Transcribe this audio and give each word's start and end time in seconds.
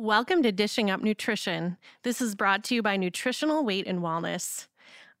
Welcome 0.00 0.42
to 0.42 0.50
Dishing 0.50 0.90
Up 0.90 1.02
Nutrition. 1.02 1.76
This 2.02 2.20
is 2.20 2.34
brought 2.34 2.64
to 2.64 2.74
you 2.74 2.82
by 2.82 2.96
Nutritional 2.96 3.64
Weight 3.64 3.86
and 3.86 4.00
Wellness. 4.00 4.66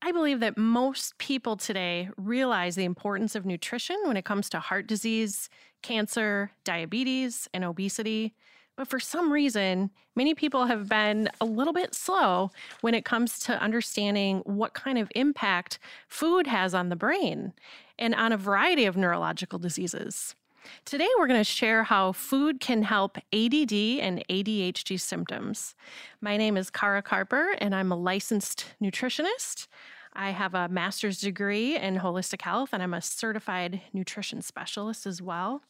I 0.02 0.10
believe 0.10 0.40
that 0.40 0.58
most 0.58 1.16
people 1.18 1.56
today 1.56 2.08
realize 2.16 2.74
the 2.74 2.82
importance 2.82 3.36
of 3.36 3.46
nutrition 3.46 3.96
when 4.04 4.16
it 4.16 4.24
comes 4.24 4.48
to 4.48 4.58
heart 4.58 4.88
disease, 4.88 5.48
cancer, 5.82 6.50
diabetes, 6.64 7.48
and 7.54 7.64
obesity. 7.64 8.34
But 8.76 8.88
for 8.88 8.98
some 8.98 9.32
reason, 9.32 9.90
many 10.16 10.34
people 10.34 10.66
have 10.66 10.88
been 10.88 11.28
a 11.40 11.44
little 11.44 11.72
bit 11.72 11.94
slow 11.94 12.50
when 12.80 12.94
it 12.94 13.04
comes 13.04 13.38
to 13.40 13.62
understanding 13.62 14.38
what 14.38 14.74
kind 14.74 14.98
of 14.98 15.08
impact 15.14 15.78
food 16.08 16.48
has 16.48 16.74
on 16.74 16.88
the 16.88 16.96
brain 16.96 17.52
and 17.96 18.12
on 18.12 18.32
a 18.32 18.36
variety 18.36 18.86
of 18.86 18.96
neurological 18.96 19.60
diseases. 19.60 20.34
Today, 20.84 21.08
we're 21.18 21.26
going 21.26 21.40
to 21.40 21.44
share 21.44 21.84
how 21.84 22.12
food 22.12 22.60
can 22.60 22.82
help 22.82 23.16
ADD 23.32 23.72
and 23.72 24.22
ADHD 24.28 25.00
symptoms. 25.00 25.74
My 26.20 26.36
name 26.36 26.56
is 26.56 26.70
Kara 26.70 27.02
Carper, 27.02 27.54
and 27.58 27.74
I'm 27.74 27.92
a 27.92 27.96
licensed 27.96 28.66
nutritionist. 28.82 29.66
I 30.12 30.30
have 30.30 30.54
a 30.54 30.68
master's 30.68 31.20
degree 31.20 31.76
in 31.76 31.96
holistic 31.96 32.42
health, 32.42 32.70
and 32.72 32.82
I'm 32.82 32.94
a 32.94 33.02
certified 33.02 33.80
nutrition 33.92 34.42
specialist 34.42 35.06
as 35.06 35.20
well. 35.20 35.62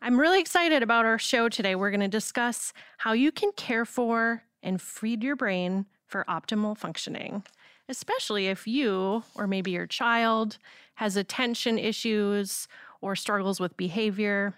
I'm 0.00 0.20
really 0.20 0.40
excited 0.40 0.82
about 0.82 1.06
our 1.06 1.18
show 1.18 1.48
today. 1.48 1.74
We're 1.74 1.90
going 1.90 2.00
to 2.00 2.08
discuss 2.08 2.72
how 2.98 3.12
you 3.12 3.32
can 3.32 3.52
care 3.52 3.84
for 3.84 4.44
and 4.62 4.80
feed 4.80 5.22
your 5.22 5.36
brain 5.36 5.86
for 6.06 6.24
optimal 6.28 6.76
functioning, 6.76 7.42
especially 7.88 8.46
if 8.48 8.66
you 8.66 9.24
or 9.34 9.46
maybe 9.46 9.72
your 9.72 9.86
child 9.86 10.58
has 10.96 11.16
attention 11.16 11.78
issues 11.78 12.68
or 13.04 13.14
struggles 13.14 13.60
with 13.60 13.76
behavior. 13.76 14.54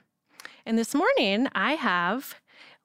And 0.65 0.79
this 0.79 0.95
morning, 0.95 1.49
I 1.53 1.73
have 1.73 2.37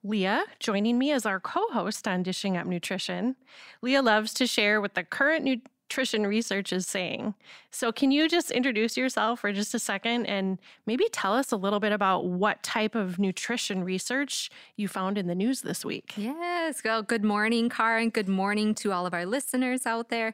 Leah 0.03 0.45
joining 0.59 0.97
me 0.97 1.11
as 1.11 1.25
our 1.25 1.39
co 1.39 1.67
host 1.69 2.07
on 2.07 2.23
Dishing 2.23 2.57
Up 2.57 2.65
Nutrition. 2.65 3.35
Leah 3.83 4.01
loves 4.01 4.33
to 4.33 4.47
share 4.47 4.81
what 4.81 4.95
the 4.95 5.03
current 5.03 5.45
nutrition 5.91 6.25
research 6.25 6.71
is 6.71 6.87
saying. 6.87 7.33
So, 7.69 7.91
can 7.91 8.11
you 8.11 8.29
just 8.29 8.49
introduce 8.49 8.95
yourself 8.95 9.41
for 9.41 9.51
just 9.51 9.73
a 9.73 9.79
second 9.79 10.25
and 10.25 10.57
maybe 10.85 11.05
tell 11.11 11.33
us 11.33 11.51
a 11.51 11.57
little 11.57 11.81
bit 11.81 11.91
about 11.91 12.23
what 12.23 12.63
type 12.63 12.95
of 12.95 13.19
nutrition 13.19 13.83
research 13.83 14.49
you 14.77 14.87
found 14.87 15.17
in 15.17 15.27
the 15.27 15.35
news 15.35 15.63
this 15.63 15.83
week? 15.83 16.13
Yes. 16.15 16.81
Well, 16.85 17.03
good 17.03 17.25
morning, 17.25 17.67
Kara, 17.67 18.01
and 18.01 18.13
good 18.13 18.29
morning 18.29 18.73
to 18.75 18.93
all 18.93 19.05
of 19.05 19.13
our 19.13 19.25
listeners 19.25 19.85
out 19.85 20.07
there. 20.07 20.33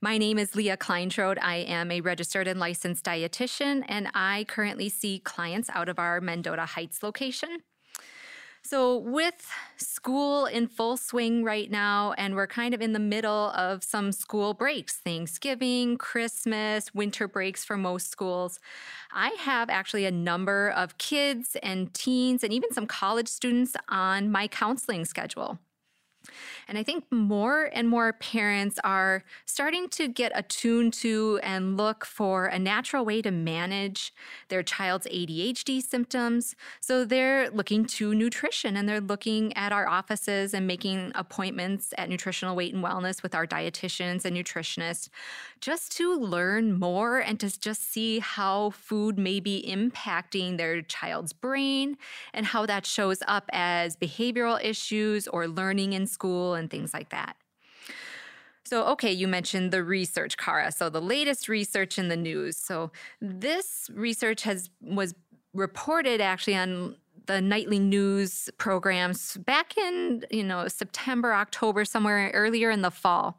My 0.00 0.18
name 0.18 0.40
is 0.40 0.56
Leah 0.56 0.76
Kleinschrodt. 0.76 1.38
I 1.40 1.58
am 1.58 1.92
a 1.92 2.00
registered 2.00 2.48
and 2.48 2.58
licensed 2.58 3.04
dietitian, 3.04 3.84
and 3.86 4.08
I 4.12 4.44
currently 4.48 4.88
see 4.88 5.20
clients 5.20 5.70
out 5.72 5.88
of 5.88 6.00
our 6.00 6.20
Mendota 6.20 6.66
Heights 6.66 7.04
location. 7.04 7.58
So, 8.68 8.96
with 8.96 9.48
school 9.76 10.46
in 10.46 10.66
full 10.66 10.96
swing 10.96 11.44
right 11.44 11.70
now, 11.70 12.14
and 12.18 12.34
we're 12.34 12.48
kind 12.48 12.74
of 12.74 12.82
in 12.82 12.94
the 12.94 12.98
middle 12.98 13.50
of 13.50 13.84
some 13.84 14.10
school 14.10 14.54
breaks 14.54 14.96
Thanksgiving, 14.96 15.96
Christmas, 15.96 16.92
winter 16.92 17.28
breaks 17.28 17.64
for 17.64 17.76
most 17.76 18.10
schools. 18.10 18.58
I 19.12 19.28
have 19.38 19.70
actually 19.70 20.04
a 20.04 20.10
number 20.10 20.70
of 20.70 20.98
kids 20.98 21.56
and 21.62 21.94
teens, 21.94 22.42
and 22.42 22.52
even 22.52 22.72
some 22.72 22.88
college 22.88 23.28
students 23.28 23.76
on 23.88 24.32
my 24.32 24.48
counseling 24.48 25.04
schedule. 25.04 25.60
And 26.68 26.78
I 26.78 26.82
think 26.82 27.04
more 27.10 27.70
and 27.72 27.88
more 27.88 28.12
parents 28.12 28.78
are 28.84 29.22
starting 29.44 29.88
to 29.90 30.08
get 30.08 30.32
attuned 30.34 30.92
to 30.94 31.40
and 31.42 31.76
look 31.76 32.04
for 32.04 32.46
a 32.46 32.58
natural 32.58 33.04
way 33.04 33.22
to 33.22 33.30
manage 33.30 34.12
their 34.48 34.62
child's 34.62 35.06
ADHD 35.06 35.82
symptoms. 35.82 36.54
So 36.80 37.04
they're 37.04 37.50
looking 37.50 37.84
to 37.86 38.14
nutrition 38.14 38.76
and 38.76 38.88
they're 38.88 39.00
looking 39.00 39.56
at 39.56 39.72
our 39.72 39.88
offices 39.88 40.54
and 40.54 40.66
making 40.66 41.12
appointments 41.14 41.92
at 41.98 42.08
Nutritional 42.08 42.56
Weight 42.56 42.74
and 42.74 42.84
Wellness 42.84 43.22
with 43.22 43.34
our 43.34 43.46
dietitians 43.46 44.24
and 44.24 44.36
nutritionists 44.36 45.08
just 45.60 45.96
to 45.96 46.14
learn 46.14 46.78
more 46.78 47.18
and 47.18 47.40
to 47.40 47.60
just 47.60 47.90
see 47.90 48.18
how 48.18 48.70
food 48.70 49.18
may 49.18 49.40
be 49.40 49.64
impacting 49.66 50.56
their 50.56 50.82
child's 50.82 51.32
brain 51.32 51.96
and 52.34 52.46
how 52.46 52.66
that 52.66 52.84
shows 52.86 53.22
up 53.26 53.48
as 53.52 53.96
behavioral 53.96 54.62
issues 54.62 55.26
or 55.28 55.48
learning 55.48 55.92
in 55.92 56.06
school 56.16 56.54
and 56.54 56.70
things 56.70 56.94
like 56.94 57.10
that. 57.10 57.36
So, 58.64 58.84
okay, 58.94 59.12
you 59.12 59.28
mentioned 59.28 59.70
the 59.70 59.84
research, 59.84 60.36
Kara. 60.36 60.72
So, 60.72 60.88
the 60.88 61.00
latest 61.00 61.48
research 61.48 61.98
in 61.98 62.08
the 62.08 62.16
news. 62.16 62.56
So, 62.56 62.90
this 63.20 63.88
research 63.94 64.42
has 64.42 64.70
was 64.80 65.14
reported 65.54 66.20
actually 66.20 66.56
on 66.56 66.96
the 67.26 67.40
nightly 67.40 67.78
news 67.78 68.50
programs 68.58 69.36
back 69.36 69.76
in 69.76 70.24
you 70.30 70.42
know 70.42 70.66
September, 70.68 71.32
October, 71.32 71.84
somewhere 71.84 72.30
earlier 72.34 72.70
in 72.70 72.82
the 72.82 72.90
fall. 72.90 73.38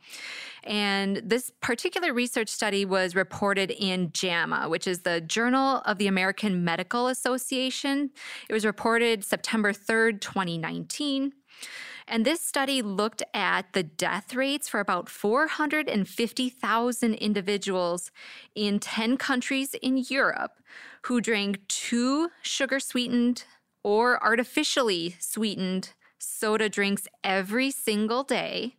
And 0.63 1.17
this 1.17 1.51
particular 1.61 2.13
research 2.13 2.49
study 2.49 2.85
was 2.85 3.15
reported 3.15 3.71
in 3.71 4.11
JAMA, 4.13 4.69
which 4.69 4.87
is 4.87 5.01
the 5.01 5.21
Journal 5.21 5.81
of 5.85 5.97
the 5.97 6.07
American 6.07 6.63
Medical 6.63 7.07
Association. 7.07 8.11
It 8.49 8.53
was 8.53 8.65
reported 8.65 9.23
September 9.23 9.71
3rd, 9.73 10.21
2019. 10.21 11.33
And 12.07 12.25
this 12.25 12.39
study 12.39 12.81
looked 12.81 13.21
at 13.33 13.73
the 13.73 13.83
death 13.83 14.33
rates 14.33 14.69
for 14.69 14.79
about 14.79 15.09
450,000 15.09 17.13
individuals 17.15 18.11
in 18.55 18.79
10 18.79 19.17
countries 19.17 19.73
in 19.75 19.97
Europe 19.97 20.53
who 21.03 21.19
drank 21.19 21.67
two 21.67 22.29
sugar 22.41 22.79
sweetened 22.79 23.43
or 23.83 24.23
artificially 24.23 25.17
sweetened 25.19 25.93
soda 26.17 26.69
drinks 26.69 27.07
every 27.23 27.71
single 27.71 28.23
day 28.23 28.75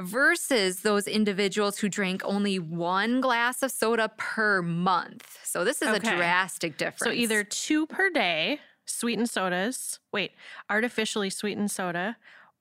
versus 0.00 0.80
those 0.80 1.06
individuals 1.06 1.78
who 1.78 1.88
drank 1.88 2.22
only 2.24 2.58
one 2.58 3.20
glass 3.20 3.62
of 3.62 3.70
soda 3.70 4.10
per 4.16 4.62
month. 4.62 5.38
So 5.44 5.64
this 5.64 5.80
is 5.80 5.88
okay. 5.88 6.12
a 6.12 6.16
drastic 6.16 6.76
difference. 6.76 7.00
So 7.00 7.12
either 7.12 7.44
two 7.44 7.86
per 7.86 8.10
day, 8.10 8.60
sweetened 8.84 9.30
sodas, 9.30 9.98
wait, 10.12 10.32
artificially 10.68 11.30
sweetened 11.30 11.70
soda, 11.70 12.16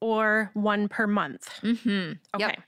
or 0.05 0.51
one 0.53 0.87
per 0.87 1.07
month. 1.07 1.49
Mm-hmm. 1.61 2.13
Okay. 2.35 2.55
Yep. 2.55 2.59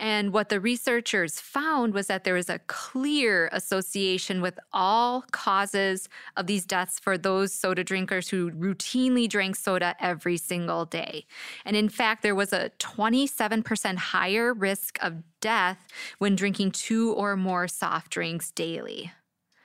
And 0.00 0.32
what 0.32 0.48
the 0.48 0.60
researchers 0.60 1.38
found 1.38 1.92
was 1.92 2.06
that 2.06 2.24
there 2.24 2.32
was 2.34 2.48
a 2.48 2.58
clear 2.60 3.50
association 3.52 4.40
with 4.40 4.58
all 4.72 5.24
causes 5.30 6.08
of 6.38 6.46
these 6.46 6.64
deaths 6.64 6.98
for 6.98 7.18
those 7.18 7.52
soda 7.52 7.84
drinkers 7.84 8.28
who 8.28 8.50
routinely 8.50 9.28
drank 9.28 9.56
soda 9.56 9.94
every 10.00 10.38
single 10.38 10.86
day. 10.86 11.26
And 11.66 11.76
in 11.76 11.90
fact, 11.90 12.22
there 12.22 12.34
was 12.34 12.54
a 12.54 12.70
27% 12.78 13.96
higher 13.96 14.54
risk 14.54 14.98
of 15.02 15.22
death 15.42 15.86
when 16.16 16.34
drinking 16.34 16.70
two 16.70 17.12
or 17.12 17.36
more 17.36 17.68
soft 17.68 18.10
drinks 18.10 18.50
daily. 18.52 19.12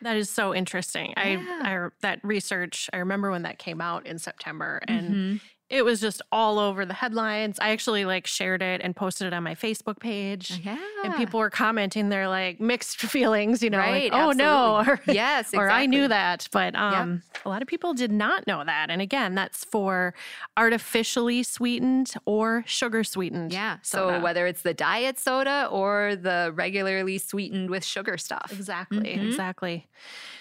That 0.02 0.18
is 0.18 0.30
so 0.30 0.54
interesting. 0.54 1.14
Yeah. 1.16 1.62
I, 1.64 1.76
I 1.76 1.90
that 2.02 2.20
research. 2.24 2.90
I 2.92 2.98
remember 2.98 3.32
when 3.32 3.44
that 3.44 3.58
came 3.58 3.80
out 3.80 4.06
in 4.06 4.20
September, 4.20 4.82
and 4.88 5.10
mm-hmm 5.10 5.36
it 5.68 5.84
was 5.84 6.00
just 6.00 6.22
all 6.32 6.60
over 6.60 6.86
the 6.86 6.94
headlines. 6.94 7.58
I 7.60 7.70
actually 7.70 8.06
like 8.06 8.28
shared 8.28 8.62
it 8.62 8.82
and 8.84 8.96
posted 8.96 9.28
it 9.28 9.34
on 9.34 9.44
my 9.44 9.56
Facebook 9.56 10.00
page. 10.00 10.62
Yeah. 10.64 10.78
And 11.04 11.16
people 11.16 11.40
were 11.40 11.50
commenting 11.50 12.10
their 12.10 12.28
like 12.28 12.60
mixed 12.60 12.98
feelings, 13.02 13.64
you 13.64 13.72
know, 13.72 13.80
right, 13.80 14.12
like, 14.12 14.14
oh 14.14 14.30
absolutely. 14.30 14.44
no. 14.44 14.84
Or, 14.88 15.02
yes, 15.14 15.48
exactly. 15.48 15.60
or 15.60 15.70
I 15.72 15.86
knew 15.88 16.08
that. 16.08 16.48
But 16.52 16.76
um 16.76 17.24
yep. 17.34 17.46
a 17.46 17.50
lot 17.50 17.62
of 17.64 17.68
people 17.68 17.96
did 17.96 18.12
not 18.12 18.46
know 18.46 18.64
that. 18.64 18.92
And 18.92 19.02
again, 19.02 19.34
that's 19.34 19.64
for 19.66 20.14
artificially 20.56 21.42
sweetened 21.42 22.14
or 22.26 22.64
sugar 22.68 23.04
sweetened. 23.04 23.52
Yeah. 23.52 23.78
Soda. 23.82 24.18
So 24.18 24.24
whether 24.24 24.46
it's 24.46 24.62
the 24.62 24.74
diet 24.74 25.18
soda 25.18 25.68
or 25.72 26.16
the 26.16 26.52
regularly 26.54 27.18
sweetened 27.18 27.72
with 27.72 27.84
sugar 27.84 28.18
stuff. 28.18 28.52
Exactly. 28.52 29.16
Mm-hmm. 29.16 29.28
Exactly. 29.28 29.88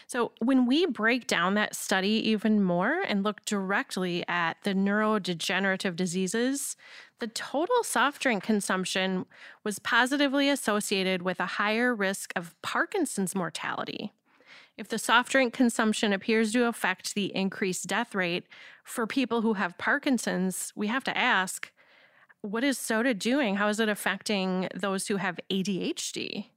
So, 0.06 0.32
when 0.40 0.66
we 0.66 0.86
break 0.86 1.26
down 1.26 1.54
that 1.54 1.74
study 1.74 2.28
even 2.28 2.62
more 2.62 3.02
and 3.06 3.22
look 3.22 3.44
directly 3.44 4.24
at 4.28 4.56
the 4.62 4.74
neurodegenerative 4.74 5.96
diseases, 5.96 6.76
the 7.20 7.26
total 7.28 7.82
soft 7.82 8.22
drink 8.22 8.42
consumption 8.42 9.26
was 9.62 9.78
positively 9.78 10.48
associated 10.48 11.22
with 11.22 11.40
a 11.40 11.46
higher 11.46 11.94
risk 11.94 12.32
of 12.36 12.54
Parkinson's 12.62 13.34
mortality. 13.34 14.12
If 14.76 14.88
the 14.88 14.98
soft 14.98 15.30
drink 15.30 15.54
consumption 15.54 16.12
appears 16.12 16.52
to 16.52 16.66
affect 16.66 17.14
the 17.14 17.34
increased 17.34 17.86
death 17.86 18.14
rate 18.14 18.46
for 18.82 19.06
people 19.06 19.42
who 19.42 19.54
have 19.54 19.78
Parkinson's, 19.78 20.72
we 20.74 20.88
have 20.88 21.04
to 21.04 21.16
ask 21.16 21.70
what 22.44 22.62
is 22.62 22.76
soda 22.76 23.14
doing? 23.14 23.56
How 23.56 23.68
is 23.68 23.80
it 23.80 23.88
affecting 23.88 24.68
those 24.74 25.08
who 25.08 25.16
have 25.16 25.40
ADHD? 25.50 26.50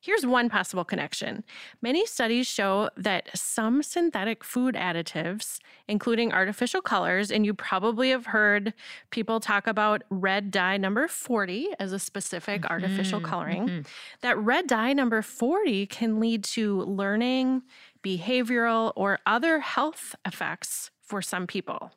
Here's 0.00 0.24
one 0.24 0.48
possible 0.48 0.84
connection. 0.84 1.42
Many 1.82 2.06
studies 2.06 2.46
show 2.46 2.88
that 2.96 3.36
some 3.36 3.82
synthetic 3.82 4.44
food 4.44 4.76
additives, 4.76 5.58
including 5.88 6.32
artificial 6.32 6.80
colors, 6.80 7.32
and 7.32 7.44
you 7.44 7.52
probably 7.52 8.10
have 8.10 8.26
heard 8.26 8.74
people 9.10 9.40
talk 9.40 9.66
about 9.66 10.04
red 10.08 10.52
dye 10.52 10.76
number 10.76 11.08
40 11.08 11.70
as 11.80 11.92
a 11.92 11.98
specific 11.98 12.62
mm-hmm, 12.62 12.72
artificial 12.72 13.20
coloring, 13.20 13.66
mm-hmm. 13.66 13.80
that 14.20 14.38
red 14.38 14.68
dye 14.68 14.92
number 14.92 15.20
40 15.20 15.86
can 15.86 16.20
lead 16.20 16.44
to 16.44 16.82
learning, 16.82 17.62
behavioral, 18.04 18.92
or 18.94 19.18
other 19.26 19.58
health 19.58 20.14
effects 20.24 20.92
for 21.02 21.20
some 21.20 21.48
people. 21.48 21.90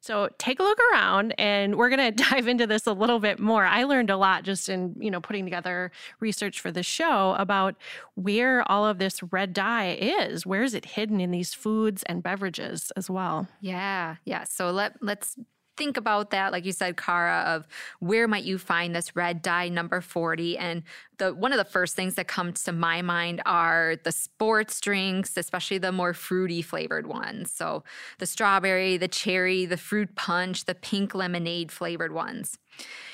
So 0.00 0.28
take 0.38 0.60
a 0.60 0.62
look 0.62 0.78
around 0.92 1.34
and 1.38 1.76
we're 1.76 1.90
going 1.90 2.14
to 2.14 2.24
dive 2.24 2.48
into 2.48 2.66
this 2.66 2.86
a 2.86 2.92
little 2.92 3.20
bit 3.20 3.38
more. 3.38 3.64
I 3.64 3.84
learned 3.84 4.10
a 4.10 4.16
lot 4.16 4.44
just 4.44 4.68
in, 4.68 4.94
you 4.98 5.10
know, 5.10 5.20
putting 5.20 5.44
together 5.44 5.90
research 6.20 6.60
for 6.60 6.70
the 6.70 6.82
show 6.82 7.34
about 7.38 7.76
where 8.14 8.70
all 8.70 8.86
of 8.86 8.98
this 8.98 9.22
red 9.22 9.52
dye 9.52 9.96
is. 10.00 10.46
Where 10.46 10.62
is 10.62 10.74
it 10.74 10.84
hidden 10.84 11.20
in 11.20 11.30
these 11.30 11.54
foods 11.54 12.02
and 12.04 12.22
beverages 12.22 12.92
as 12.96 13.10
well? 13.10 13.48
Yeah. 13.60 14.16
Yeah. 14.24 14.44
So 14.44 14.70
let 14.70 15.02
let's 15.02 15.36
think 15.78 15.96
about 15.96 16.30
that, 16.30 16.52
like 16.52 16.66
you 16.66 16.72
said, 16.72 16.96
Kara, 16.96 17.44
of 17.46 17.66
where 18.00 18.26
might 18.26 18.44
you 18.44 18.58
find 18.58 18.94
this 18.94 19.14
red 19.14 19.40
dye 19.40 19.68
number 19.68 20.00
40? 20.00 20.58
And 20.58 20.82
the 21.18 21.32
one 21.32 21.52
of 21.52 21.58
the 21.58 21.64
first 21.64 21.94
things 21.94 22.16
that 22.16 22.28
comes 22.28 22.64
to 22.64 22.72
my 22.72 23.00
mind 23.00 23.40
are 23.46 23.96
the 24.02 24.12
sports 24.12 24.80
drinks, 24.80 25.36
especially 25.36 25.78
the 25.78 25.92
more 25.92 26.12
fruity 26.12 26.60
flavored 26.60 27.06
ones. 27.06 27.50
So 27.50 27.84
the 28.18 28.26
strawberry, 28.26 28.96
the 28.96 29.08
cherry, 29.08 29.64
the 29.64 29.76
fruit 29.76 30.14
punch, 30.16 30.64
the 30.64 30.74
pink 30.74 31.14
lemonade 31.14 31.70
flavored 31.70 32.12
ones. 32.12 32.58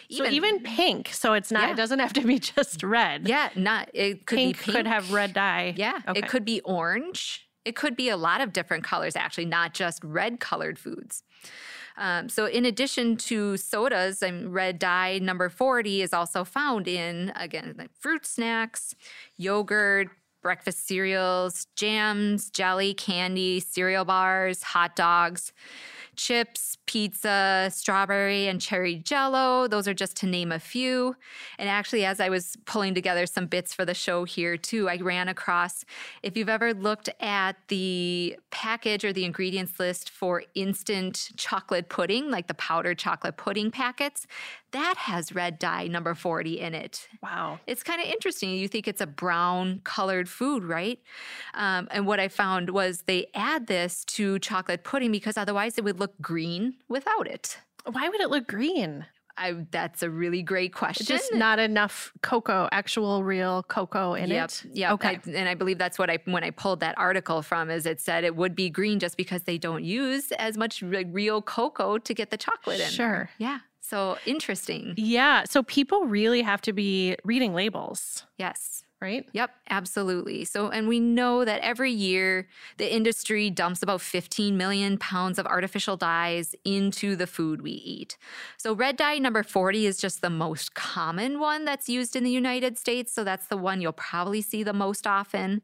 Even, 0.08 0.26
so 0.26 0.32
even 0.32 0.62
pink. 0.62 1.10
So 1.12 1.34
it's 1.34 1.52
not. 1.52 1.64
Yeah. 1.64 1.70
It 1.72 1.76
doesn't 1.76 1.98
have 1.98 2.12
to 2.14 2.22
be 2.22 2.38
just 2.56 2.82
red. 2.82 3.28
Yeah, 3.28 3.50
not. 3.54 3.90
It 3.92 4.26
could 4.26 4.36
pink 4.36 4.58
be 4.58 4.62
pink. 4.64 4.76
Could 4.76 4.86
have 4.86 5.12
red 5.12 5.32
dye. 5.34 5.74
Yeah, 5.76 6.00
okay. 6.08 6.18
it 6.18 6.28
could 6.28 6.44
be 6.44 6.60
orange. 6.62 7.48
It 7.64 7.76
could 7.76 7.96
be 7.96 8.10
a 8.10 8.16
lot 8.16 8.42
of 8.42 8.52
different 8.52 8.84
colors, 8.84 9.16
actually, 9.16 9.46
not 9.46 9.72
just 9.72 10.04
red 10.04 10.38
colored 10.38 10.78
foods. 10.78 11.22
Um, 11.96 12.28
so, 12.28 12.46
in 12.46 12.64
addition 12.64 13.16
to 13.18 13.56
sodas, 13.56 14.22
and 14.22 14.52
red 14.52 14.78
dye 14.78 15.18
number 15.18 15.48
40 15.48 16.02
is 16.02 16.12
also 16.12 16.44
found 16.44 16.88
in, 16.88 17.32
again, 17.36 17.74
like 17.78 17.90
fruit 17.98 18.26
snacks, 18.26 18.94
yogurt, 19.36 20.08
breakfast 20.42 20.86
cereals, 20.86 21.66
jams, 21.76 22.50
jelly, 22.50 22.94
candy, 22.94 23.60
cereal 23.60 24.04
bars, 24.04 24.62
hot 24.62 24.96
dogs 24.96 25.52
chips, 26.16 26.76
pizza, 26.86 27.70
strawberry, 27.72 28.46
and 28.46 28.60
cherry 28.60 28.96
jello. 28.96 29.66
Those 29.68 29.88
are 29.88 29.94
just 29.94 30.16
to 30.18 30.26
name 30.26 30.52
a 30.52 30.58
few. 30.58 31.16
And 31.58 31.68
actually, 31.68 32.04
as 32.04 32.20
I 32.20 32.28
was 32.28 32.56
pulling 32.66 32.94
together 32.94 33.26
some 33.26 33.46
bits 33.46 33.72
for 33.72 33.84
the 33.84 33.94
show 33.94 34.24
here, 34.24 34.56
too, 34.56 34.88
I 34.88 34.96
ran 34.96 35.28
across 35.28 35.84
if 36.22 36.36
you've 36.36 36.48
ever 36.48 36.74
looked 36.74 37.08
at 37.20 37.56
the 37.68 38.36
package 38.50 39.04
or 39.04 39.12
the 39.12 39.24
ingredients 39.24 39.78
list 39.78 40.10
for 40.10 40.44
instant 40.54 41.30
chocolate 41.36 41.88
pudding, 41.88 42.30
like 42.30 42.46
the 42.46 42.54
powdered 42.54 42.98
chocolate 42.98 43.36
pudding 43.36 43.70
packets, 43.70 44.26
that 44.74 44.96
has 44.96 45.32
red 45.32 45.60
dye 45.60 45.86
number 45.86 46.14
40 46.14 46.58
in 46.58 46.74
it. 46.74 47.08
Wow. 47.22 47.60
It's 47.64 47.84
kind 47.84 48.02
of 48.02 48.08
interesting. 48.08 48.50
You 48.50 48.66
think 48.66 48.88
it's 48.88 49.00
a 49.00 49.06
brown 49.06 49.80
colored 49.84 50.28
food, 50.28 50.64
right? 50.64 50.98
Um, 51.54 51.86
and 51.92 52.08
what 52.08 52.18
I 52.18 52.26
found 52.26 52.70
was 52.70 53.02
they 53.06 53.28
add 53.34 53.68
this 53.68 54.04
to 54.06 54.40
chocolate 54.40 54.82
pudding 54.82 55.12
because 55.12 55.36
otherwise 55.36 55.78
it 55.78 55.84
would 55.84 56.00
look 56.00 56.03
green 56.20 56.74
without 56.88 57.26
it. 57.26 57.58
Why 57.90 58.08
would 58.08 58.20
it 58.20 58.30
look 58.30 58.46
green? 58.46 59.06
I, 59.36 59.66
that's 59.70 60.02
a 60.02 60.10
really 60.10 60.42
great 60.42 60.72
question. 60.72 61.06
Just 61.06 61.34
not 61.34 61.58
enough 61.58 62.12
cocoa, 62.22 62.68
actual 62.70 63.24
real 63.24 63.64
cocoa 63.64 64.14
in 64.14 64.30
yep, 64.30 64.50
it. 64.50 64.64
Yeah. 64.72 64.92
Okay. 64.92 65.20
I, 65.26 65.30
and 65.30 65.48
I 65.48 65.54
believe 65.54 65.76
that's 65.78 65.98
what 65.98 66.08
I 66.08 66.18
when 66.24 66.44
I 66.44 66.50
pulled 66.50 66.80
that 66.80 66.96
article 66.96 67.42
from 67.42 67.70
is 67.70 67.84
it 67.84 68.00
said 68.00 68.24
it 68.24 68.36
would 68.36 68.54
be 68.54 68.70
green 68.70 69.00
just 69.00 69.16
because 69.16 69.42
they 69.42 69.58
don't 69.58 69.82
use 69.82 70.30
as 70.32 70.56
much 70.56 70.82
real 70.82 71.42
cocoa 71.42 71.98
to 71.98 72.14
get 72.14 72.30
the 72.30 72.36
chocolate 72.36 72.80
in. 72.80 72.90
Sure. 72.90 73.28
Yeah. 73.38 73.58
So 73.80 74.18
interesting. 74.24 74.94
Yeah. 74.96 75.44
So 75.44 75.62
people 75.64 76.04
really 76.04 76.42
have 76.42 76.62
to 76.62 76.72
be 76.72 77.16
reading 77.24 77.54
labels. 77.54 78.24
Yes. 78.38 78.83
Right? 79.04 79.28
Yep, 79.32 79.50
absolutely. 79.68 80.46
So, 80.46 80.70
and 80.70 80.88
we 80.88 80.98
know 80.98 81.44
that 81.44 81.60
every 81.60 81.90
year 81.90 82.48
the 82.78 82.90
industry 82.90 83.50
dumps 83.50 83.82
about 83.82 84.00
15 84.00 84.56
million 84.56 84.96
pounds 84.96 85.38
of 85.38 85.44
artificial 85.44 85.98
dyes 85.98 86.54
into 86.64 87.14
the 87.14 87.26
food 87.26 87.60
we 87.60 87.72
eat. 87.72 88.16
So, 88.56 88.72
red 88.74 88.96
dye 88.96 89.18
number 89.18 89.42
40 89.42 89.84
is 89.84 89.98
just 89.98 90.22
the 90.22 90.30
most 90.30 90.74
common 90.74 91.38
one 91.38 91.66
that's 91.66 91.86
used 91.86 92.16
in 92.16 92.24
the 92.24 92.30
United 92.30 92.78
States. 92.78 93.12
So, 93.12 93.24
that's 93.24 93.46
the 93.46 93.58
one 93.58 93.82
you'll 93.82 93.92
probably 93.92 94.40
see 94.40 94.62
the 94.62 94.72
most 94.72 95.06
often. 95.06 95.60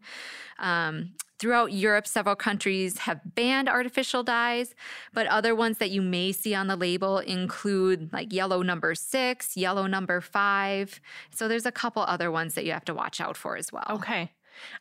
Um, 0.58 1.12
Throughout 1.40 1.72
Europe, 1.72 2.06
several 2.06 2.36
countries 2.36 2.98
have 2.98 3.18
banned 3.34 3.66
artificial 3.66 4.22
dyes, 4.22 4.74
but 5.14 5.26
other 5.28 5.54
ones 5.54 5.78
that 5.78 5.90
you 5.90 6.02
may 6.02 6.32
see 6.32 6.54
on 6.54 6.66
the 6.66 6.76
label 6.76 7.18
include 7.18 8.12
like 8.12 8.30
yellow 8.30 8.60
number 8.60 8.94
six, 8.94 9.56
yellow 9.56 9.86
number 9.86 10.20
five. 10.20 11.00
So 11.30 11.48
there's 11.48 11.64
a 11.64 11.72
couple 11.72 12.02
other 12.02 12.30
ones 12.30 12.52
that 12.54 12.66
you 12.66 12.72
have 12.72 12.84
to 12.84 12.94
watch 12.94 13.22
out 13.22 13.38
for 13.38 13.56
as 13.56 13.72
well. 13.72 13.86
Okay. 13.88 14.32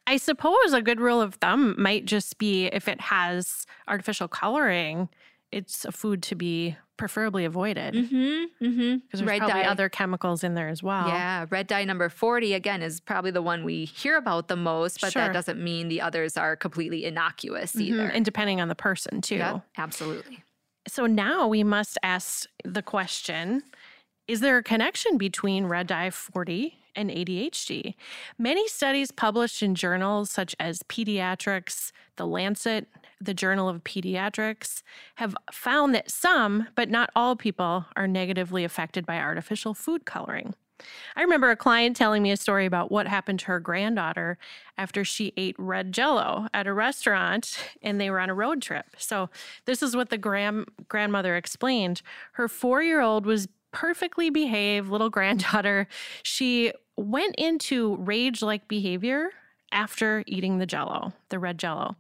I 0.06 0.18
suppose 0.18 0.74
a 0.74 0.82
good 0.82 1.00
rule 1.00 1.22
of 1.22 1.36
thumb 1.36 1.76
might 1.78 2.04
just 2.04 2.38
be 2.38 2.66
if 2.66 2.90
it 2.90 3.00
has 3.00 3.66
artificial 3.88 4.28
coloring, 4.28 5.08
it's 5.54 5.86
a 5.86 5.94
food 5.94 6.22
to 6.24 6.36
be 6.36 6.76
preferably 7.00 7.46
avoided. 7.46 7.96
Mm-hmm. 7.96 8.16
Mm-hmm. 8.64 8.96
Because 8.98 9.22
there's 9.22 9.24
red 9.24 9.40
probably 9.40 9.64
dye. 9.64 9.68
other 9.68 9.90
chemicals 9.90 10.44
in 10.44 10.54
there 10.54 10.70
as 10.70 10.84
well. 10.84 11.08
Yeah, 11.08 11.48
red 11.50 11.66
dye 11.66 11.86
number 11.86 12.10
forty 12.10 12.54
again 12.54 12.84
is 12.84 13.00
probably 13.00 13.32
the 13.32 13.42
one 13.42 13.64
we 13.64 13.86
hear 13.86 14.18
about 14.18 14.50
the 14.50 14.56
most, 14.56 15.02
but 15.02 15.14
sure. 15.14 15.24
that 15.24 15.34
doesn't 15.34 15.64
mean 15.64 15.88
the 15.88 16.02
others 16.02 16.38
are 16.38 16.56
completely 16.56 17.06
innocuous 17.06 17.72
mm-hmm. 17.72 17.94
either. 17.94 18.08
And 18.10 18.24
depending 18.24 18.62
on 18.62 18.68
the 18.68 18.76
person 18.76 19.22
too. 19.22 19.38
Yep, 19.38 19.64
absolutely. 19.78 20.44
So 20.88 21.08
now 21.08 21.48
we 21.48 21.64
must 21.64 21.98
ask 22.04 22.48
the 22.64 22.84
question: 22.84 23.64
Is 24.28 24.42
there 24.42 24.58
a 24.58 24.64
connection 24.64 25.18
between 25.18 25.66
red 25.66 25.88
dye 25.88 26.12
forty 26.12 26.76
and 26.96 27.10
ADHD. 27.10 27.96
Many 28.38 28.68
studies 28.68 29.12
published 29.12 29.64
in 29.64 29.74
journals 29.74 30.30
such 30.30 30.56
as 30.60 30.84
Pediatrics, 30.84 31.92
The 32.18 32.28
Lancet, 32.28 32.88
the 33.22 33.34
Journal 33.34 33.68
of 33.68 33.84
Pediatrics 33.84 34.82
have 35.16 35.36
found 35.52 35.94
that 35.94 36.10
some, 36.10 36.68
but 36.76 36.90
not 36.90 37.10
all 37.16 37.36
people, 37.36 37.86
are 37.96 38.08
negatively 38.08 38.64
affected 38.64 39.06
by 39.06 39.18
artificial 39.18 39.74
food 39.74 40.06
coloring. 40.06 40.54
I 41.16 41.22
remember 41.22 41.50
a 41.50 41.56
client 41.56 41.96
telling 41.96 42.24
me 42.24 42.32
a 42.32 42.38
story 42.38 42.66
about 42.66 42.92
what 42.92 43.08
happened 43.08 43.40
to 43.40 43.46
her 43.48 43.60
granddaughter 43.60 44.38
after 44.78 45.04
she 45.04 45.34
ate 45.36 45.56
red 45.58 45.92
jello 45.92 46.48
at 46.54 46.68
a 46.68 46.74
restaurant 46.74 47.58
and 47.82 48.00
they 48.00 48.10
were 48.10 48.20
on 48.20 48.30
a 48.30 48.34
road 48.34 48.62
trip. 48.62 48.86
So, 48.98 49.30
this 49.66 49.84
is 49.84 49.96
what 49.96 50.10
the 50.10 50.18
grand- 50.18 50.70
grandmother 50.88 51.36
explained. 51.36 52.02
Her 52.34 52.48
four 52.48 52.82
year 52.82 53.02
old 53.02 53.26
was 53.26 53.48
perfectly 53.72 54.30
behaved 54.30 54.90
little 54.90 55.10
granddaughter. 55.10 55.88
She 56.24 56.72
went 56.96 57.36
into 57.36 57.96
rage 57.98 58.42
like 58.42 58.68
behavior 58.68 59.30
after 59.72 60.24
eating 60.26 60.58
the 60.58 60.66
jello, 60.66 61.14
the 61.30 61.40
red 61.40 61.58
jello. 61.60 61.96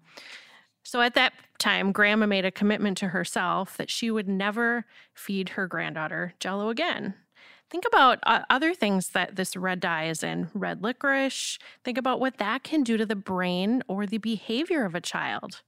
So 0.89 1.01
at 1.01 1.13
that 1.13 1.33
time, 1.59 1.91
Grandma 1.91 2.25
made 2.25 2.45
a 2.45 2.51
commitment 2.51 2.97
to 2.97 3.09
herself 3.09 3.77
that 3.77 3.91
she 3.91 4.09
would 4.09 4.27
never 4.27 4.85
feed 5.13 5.49
her 5.49 5.67
granddaughter 5.67 6.33
jello 6.39 6.69
again. 6.69 7.13
Think 7.69 7.83
about 7.87 8.17
uh, 8.23 8.41
other 8.49 8.73
things 8.73 9.09
that 9.09 9.35
this 9.35 9.55
red 9.55 9.81
dye 9.81 10.05
is 10.05 10.23
in 10.23 10.49
red 10.51 10.81
licorice. 10.81 11.59
Think 11.83 11.99
about 11.99 12.19
what 12.19 12.37
that 12.37 12.63
can 12.63 12.81
do 12.81 12.97
to 12.97 13.05
the 13.05 13.15
brain 13.15 13.83
or 13.87 14.07
the 14.07 14.17
behavior 14.17 14.83
of 14.83 14.95
a 14.95 14.99
child. 14.99 15.61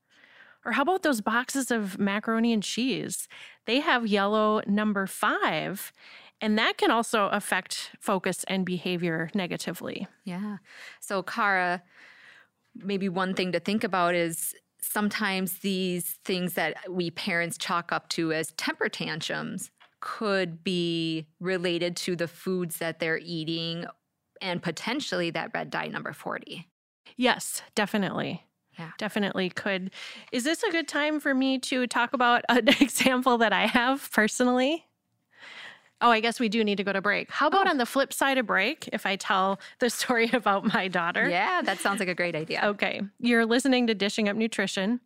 Or 0.66 0.72
how 0.72 0.82
about 0.82 1.04
those 1.04 1.22
boxes 1.22 1.70
of 1.70 2.00
macaroni 2.00 2.51
and 2.51 2.63
cheese? 2.63 3.28
They 3.68 3.80
have 3.82 4.08
yellow 4.08 4.63
number 4.66 5.06
five, 5.06 5.94
and 6.42 6.58
that 6.58 6.80
can 6.80 6.90
also 6.90 7.28
affect 7.28 7.92
focus 8.00 8.44
and 8.48 8.66
behavior 8.66 9.30
negatively. 9.36 10.08
Yeah. 10.25 10.58
So, 11.00 11.22
Kara, 11.22 11.84
maybe 12.74 13.08
one 13.08 13.36
thing 13.36 13.51
to 13.51 13.60
think 13.60 13.84
about 13.84 14.16
is 14.16 14.56
sometimes 14.92 15.60
these 15.60 16.20
things 16.26 16.54
that 16.54 16.78
we 16.90 17.12
parents 17.12 17.58
chalk 17.58 17.92
up 17.92 18.10
to 18.10 18.34
as 18.34 18.52
temper 18.54 18.90
tantrums 18.90 19.72
could 20.02 20.64
be 20.64 21.28
related 21.40 21.96
to 21.96 22.16
the 22.16 22.28
foods 22.28 22.78
that 22.78 23.00
they're 23.00 23.20
eating 23.20 23.86
and 24.42 24.62
potentially 24.62 25.30
that 25.30 25.52
red 25.54 25.70
dye 25.70 25.88
number 25.88 26.12
40. 26.12 26.68
Yes, 27.16 27.62
definitely. 27.76 28.44
Yeah. 28.78 28.92
Definitely 28.98 29.50
could. 29.50 29.92
Is 30.32 30.44
this 30.44 30.64
a 30.64 30.72
good 30.72 30.88
time 30.88 31.20
for 31.20 31.34
me 31.34 31.60
to 31.60 31.86
talk 31.88 32.14
about 32.14 32.44
an 32.50 32.68
example 32.80 33.38
that 33.38 33.54
I 33.54 33.68
have 33.68 34.10
personally? 34.12 34.86
Oh, 36.01 36.10
I 36.10 36.20
guess 36.20 36.39
we 36.39 36.50
do 36.50 36.63
need 36.63 36.77
to 36.77 36.84
go 36.84 36.93
to 36.93 37.01
break. 37.01 37.29
How 37.31 37.48
about 37.48 37.67
oh. 37.67 37.70
on 37.70 37.77
the 37.77 37.86
flip 37.86 38.12
side 38.12 38.38
of 38.38 38.48
break, 38.48 38.89
if 38.91 39.05
I 39.05 39.15
tell 39.15 39.60
the 39.79 39.89
story 40.01 40.29
about 40.34 40.74
my 40.74 40.88
daughter? 40.88 41.29
Yeah, 41.29 41.62
that 41.62 41.79
sounds 41.79 42.00
like 42.00 42.10
a 42.10 42.15
great 42.15 42.36
idea. 42.36 42.62
Okay. 42.63 43.01
You're 43.20 43.46
listening 43.46 43.88
to 43.88 43.93
Dishing 43.93 44.27
Up 44.27 44.36
Nutrition. 44.36 45.00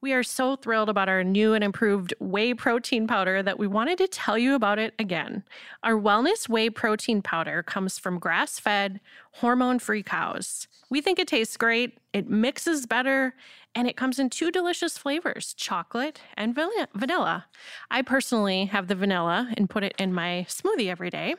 We 0.00 0.12
are 0.12 0.22
so 0.22 0.54
thrilled 0.54 0.88
about 0.88 1.08
our 1.08 1.24
new 1.24 1.54
and 1.54 1.64
improved 1.64 2.14
whey 2.20 2.54
protein 2.54 3.08
powder 3.08 3.42
that 3.42 3.58
we 3.58 3.66
wanted 3.66 3.98
to 3.98 4.06
tell 4.06 4.38
you 4.38 4.54
about 4.54 4.78
it 4.78 4.94
again. 4.96 5.42
Our 5.82 5.94
wellness 5.94 6.48
whey 6.48 6.70
protein 6.70 7.20
powder 7.20 7.64
comes 7.64 7.98
from 7.98 8.20
grass 8.20 8.60
fed, 8.60 9.00
hormone 9.32 9.80
free 9.80 10.04
cows. 10.04 10.68
We 10.90 11.00
think 11.00 11.18
it 11.18 11.28
tastes 11.28 11.56
great, 11.56 11.98
it 12.12 12.28
mixes 12.28 12.86
better, 12.86 13.34
and 13.74 13.86
it 13.86 13.96
comes 13.96 14.18
in 14.18 14.30
two 14.30 14.50
delicious 14.50 14.96
flavors 14.96 15.52
chocolate 15.54 16.20
and 16.36 16.54
vanilla. 16.54 17.46
I 17.90 18.02
personally 18.02 18.66
have 18.66 18.88
the 18.88 18.94
vanilla 18.94 19.52
and 19.56 19.68
put 19.68 19.84
it 19.84 19.94
in 19.98 20.14
my 20.14 20.46
smoothie 20.48 20.88
every 20.88 21.10
day. 21.10 21.34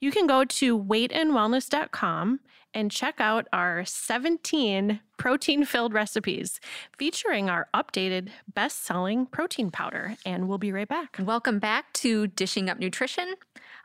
You 0.00 0.10
can 0.10 0.26
go 0.26 0.44
to 0.44 0.78
weightandwellness.com 0.78 2.40
and 2.74 2.90
check 2.90 3.20
out 3.20 3.46
our 3.52 3.84
17 3.84 5.00
protein 5.16 5.64
filled 5.64 5.94
recipes 5.94 6.60
featuring 6.98 7.48
our 7.48 7.68
updated 7.72 8.30
best 8.52 8.84
selling 8.84 9.26
protein 9.26 9.70
powder. 9.70 10.16
And 10.26 10.48
we'll 10.48 10.58
be 10.58 10.72
right 10.72 10.88
back. 10.88 11.16
Welcome 11.20 11.60
back 11.60 11.92
to 11.94 12.26
Dishing 12.26 12.68
Up 12.68 12.78
Nutrition. 12.78 13.34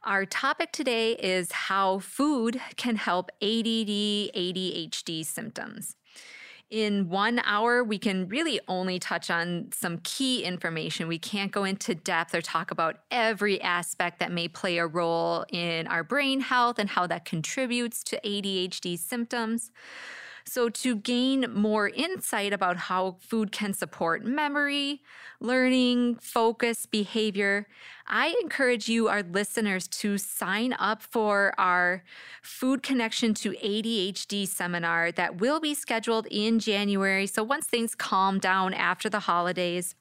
Our 0.04 0.26
topic 0.26 0.72
today 0.72 1.12
is 1.14 1.52
how 1.52 2.00
food 2.00 2.62
can 2.78 2.96
help 2.96 3.32
ADD, 3.42 4.32
ADHD 4.34 5.26
symptoms. 5.26 5.98
In 6.70 7.10
one 7.10 7.42
hour, 7.44 7.84
we 7.84 7.98
can 7.98 8.30
really 8.30 8.62
only 8.68 8.98
touch 8.98 9.30
on 9.30 9.70
some 9.74 9.98
key 10.04 10.44
information. 10.44 11.10
We 11.10 11.20
can't 11.20 11.52
go 11.52 11.66
into 11.66 11.96
depth 11.96 12.34
or 12.34 12.42
talk 12.42 12.72
about 12.72 13.00
every 13.12 13.60
aspect 13.60 14.20
that 14.20 14.32
may 14.32 14.48
play 14.48 14.78
a 14.78 14.88
role 14.88 15.46
in 15.52 15.88
our 15.88 16.04
brain 16.04 16.42
health 16.42 16.80
and 16.80 16.90
how 16.90 17.06
that 17.08 17.26
contributes 17.26 18.02
to 18.06 18.22
ADHD 18.24 18.98
symptoms. 18.98 19.72
So, 20.50 20.68
to 20.68 20.96
gain 20.96 21.46
more 21.54 21.90
insight 21.90 22.54
about 22.54 22.78
how 22.78 23.18
food 23.20 23.52
can 23.52 23.72
support 23.72 24.26
memory, 24.26 25.04
learning, 25.40 26.16
focus, 26.16 26.88
behavior, 26.88 27.68
I 28.08 28.36
encourage 28.42 28.90
you, 28.90 29.10
our 29.10 29.22
listeners, 29.22 29.88
to 30.00 30.18
sign 30.18 30.74
up 30.80 31.04
for 31.04 31.54
our 31.60 32.04
Food 32.42 32.82
Connection 32.82 33.36
to 33.36 33.52
ADHD 33.52 34.48
seminar 34.48 35.12
that 35.12 35.40
will 35.40 35.60
be 35.60 35.76
scheduled 35.76 36.26
in 36.32 36.58
January. 36.58 37.28
So, 37.28 37.44
once 37.44 37.68
things 37.68 37.94
calm 37.94 38.40
down 38.40 38.74
after 38.74 39.08
the 39.08 39.20
holidays, 39.20 39.94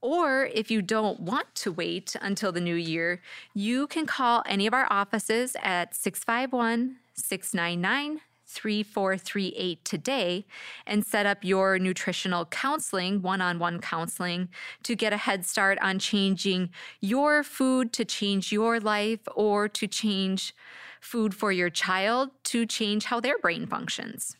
or 0.00 0.46
if 0.46 0.70
you 0.70 0.80
don't 0.80 1.20
want 1.20 1.54
to 1.56 1.70
wait 1.70 2.16
until 2.22 2.52
the 2.52 2.60
new 2.62 2.74
year, 2.74 3.20
you 3.52 3.86
can 3.88 4.06
call 4.06 4.42
any 4.46 4.66
of 4.66 4.72
our 4.72 4.90
offices 4.90 5.54
at 5.62 5.94
651 5.94 6.96
699 7.16 8.22
3438 8.54 9.84
today 9.84 10.46
and 10.86 11.04
set 11.04 11.26
up 11.26 11.44
your 11.44 11.78
nutritional 11.78 12.46
counseling, 12.46 13.20
one 13.20 13.40
on 13.40 13.58
one 13.58 13.80
counseling, 13.80 14.48
to 14.82 14.94
get 14.94 15.12
a 15.12 15.16
head 15.16 15.44
start 15.44 15.78
on 15.82 15.98
changing 15.98 16.70
your 17.00 17.42
food 17.42 17.92
to 17.92 18.04
change 18.04 18.52
your 18.52 18.80
life 18.80 19.20
or 19.34 19.68
to 19.68 19.86
change 19.86 20.54
food 21.00 21.34
for 21.34 21.52
your 21.52 21.70
child 21.70 22.30
to 22.44 22.64
change 22.64 23.04
how 23.04 23.20
their 23.20 23.38
brain 23.38 23.66
functions. 23.66 24.36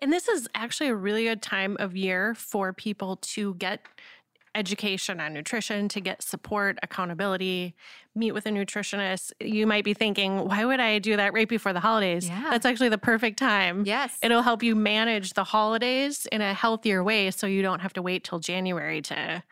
And 0.00 0.12
this 0.12 0.26
is 0.26 0.48
actually 0.54 0.88
a 0.88 0.96
really 0.96 1.24
good 1.24 1.42
time 1.42 1.76
of 1.78 1.96
year 1.96 2.34
for 2.34 2.72
people 2.72 3.16
to 3.16 3.54
get 3.54 3.82
education 4.54 5.20
on 5.20 5.32
nutrition, 5.32 5.88
to 5.88 6.00
get 6.00 6.22
support, 6.22 6.78
accountability, 6.82 7.74
meet 8.14 8.32
with 8.32 8.46
a 8.46 8.50
nutritionist. 8.50 9.32
You 9.40 9.66
might 9.66 9.84
be 9.84 9.94
thinking, 9.94 10.46
why 10.48 10.64
would 10.64 10.80
I 10.80 10.98
do 10.98 11.16
that 11.16 11.32
right 11.32 11.48
before 11.48 11.72
the 11.72 11.80
holidays? 11.80 12.28
Yeah. 12.28 12.48
That's 12.50 12.66
actually 12.66 12.90
the 12.90 12.98
perfect 12.98 13.38
time. 13.38 13.84
Yes. 13.86 14.18
It'll 14.22 14.42
help 14.42 14.62
you 14.62 14.74
manage 14.74 15.32
the 15.32 15.44
holidays 15.44 16.26
in 16.30 16.40
a 16.40 16.52
healthier 16.52 17.02
way 17.02 17.30
so 17.30 17.46
you 17.46 17.62
don't 17.62 17.80
have 17.80 17.92
to 17.94 18.02
wait 18.02 18.24
till 18.24 18.38
January 18.38 19.00
to 19.02 19.42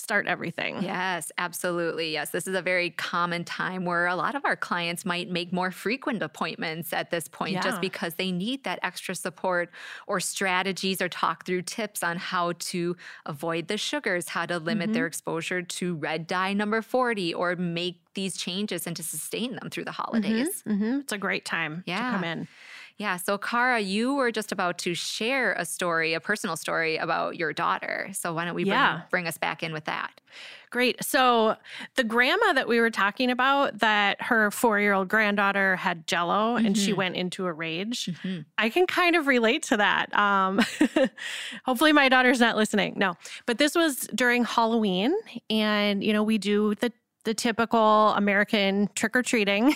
start 0.00 0.26
everything. 0.26 0.82
Yes, 0.82 1.30
absolutely. 1.38 2.12
Yes, 2.12 2.30
this 2.30 2.46
is 2.46 2.54
a 2.54 2.62
very 2.62 2.90
common 2.90 3.44
time 3.44 3.84
where 3.84 4.06
a 4.06 4.16
lot 4.16 4.34
of 4.34 4.44
our 4.44 4.56
clients 4.56 5.04
might 5.04 5.30
make 5.30 5.52
more 5.52 5.70
frequent 5.70 6.22
appointments 6.22 6.92
at 6.92 7.10
this 7.10 7.28
point 7.28 7.52
Yeah. 7.54 7.60
just 7.62 7.80
because 7.80 8.14
they 8.14 8.32
need 8.32 8.64
that 8.64 8.78
extra 8.82 9.14
support 9.14 9.70
or 10.06 10.20
strategies 10.20 11.00
or 11.00 11.08
talk 11.08 11.44
through 11.46 11.62
tips 11.62 12.02
on 12.02 12.16
how 12.16 12.52
to 12.70 12.96
avoid 13.26 13.68
the 13.68 13.76
sugars, 13.78 14.28
how 14.30 14.46
to 14.46 14.58
limit 14.58 14.92
their 14.92 15.06
exposure 15.06 15.62
to 15.62 15.94
red 15.96 16.26
dye 16.26 16.52
number 16.52 16.82
40 16.82 17.34
or 17.34 17.56
make 17.56 18.00
these 18.14 18.36
changes 18.36 18.86
and 18.86 18.96
to 18.96 19.02
sustain 19.02 19.54
them 19.54 19.70
through 19.70 19.84
the 19.84 19.92
holidays. 19.92 20.62
hmm 20.62 20.98
It's 21.00 21.12
a 21.12 21.18
great 21.18 21.44
time 21.44 21.84
Yeah. 21.86 21.98
to 21.98 22.10
come 22.10 22.24
in. 22.24 22.48
Yeah. 23.00 23.16
So, 23.16 23.38
Kara, 23.38 23.80
you 23.80 24.14
were 24.14 24.30
just 24.30 24.52
about 24.52 24.76
to 24.80 24.94
share 24.94 25.54
a 25.54 25.64
story, 25.64 26.12
a 26.12 26.20
personal 26.20 26.54
story 26.54 26.98
about 26.98 27.36
your 27.36 27.54
daughter. 27.54 28.10
So, 28.12 28.34
why 28.34 28.44
don't 28.44 28.54
we 28.54 28.64
bring, 28.64 28.72
Yeah. 28.74 29.00
bring 29.08 29.26
us 29.26 29.38
back 29.38 29.62
in 29.62 29.72
with 29.72 29.86
that? 29.86 30.10
Great. 30.68 31.02
So 31.02 31.56
the 31.96 32.04
grandma 32.04 32.52
that 32.52 32.68
we 32.68 32.78
were 32.78 32.90
talking 32.90 33.28
about, 33.30 33.80
that 33.80 34.22
her 34.22 34.52
four-year-old 34.52 35.08
granddaughter 35.08 35.74
had 35.76 36.06
Jello 36.06 36.54
and 36.54 36.78
she 36.78 36.92
Mhm. 36.92 36.96
went 36.96 37.16
into 37.16 37.46
a 37.46 37.52
rage. 37.52 38.06
Mhm. 38.22 38.44
I 38.56 38.68
can 38.68 38.86
kind 38.86 39.16
of 39.16 39.26
relate 39.26 39.64
to 39.64 39.76
that. 39.78 40.14
Um, 40.16 40.60
hopefully, 41.64 41.92
my 41.92 42.08
daughter's 42.08 42.38
not 42.38 42.56
listening. 42.56 42.94
No, 42.96 43.16
but 43.46 43.58
this 43.58 43.74
was 43.74 44.08
during 44.14 44.44
Halloween, 44.44 45.12
and 45.48 46.04
you 46.04 46.12
know 46.12 46.22
we 46.22 46.38
do 46.38 46.76
the 46.76 46.92
the 47.24 47.34
typical 47.34 48.08
American 48.14 48.88
trick 48.94 49.14
or 49.14 49.22
treating, 49.22 49.72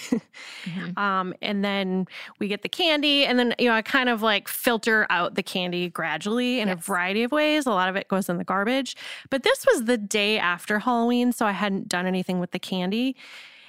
Mhm. 0.65 0.97
um, 0.99 1.35
and 1.43 1.65
then 1.65 2.07
we 2.39 2.49
get 2.49 2.63
the 2.63 2.69
candy, 2.69 3.27
and 3.27 3.39
then 3.39 3.55
you 3.59 3.69
know 3.69 3.75
I 3.75 3.83
kind 3.83 4.09
of 4.09 4.23
like 4.23 4.49
filter 4.49 5.07
out 5.11 5.35
the 5.35 5.43
candy 5.43 5.89
gradually 5.91 6.61
in 6.61 6.69
a 6.69 6.77
variety 6.77 7.23
of 7.23 7.33
ways. 7.33 7.67
A 7.67 7.71
lot 7.71 7.89
of 7.89 7.97
it 7.97 8.09
goes 8.09 8.29
in 8.29 8.39
the 8.39 8.45
garbage, 8.45 8.97
but 9.31 9.43
this 9.43 9.65
was 9.73 9.85
the 9.85 9.99
day 9.99 10.39
after 10.39 10.79
Halloween, 10.79 11.33
so 11.33 11.45
I 11.47 11.53
hadn't 11.53 11.89
done 11.89 12.07
anything 12.07 12.41
with 12.41 12.51
the 12.53 12.59
candy. 12.59 13.17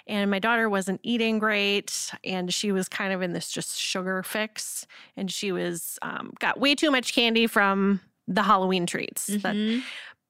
And 0.07 0.29
my 0.29 0.37
daughter 0.37 0.69
wasn't 0.69 0.99
eating 1.03 1.39
great, 1.39 2.11
and 2.23 2.53
she 2.53 2.71
was 2.71 2.87
kind 2.87 3.11
of 3.11 3.23
in 3.23 3.33
this 3.33 3.49
just 3.49 3.75
sugar 3.79 4.21
fix, 4.23 4.85
and 5.17 5.31
she 5.31 5.51
was 5.51 5.97
um, 6.03 6.31
got 6.39 6.59
way 6.59 6.75
too 6.75 6.91
much 6.91 7.13
candy 7.13 7.47
from 7.47 8.01
the 8.27 8.43
Halloween 8.43 8.85
treats. 8.85 9.25
That, 9.27 9.55
Mhm. 9.55 9.81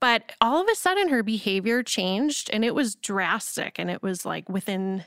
But 0.05 0.33
all 0.39 0.61
of 0.61 0.67
a 0.71 0.75
sudden, 0.75 1.09
her 1.09 1.23
behavior 1.23 1.81
changed, 1.81 2.49
and 2.53 2.63
it 2.63 2.75
was 2.75 2.95
drastic, 2.95 3.79
and 3.79 3.89
it 3.89 4.03
was 4.03 4.25
like 4.25 4.47
within. 4.49 5.03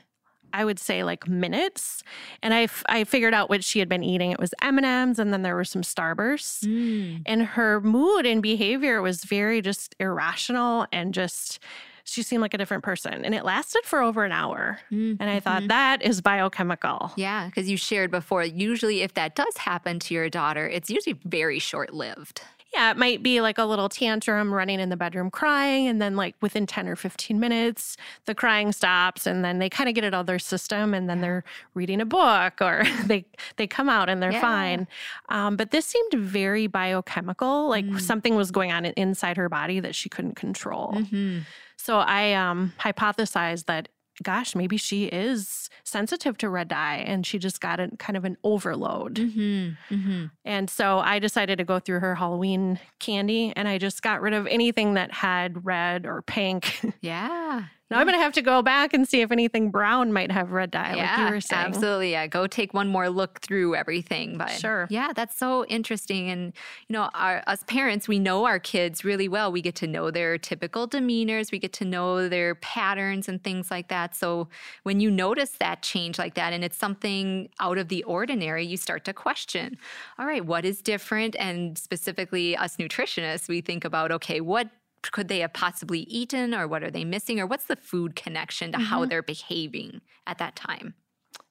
I 0.51 0.65
would 0.65 0.79
say 0.79 1.03
like 1.03 1.27
minutes, 1.27 2.01
and 2.41 2.55
I, 2.55 2.63
f- 2.63 2.83
I 2.89 3.03
figured 3.03 3.35
out 3.35 3.49
what 3.51 3.63
she 3.63 3.77
had 3.77 3.87
been 3.87 4.03
eating. 4.03 4.31
It 4.31 4.39
was 4.39 4.51
M 4.63 4.79
and 4.79 5.15
then 5.31 5.43
there 5.43 5.55
were 5.55 5.63
some 5.63 5.83
Starbursts, 5.83 6.65
Mm. 6.65 7.21
and 7.27 7.43
her 7.55 7.79
mood 7.81 8.25
and 8.25 8.41
behavior 8.41 8.99
was 9.03 9.23
very 9.25 9.61
just 9.61 9.95
irrational 9.99 10.87
and 10.91 11.13
just 11.13 11.59
she 12.03 12.23
seemed 12.23 12.41
like 12.41 12.55
a 12.55 12.57
different 12.57 12.83
person, 12.83 13.23
and 13.23 13.35
it 13.35 13.45
lasted 13.45 13.83
for 13.85 14.01
over 14.01 14.25
an 14.25 14.31
hour. 14.31 14.79
Mm. 14.91 15.17
And 15.19 15.29
I 15.29 15.39
thought 15.39 15.61
Mhm. 15.61 15.67
that 15.67 16.01
is 16.01 16.19
biochemical. 16.19 17.11
Yeah, 17.15 17.45
because 17.45 17.69
you 17.69 17.77
shared 17.77 18.09
before, 18.09 18.43
usually 18.43 19.01
if 19.03 19.13
that 19.13 19.35
does 19.35 19.55
happen 19.57 19.99
to 19.99 20.15
your 20.15 20.29
daughter, 20.31 20.67
it's 20.67 20.89
usually 20.89 21.19
very 21.25 21.59
short 21.59 21.93
lived. 21.93 22.41
Yeah, 22.79 22.91
it 22.91 22.97
might 22.97 23.21
be 23.21 23.41
like 23.41 23.57
a 23.57 23.65
little 23.65 23.89
tantrum 23.89 24.53
running 24.53 24.79
in 24.79 24.87
the 24.87 24.95
bedroom 24.95 25.29
crying, 25.29 25.87
and 25.87 26.01
then 26.01 26.15
like 26.15 26.33
within 26.41 26.65
10 26.65 26.87
or 26.87 26.95
15 26.95 27.37
minutes, 27.37 27.97
the 28.23 28.33
crying 28.33 28.71
stops, 28.71 29.27
and 29.27 29.43
then 29.43 29.59
they 29.59 29.69
kind 29.69 29.89
of 29.89 29.95
get 29.95 30.05
it 30.05 30.13
out 30.13 30.21
of 30.21 30.25
their 30.27 30.39
system, 30.39 30.93
and 30.93 31.09
then 31.09 31.19
they're 31.19 31.43
reading 31.73 31.99
a 31.99 32.05
book 32.05 32.61
or 32.61 32.83
they 33.05 33.25
they 33.57 33.67
come 33.67 33.89
out 33.89 34.07
and 34.07 34.23
they're 34.23 34.31
Yeah. 34.31 34.39
fine. 34.41 34.87
Um, 35.27 35.57
but 35.57 35.71
this 35.71 35.85
seemed 35.87 36.13
very 36.13 36.67
biochemical, 36.67 37.67
like 37.67 37.83
Mm. 37.85 37.99
something 37.99 38.35
was 38.35 38.49
going 38.49 38.71
on 38.71 38.85
inside 38.85 39.35
her 39.35 39.49
body 39.49 39.81
that 39.81 39.93
she 39.93 40.07
couldn't 40.07 40.35
control. 40.37 40.93
Mm-hmm. 40.95 41.39
So 41.75 41.97
I 41.99 42.33
um, 42.33 42.71
hypothesized 42.79 43.65
that, 43.65 43.89
gosh, 44.23 44.55
maybe 44.55 44.77
she 44.77 45.05
is 45.05 45.69
sensitive 45.83 46.37
to 46.39 46.49
red 46.49 46.67
dye 46.67 46.97
and 46.97 47.25
she 47.25 47.39
just 47.39 47.61
got 47.61 47.79
a 47.79 47.89
kind 47.97 48.17
of 48.17 48.25
an 48.25 48.37
overload. 48.43 49.15
Mm-hmm. 49.15 49.93
Mm-hmm. 49.93 50.25
And 50.45 50.69
so 50.69 50.99
I 50.99 51.19
decided 51.19 51.57
to 51.57 51.63
go 51.63 51.79
through 51.79 51.99
her 51.99 52.15
Halloween 52.15 52.79
candy 52.99 53.53
and 53.55 53.67
I 53.67 53.77
just 53.77 54.01
got 54.01 54.21
rid 54.21 54.33
of 54.33 54.47
anything 54.47 54.95
that 54.95 55.11
had 55.11 55.65
red 55.65 56.05
or 56.05 56.21
pink. 56.21 56.79
Yeah. 57.01 57.65
Now 57.91 57.99
I'm 57.99 58.05
going 58.05 58.17
to 58.17 58.21
have 58.23 58.33
to 58.33 58.41
go 58.41 58.61
back 58.61 58.93
and 58.93 59.07
see 59.07 59.21
if 59.21 59.31
anything 59.31 59.71
brown 59.71 60.13
might 60.13 60.31
have 60.31 60.51
red 60.51 60.71
dye, 60.71 60.93
like 60.93 61.17
you 61.17 61.33
were 61.35 61.41
saying. 61.41 61.65
absolutely. 61.67 62.11
Yeah, 62.11 62.27
go 62.27 62.45
take 62.47 62.73
one 62.73 62.87
more 62.87 63.09
look 63.09 63.39
through 63.41 63.75
everything. 63.75 64.37
But 64.37 64.51
Sure. 64.51 64.87
yeah, 64.89 65.11
that's 65.13 65.37
so 65.37 65.65
interesting. 65.65 66.29
And 66.29 66.53
you 66.87 66.93
know, 66.93 67.09
our 67.13 67.43
us 67.47 67.63
parents, 67.67 68.07
we 68.07 68.19
know 68.19 68.45
our 68.45 68.59
kids 68.59 69.03
really 69.03 69.27
well. 69.27 69.51
We 69.51 69.61
get 69.61 69.75
to 69.75 69.87
know 69.87 70.11
their 70.11 70.37
typical 70.37 70.87
demeanors. 70.87 71.51
We 71.51 71.59
get 71.59 71.73
to 71.73 71.85
know 71.85 72.29
their 72.29 72.55
patterns 72.55 73.27
and 73.27 73.43
things 73.43 73.71
like 73.71 73.87
that. 73.87 74.15
So 74.15 74.49
when 74.83 74.99
you 74.99 75.09
notice 75.09 75.51
that 75.59 75.81
change 75.81 76.19
like 76.19 76.35
that, 76.35 76.53
and 76.53 76.63
it's 76.63 76.77
something 76.77 77.49
out 77.59 77.77
of 77.77 77.87
the 77.87 78.03
ordinary, 78.03 78.65
you 78.65 78.77
start 78.77 79.03
to 79.05 79.13
question. 79.13 79.77
All 80.17 80.25
right, 80.25 80.45
what 80.45 80.65
is 80.65 80.81
different? 80.81 81.35
And 81.39 81.77
specifically, 81.77 82.55
us 82.55 82.77
nutritionists, 82.77 83.47
we 83.47 83.61
think 83.61 83.83
about 83.83 84.11
okay, 84.11 84.41
what 84.41 84.69
could 85.01 85.27
they 85.27 85.39
have 85.39 85.53
possibly 85.53 86.01
eaten 86.01 86.53
or 86.53 86.67
what 86.67 86.83
are 86.83 86.91
they 86.91 87.05
missing 87.05 87.39
or 87.39 87.45
what's 87.47 87.65
the 87.65 87.75
food 87.75 88.15
connection 88.15 88.71
to 88.71 88.77
how 88.77 89.03
Mm-hmm. 89.03 89.05
they're 89.05 89.23
behaving 89.23 90.01
at 90.27 90.37
that 90.37 90.55
time 90.55 90.93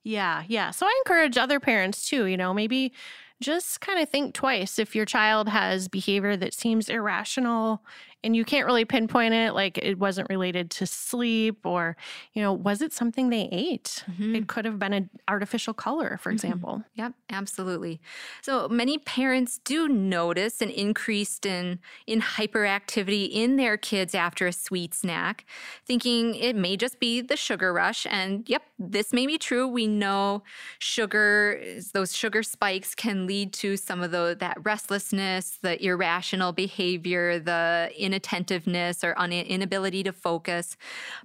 Yeah, 0.05 0.45
yeah. 0.47 0.71
So 0.71 0.87
I 0.87 1.03
encourage 1.05 1.37
other 1.37 1.61
parents 1.61 2.09
too, 2.09 2.25
you 2.27 2.37
know, 2.37 2.55
maybe 2.55 2.93
just 3.41 3.81
kind 3.81 4.01
of 4.01 4.09
think 4.09 4.35
twice 4.35 4.79
if 4.79 4.97
your 4.97 5.05
child 5.05 5.49
has 5.49 5.89
behavior 5.89 6.37
that 6.37 6.55
seems 6.55 6.89
irrational 6.89 7.85
and 8.25 8.35
you 8.35 8.45
can't 8.45 8.67
really 8.67 8.85
pinpoint 8.85 9.33
it 9.33 9.55
like 9.55 9.79
it 9.79 9.99
wasn't 9.99 10.29
related 10.29 10.71
to 10.71 10.87
sleep 10.87 11.65
or 11.65 11.97
you 12.33 12.43
know 12.43 12.53
was 12.53 12.83
it 12.83 12.93
something 12.93 13.31
they 13.31 13.49
ate 13.53 14.05
mm-hmm. 14.11 14.35
it 14.35 14.49
could 14.49 14.65
have 14.65 14.79
been 14.79 14.93
an 14.93 15.11
artificial 15.29 15.73
color 15.73 16.19
for 16.21 16.31
mm-hmm. 16.31 16.35
example 16.35 16.83
yep 16.95 17.13
absolutely 17.31 18.01
so 18.43 18.69
many 18.69 18.99
parents 18.99 19.61
do 19.65 19.89
notice 19.89 20.61
an 20.61 20.71
increase 20.71 21.39
in 21.45 21.79
in 22.07 22.21
hyperactivity 22.21 23.29
in 23.31 23.57
their 23.57 23.77
kids 23.77 24.15
after 24.15 24.47
a 24.47 24.53
sweet 24.53 24.95
snack 24.95 25.45
thinking 25.87 26.35
it 26.35 26.57
may 26.57 26.77
just 26.77 26.99
be 26.99 27.21
the 27.21 27.37
sugar 27.37 27.73
rush 27.73 28.07
and 28.11 28.49
yep 28.49 28.63
this 28.79 29.13
may 29.13 29.27
be 29.27 29.39
true 29.39 29.67
we 29.67 29.87
know 29.87 30.43
sugar 30.79 31.61
those 31.95 32.15
sugar 32.15 32.43
spikes 32.43 32.95
can 32.95 33.27
lead 33.27 33.53
to 33.53 33.77
some 33.77 34.03
of 34.03 34.11
the 34.11 34.37
that 34.39 34.57
restlessness 34.63 35.59
the 35.63 35.83
irrational 35.85 36.53
behavior 36.53 37.39
the 37.39 37.91
inattentiveness 37.97 39.03
or 39.03 39.19
un- 39.19 39.33
inability 39.33 40.03
to 40.03 40.13
focus, 40.13 40.77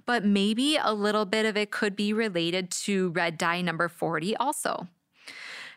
but 0.06 0.24
maybe 0.24 0.78
a 0.82 0.92
little 0.92 1.24
bit 1.24 1.46
of 1.46 1.56
it 1.56 1.70
could 1.70 1.96
be 1.96 2.12
related 2.12 2.70
to 2.70 3.10
red 3.10 3.38
dye 3.38 3.60
number 3.60 3.88
40 3.88 4.36
also. 4.36 4.88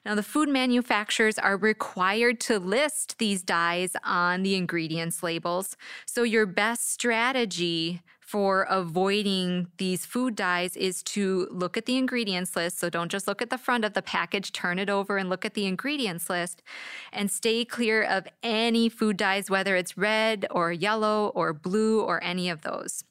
Now, 0.05 0.15
the 0.15 0.23
food 0.23 0.47
manufacturers 0.47 1.37
are 1.37 1.57
required 1.57 2.39
to 2.41 2.59
list 2.59 3.17
these 3.17 3.43
dyes 3.43 3.93
on 4.05 4.41
the 4.41 4.55
ingredients 4.55 5.21
labels. 5.21 5.75
So, 6.05 6.23
your 6.23 6.45
best 6.45 6.89
strategy 6.93 8.01
for 8.27 8.63
avoiding 8.63 9.67
these 9.77 10.05
food 10.05 10.35
dyes 10.35 10.75
is 10.75 11.01
to 11.01 11.47
look 11.49 11.77
at 11.77 11.85
the 11.85 11.95
ingredients 11.95 12.57
list. 12.57 12.77
So 12.77 12.89
don't 12.89 13.09
just 13.09 13.25
look 13.25 13.41
at 13.41 13.49
the 13.49 13.57
front 13.57 13.85
of 13.85 13.93
the 13.93 14.01
package, 14.01 14.51
turn 14.51 14.79
it 14.79 14.89
over 14.89 15.17
and 15.17 15.29
look 15.29 15.45
at 15.45 15.53
the 15.53 15.65
ingredients 15.65 16.29
list 16.29 16.61
and 17.13 17.31
stay 17.31 17.63
clear 17.63 18.03
of 18.03 18.27
any 18.43 18.89
food 18.89 19.15
dyes, 19.15 19.49
whether 19.49 19.77
it's 19.77 19.97
red 19.97 20.45
or 20.51 20.73
yellow 20.73 21.29
or 21.35 21.53
blue 21.53 22.01
or 22.01 22.21
any 22.21 22.49
of 22.49 22.63
those. 22.63 23.05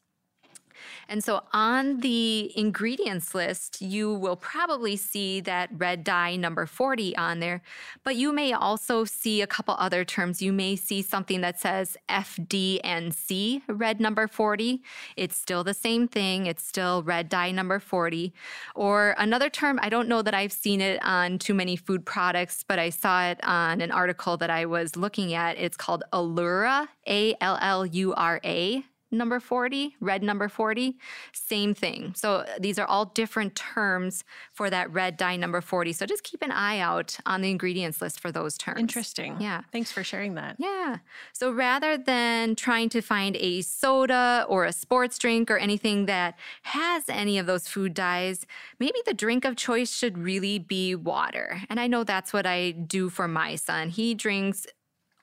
And 1.09 1.23
so 1.23 1.43
on 1.53 2.01
the 2.01 2.53
ingredients 2.59 3.35
list, 3.35 3.81
you 3.81 4.13
will 4.13 4.37
probably 4.37 4.97
see 4.97 5.41
that 5.41 5.71
red 5.73 6.03
dye 6.03 6.37
number 6.37 6.67
40 6.67 7.17
on 7.17 7.41
there, 7.41 7.63
but 8.03 8.17
you 8.17 8.33
may 8.33 8.53
also 8.53 9.05
see 9.05 9.41
a 9.41 9.47
couple 9.47 9.77
other 9.79 10.05
terms. 10.05 10.43
You 10.43 10.53
may 10.53 10.75
see 10.75 11.03
something 11.03 11.41
that 11.43 11.61
says 11.61 11.97
FD&C, 12.09 13.63
red 13.69 14.01
number 14.01 14.27
40. 14.27 14.83
It's 15.17 15.37
still 15.37 15.63
the 15.63 15.75
same 15.75 16.09
thing, 16.09 16.47
it's 16.47 16.67
still 16.67 17.03
red 17.03 17.29
dye 17.29 17.53
number 17.53 17.79
40. 17.79 18.33
Or 18.75 19.15
another 19.19 19.49
term, 19.49 19.79
I 19.83 19.89
don't 19.89 20.09
know 20.09 20.23
that 20.23 20.35
I've 20.35 20.53
seen 20.53 20.81
it 20.81 21.03
on 21.05 21.39
too 21.39 21.55
many 21.55 21.77
food 21.77 22.05
products, 22.05 22.65
but 22.67 22.79
I 22.79 22.91
saw 22.91 23.27
it 23.27 23.39
on 23.45 23.81
an 23.81 23.93
article 23.93 24.37
that 24.39 24.51
I 24.51 24.67
was 24.67 24.97
looking 24.97 25.35
at. 25.35 25.57
It's 25.57 25.77
called 25.77 26.03
Allura, 26.13 26.89
A 27.07 27.37
L 27.41 27.59
L 27.61 27.87
U 27.87 28.13
R 28.15 28.41
A 28.45 28.85
number 29.11 29.41
40, 29.41 29.97
red 30.01 30.23
number 30.23 30.49
40, 30.49 30.97
same 31.33 31.75
thing. 31.75 32.13
So 32.17 32.37
uh, 32.37 32.47
these 32.59 32.79
are 32.79 32.87
all 32.87 33.07
different 33.07 33.55
terms 33.55 34.25
for 34.53 34.69
that 34.71 34.93
red 34.93 35.17
dye 35.17 35.37
number 35.37 35.61
40. 35.61 35.93
So 35.93 36.07
just 36.07 36.25
keep 36.25 36.43
an 36.43 36.51
eye 36.51 36.79
out 36.79 37.17
on 37.25 37.41
the 37.41 37.51
ingredients 37.51 38.01
list 38.03 38.21
for 38.21 38.33
those 38.33 38.59
terms. 38.59 38.81
Interesting. 38.81 39.37
Yeah. 39.41 39.63
Thanks 39.73 39.93
for 39.93 40.03
sharing 40.03 40.35
that. 40.35 40.57
Yeah. 40.59 40.99
So 41.33 41.51
rather 41.51 41.97
than 41.97 42.57
trying 42.57 42.89
to 42.91 43.01
find 43.01 43.37
a 43.37 43.63
soda 43.63 44.45
or 44.49 44.65
a 44.65 44.73
sports 44.73 45.19
drink 45.19 45.51
or 45.51 45.57
anything 45.57 46.07
that 46.07 46.37
has 46.63 47.05
any 47.09 47.39
of 47.39 47.47
those 47.47 47.69
food 47.69 47.95
dyes, 47.95 48.47
maybe 48.79 48.99
the 49.07 49.15
drink 49.15 49.45
of 49.45 49.57
choice 49.57 49.95
should 49.95 50.19
really 50.19 50.59
be 50.59 50.95
water. 50.95 51.63
And 51.69 51.79
I 51.79 51.87
know 51.87 52.05
that's 52.05 52.33
what 52.33 52.47
I 52.47 52.73
do 52.73 53.09
for 53.09 53.29
my 53.29 53.57
son. 53.57 53.91
He 53.91 54.15
drinks 54.15 54.67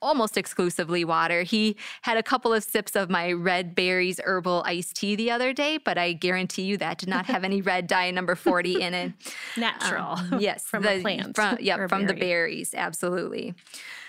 almost 0.04 0.36
exclusively 0.36 1.04
water. 1.04 1.42
He 1.42 1.76
had 2.02 2.16
a 2.16 2.22
couple 2.22 2.52
of 2.52 2.62
sips 2.62 2.94
of 2.94 3.10
my 3.10 3.32
red 3.32 3.74
berries 3.74 4.20
herbal 4.22 4.62
iced 4.66 4.96
tea 4.96 5.16
the 5.16 5.30
other 5.30 5.52
day, 5.52 5.78
but 5.78 5.98
I 5.98 6.12
guarantee 6.12 6.62
you 6.62 6.76
that 6.76 6.98
did 6.98 7.08
not 7.08 7.26
have 7.26 7.42
any 7.42 7.62
red 7.62 7.86
dye 7.86 8.10
number 8.10 8.34
40 8.34 8.82
in 8.82 8.94
it. 8.94 9.12
Natural. 9.56 10.18
Um, 10.18 10.40
yes. 10.40 10.64
from 10.64 10.82
the 10.82 11.00
plant. 11.00 11.34
From, 11.34 11.58
yep, 11.60 11.88
from 11.88 12.06
the 12.06 12.14
berries. 12.14 12.74
Absolutely. 12.74 13.54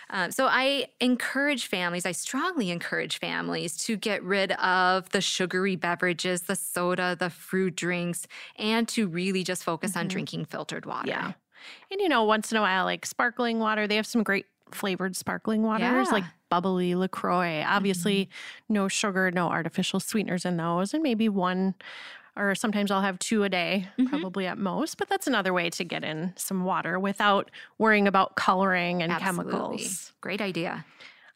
Um, 0.10 0.32
so 0.32 0.46
I 0.46 0.88
encourage 1.00 1.68
families, 1.68 2.06
I 2.06 2.12
strongly 2.12 2.70
encourage 2.70 3.20
families 3.20 3.76
to 3.86 3.98
get 3.98 4.24
rid 4.24 4.52
of 4.54 5.10
the 5.10 5.22
sugary 5.22 5.76
beverages, 5.76 6.44
the 6.44 6.56
soda, 6.56 7.16
the 7.20 7.30
fruit 7.30 7.76
drinks, 7.76 8.28
and 8.58 8.88
to 8.90 9.08
really 9.08 9.44
just 9.44 9.64
focus 9.64 9.92
mm-hmm. 9.92 10.02
on 10.02 10.08
drinking 10.08 10.46
filtered 10.46 10.86
water. 10.86 11.08
Yeah. 11.08 11.34
And 11.90 12.00
you 12.00 12.10
know, 12.10 12.24
once 12.24 12.52
in 12.52 12.58
a 12.58 12.62
while, 12.62 12.86
like 12.86 13.06
sparkling 13.06 13.60
water, 13.60 13.88
they 13.88 13.96
have 13.96 14.06
some 14.06 14.22
great 14.22 14.46
flavored 14.72 15.16
sparkling 15.16 15.64
waters 15.64 16.08
yeah. 16.08 16.12
like 16.12 16.24
bubbly 16.50 16.96
LaCroix. 16.96 17.64
Obviously, 17.66 18.26
mm-hmm. 18.26 18.74
no 18.74 18.88
sugar, 18.88 19.32
no 19.32 19.48
artificial 19.48 20.00
sweeteners 20.00 20.46
in 20.46 20.58
those, 20.58 20.94
and 20.94 21.04
maybe 21.04 21.30
one 21.30 21.76
or 22.38 22.54
sometimes 22.54 22.92
I'll 22.92 23.02
have 23.02 23.18
two 23.20 23.44
a 23.44 23.50
day, 23.50 23.88
mm-hmm. 23.98 24.10
probably 24.10 24.46
at 24.46 24.58
most. 24.58 24.98
But 24.98 25.08
that's 25.08 25.28
another 25.28 25.54
way 25.54 25.70
to 25.70 25.84
get 25.84 26.04
in 26.04 26.34
some 26.36 26.66
water 26.66 27.00
without 27.00 27.50
worrying 27.78 28.08
about 28.08 28.36
coloring 28.36 29.02
and 29.02 29.12
Absolutely. 29.12 29.52
chemicals. 29.52 30.14
Great 30.22 30.42
idea. 30.42 30.86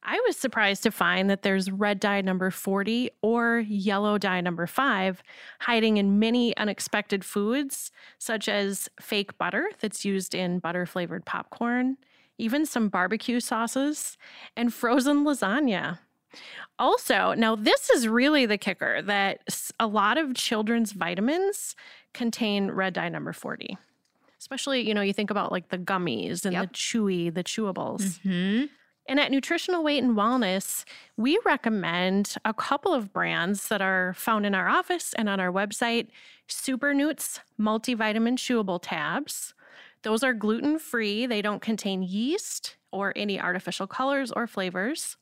I 0.04 0.20
was 0.26 0.38
surprised 0.38 0.84
to 0.84 0.92
find 0.92 1.30
that 1.30 1.42
there's 1.42 1.70
red 1.70 2.00
dye 2.00 2.22
number 2.22 2.52
40 2.52 3.12
or 3.22 3.60
yellow 3.60 4.18
dye 4.18 4.42
number 4.42 4.66
5 4.66 5.22
hiding 5.60 5.98
in 5.98 6.20
many 6.20 6.56
unexpected 6.58 7.26
foods, 7.26 7.92
such 8.18 8.48
as 8.48 8.90
fake 9.00 9.38
butter 9.38 9.70
that's 9.80 10.06
used 10.06 10.34
in 10.34 10.60
butter 10.60 10.86
flavored 10.86 11.26
popcorn, 11.26 11.98
even 12.40 12.66
some 12.66 12.90
barbecue 12.90 13.40
sauces, 13.40 14.18
and 14.56 14.74
frozen 14.74 15.24
lasagna. 15.24 16.00
Also, 16.78 17.34
now 17.34 17.56
this 17.56 17.90
is 17.90 18.08
really 18.08 18.46
the 18.46 18.58
kicker 18.58 19.02
that 19.02 19.42
a 19.80 19.88
lot 19.88 20.18
of 20.18 20.34
children's 20.34 20.92
vitamins 20.94 21.76
contain 22.14 22.72
red 22.72 22.94
dye 22.94 23.10
number 23.10 23.34
40. 23.34 23.78
Especially, 24.40 24.88
you 24.88 24.94
know, 24.94 25.02
you 25.02 25.14
think 25.14 25.30
about 25.30 25.52
like 25.52 25.70
the 25.70 25.78
gummies 25.78 26.46
and 26.46 26.54
yep. 26.54 26.70
the 26.70 26.74
chewy, 26.74 27.34
the 27.34 27.44
chewables. 27.44 28.20
Mm-hmm. 28.22 28.66
And 29.10 29.20
at 29.20 29.32
Nutritional 29.32 29.84
Weight 29.84 30.04
and 30.04 30.16
Wellness, 30.16 30.86
we 31.18 31.40
recommend 31.44 32.36
a 32.46 32.54
couple 32.54 32.94
of 32.94 33.12
brands 33.12 33.68
that 33.70 33.82
are 33.82 34.14
found 34.14 34.46
in 34.46 34.54
our 34.54 34.70
office 34.70 35.14
and 35.14 35.28
on 35.28 35.40
our 35.40 35.52
website 35.52 36.10
Super 36.48 36.94
Newts 36.94 37.40
multivitamin 37.60 38.38
chewable 38.38 38.80
tabs, 38.82 39.56
those 40.04 40.24
are 40.24 40.34
gluten 40.34 40.80
free, 40.80 41.26
they 41.26 41.42
don't 41.42 41.62
contain 41.62 42.04
yeast 42.04 42.78
or 42.92 43.14
any 43.16 43.40
artificial 43.40 43.88
colors 43.88 44.32
or 44.32 44.48
flavors. 44.48 45.18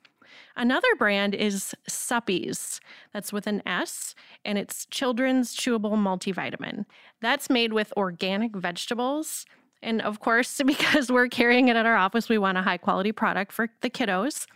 Another 0.55 0.87
brand 0.97 1.33
is 1.33 1.75
Suppies. 1.89 2.79
That's 3.13 3.31
with 3.31 3.47
an 3.47 3.61
S, 3.65 4.15
and 4.43 4.57
it's 4.57 4.85
children's 4.87 5.55
chewable 5.55 5.93
multivitamin. 5.93 6.85
That's 7.21 7.49
made 7.49 7.73
with 7.73 7.93
organic 7.95 8.55
vegetables. 8.55 9.45
And 9.81 10.01
of 10.01 10.19
course, 10.19 10.61
because 10.65 11.11
we're 11.11 11.27
carrying 11.27 11.67
it 11.67 11.75
at 11.75 11.85
our 11.85 11.95
office, 11.95 12.29
we 12.29 12.37
want 12.37 12.57
a 12.57 12.61
high 12.61 12.77
quality 12.77 13.11
product 13.11 13.51
for 13.51 13.69
the 13.81 13.89
kiddos. 13.89 14.47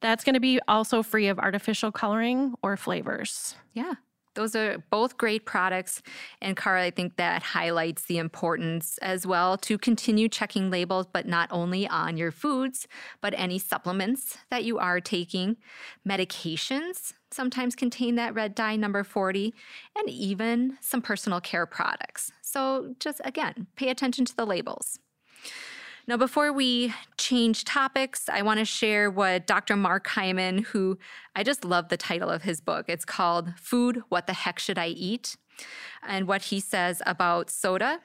That's 0.00 0.24
going 0.24 0.34
to 0.34 0.40
be 0.40 0.60
also 0.68 1.02
free 1.02 1.28
of 1.28 1.38
artificial 1.38 1.90
coloring 1.90 2.54
or 2.62 2.76
flavors. 2.76 3.54
Yeah. 3.72 3.94
Those 4.36 4.54
are 4.54 4.84
both 4.90 5.16
great 5.16 5.44
products. 5.44 6.02
And 6.40 6.56
Kara, 6.56 6.84
I 6.84 6.90
think 6.90 7.16
that 7.16 7.42
highlights 7.42 8.04
the 8.04 8.18
importance 8.18 8.98
as 8.98 9.26
well 9.26 9.58
to 9.58 9.76
continue 9.76 10.28
checking 10.28 10.70
labels, 10.70 11.06
but 11.12 11.26
not 11.26 11.48
only 11.50 11.88
on 11.88 12.16
your 12.16 12.30
foods, 12.30 12.86
but 13.20 13.34
any 13.36 13.58
supplements 13.58 14.38
that 14.50 14.62
you 14.62 14.78
are 14.78 15.00
taking. 15.00 15.56
Medications 16.08 17.14
sometimes 17.32 17.74
contain 17.74 18.14
that 18.14 18.34
red 18.34 18.54
dye 18.54 18.76
number 18.76 19.02
40, 19.02 19.52
and 19.96 20.08
even 20.08 20.78
some 20.80 21.02
personal 21.02 21.40
care 21.40 21.66
products. 21.66 22.30
So 22.42 22.94
just 23.00 23.20
again, 23.24 23.66
pay 23.76 23.88
attention 23.88 24.24
to 24.26 24.36
the 24.36 24.46
labels. 24.46 25.00
Now, 26.08 26.16
before 26.16 26.52
we 26.52 26.94
change 27.18 27.64
topics, 27.64 28.28
I 28.28 28.42
want 28.42 28.60
to 28.60 28.64
share 28.64 29.10
what 29.10 29.44
Dr. 29.44 29.74
Mark 29.74 30.06
Hyman, 30.06 30.58
who 30.58 30.98
I 31.34 31.42
just 31.42 31.64
love 31.64 31.88
the 31.88 31.96
title 31.96 32.30
of 32.30 32.42
his 32.42 32.60
book. 32.60 32.84
It's 32.88 33.04
called 33.04 33.54
Food 33.58 34.02
What 34.08 34.28
the 34.28 34.32
Heck 34.32 34.60
Should 34.60 34.78
I 34.78 34.88
Eat? 34.88 35.36
And 36.06 36.28
what 36.28 36.42
he 36.42 36.60
says 36.60 37.02
about 37.04 37.50
soda. 37.50 38.00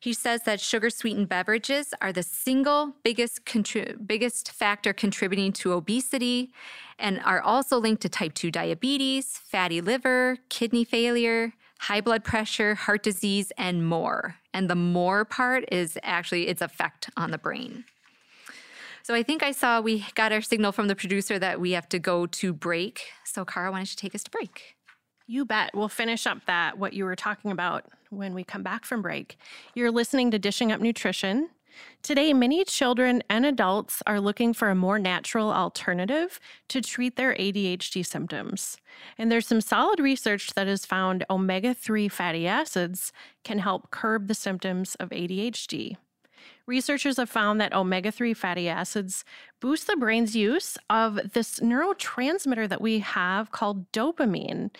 He 0.00 0.14
says 0.14 0.44
that 0.44 0.58
sugar 0.58 0.88
sweetened 0.88 1.28
beverages 1.28 1.92
are 2.00 2.12
the 2.12 2.22
single 2.22 2.94
biggest 3.02 3.44
contri- 3.44 3.96
biggest 4.06 4.50
factor 4.52 4.94
contributing 4.94 5.52
to 5.54 5.72
obesity 5.72 6.52
and 6.98 7.20
are 7.24 7.42
also 7.42 7.76
linked 7.78 8.00
to 8.02 8.08
type 8.08 8.32
2 8.32 8.50
diabetes, 8.50 9.38
fatty 9.44 9.82
liver, 9.82 10.38
kidney 10.48 10.84
failure, 10.84 11.52
high 11.80 12.00
blood 12.00 12.24
pressure, 12.24 12.74
heart 12.74 13.02
disease, 13.02 13.52
and 13.58 13.86
more. 13.86 14.36
And 14.58 14.68
the 14.68 14.74
more 14.74 15.24
part 15.24 15.64
is 15.70 15.96
actually 16.02 16.48
its 16.48 16.60
effect 16.60 17.10
on 17.16 17.30
the 17.30 17.38
brain. 17.38 17.84
So 19.04 19.14
I 19.14 19.22
think 19.22 19.44
I 19.44 19.52
saw 19.52 19.80
we 19.80 20.04
got 20.16 20.32
our 20.32 20.40
signal 20.40 20.72
from 20.72 20.88
the 20.88 20.96
producer 20.96 21.38
that 21.38 21.60
we 21.60 21.70
have 21.70 21.88
to 21.90 22.00
go 22.00 22.26
to 22.26 22.52
break. 22.52 23.02
So, 23.24 23.44
Kara, 23.44 23.70
why 23.70 23.78
don't 23.78 23.88
you 23.92 23.94
take 23.96 24.16
us 24.16 24.24
to 24.24 24.30
break? 24.32 24.74
You 25.28 25.44
bet. 25.44 25.70
We'll 25.74 25.88
finish 25.88 26.26
up 26.26 26.44
that, 26.46 26.76
what 26.76 26.92
you 26.92 27.04
were 27.04 27.14
talking 27.14 27.52
about 27.52 27.84
when 28.10 28.34
we 28.34 28.42
come 28.42 28.64
back 28.64 28.84
from 28.84 29.00
break. 29.00 29.38
You're 29.76 29.92
listening 29.92 30.32
to 30.32 30.40
Dishing 30.40 30.72
Up 30.72 30.80
Nutrition. 30.80 31.50
Today, 32.02 32.32
many 32.32 32.64
children 32.64 33.22
and 33.28 33.44
adults 33.44 34.02
are 34.06 34.20
looking 34.20 34.52
for 34.52 34.70
a 34.70 34.74
more 34.74 34.98
natural 34.98 35.52
alternative 35.52 36.40
to 36.68 36.80
treat 36.80 37.16
their 37.16 37.34
ADHD 37.34 38.06
symptoms. 38.06 38.78
And 39.18 39.30
there's 39.30 39.46
some 39.46 39.60
solid 39.60 40.00
research 40.00 40.54
that 40.54 40.66
has 40.66 40.86
found 40.86 41.24
omega 41.28 41.74
3 41.74 42.08
fatty 42.08 42.46
acids 42.46 43.12
can 43.44 43.58
help 43.58 43.90
curb 43.90 44.28
the 44.28 44.34
symptoms 44.34 44.94
of 44.96 45.10
ADHD. 45.10 45.96
Researchers 46.66 47.16
have 47.16 47.30
found 47.30 47.60
that 47.60 47.72
omega 47.72 48.12
3 48.12 48.34
fatty 48.34 48.68
acids 48.68 49.24
boost 49.60 49.86
the 49.86 49.96
brain's 49.96 50.36
use 50.36 50.76
of 50.90 51.18
this 51.32 51.60
neurotransmitter 51.60 52.68
that 52.68 52.82
we 52.82 52.98
have 52.98 53.50
called 53.50 53.90
dopamine. 53.90 54.70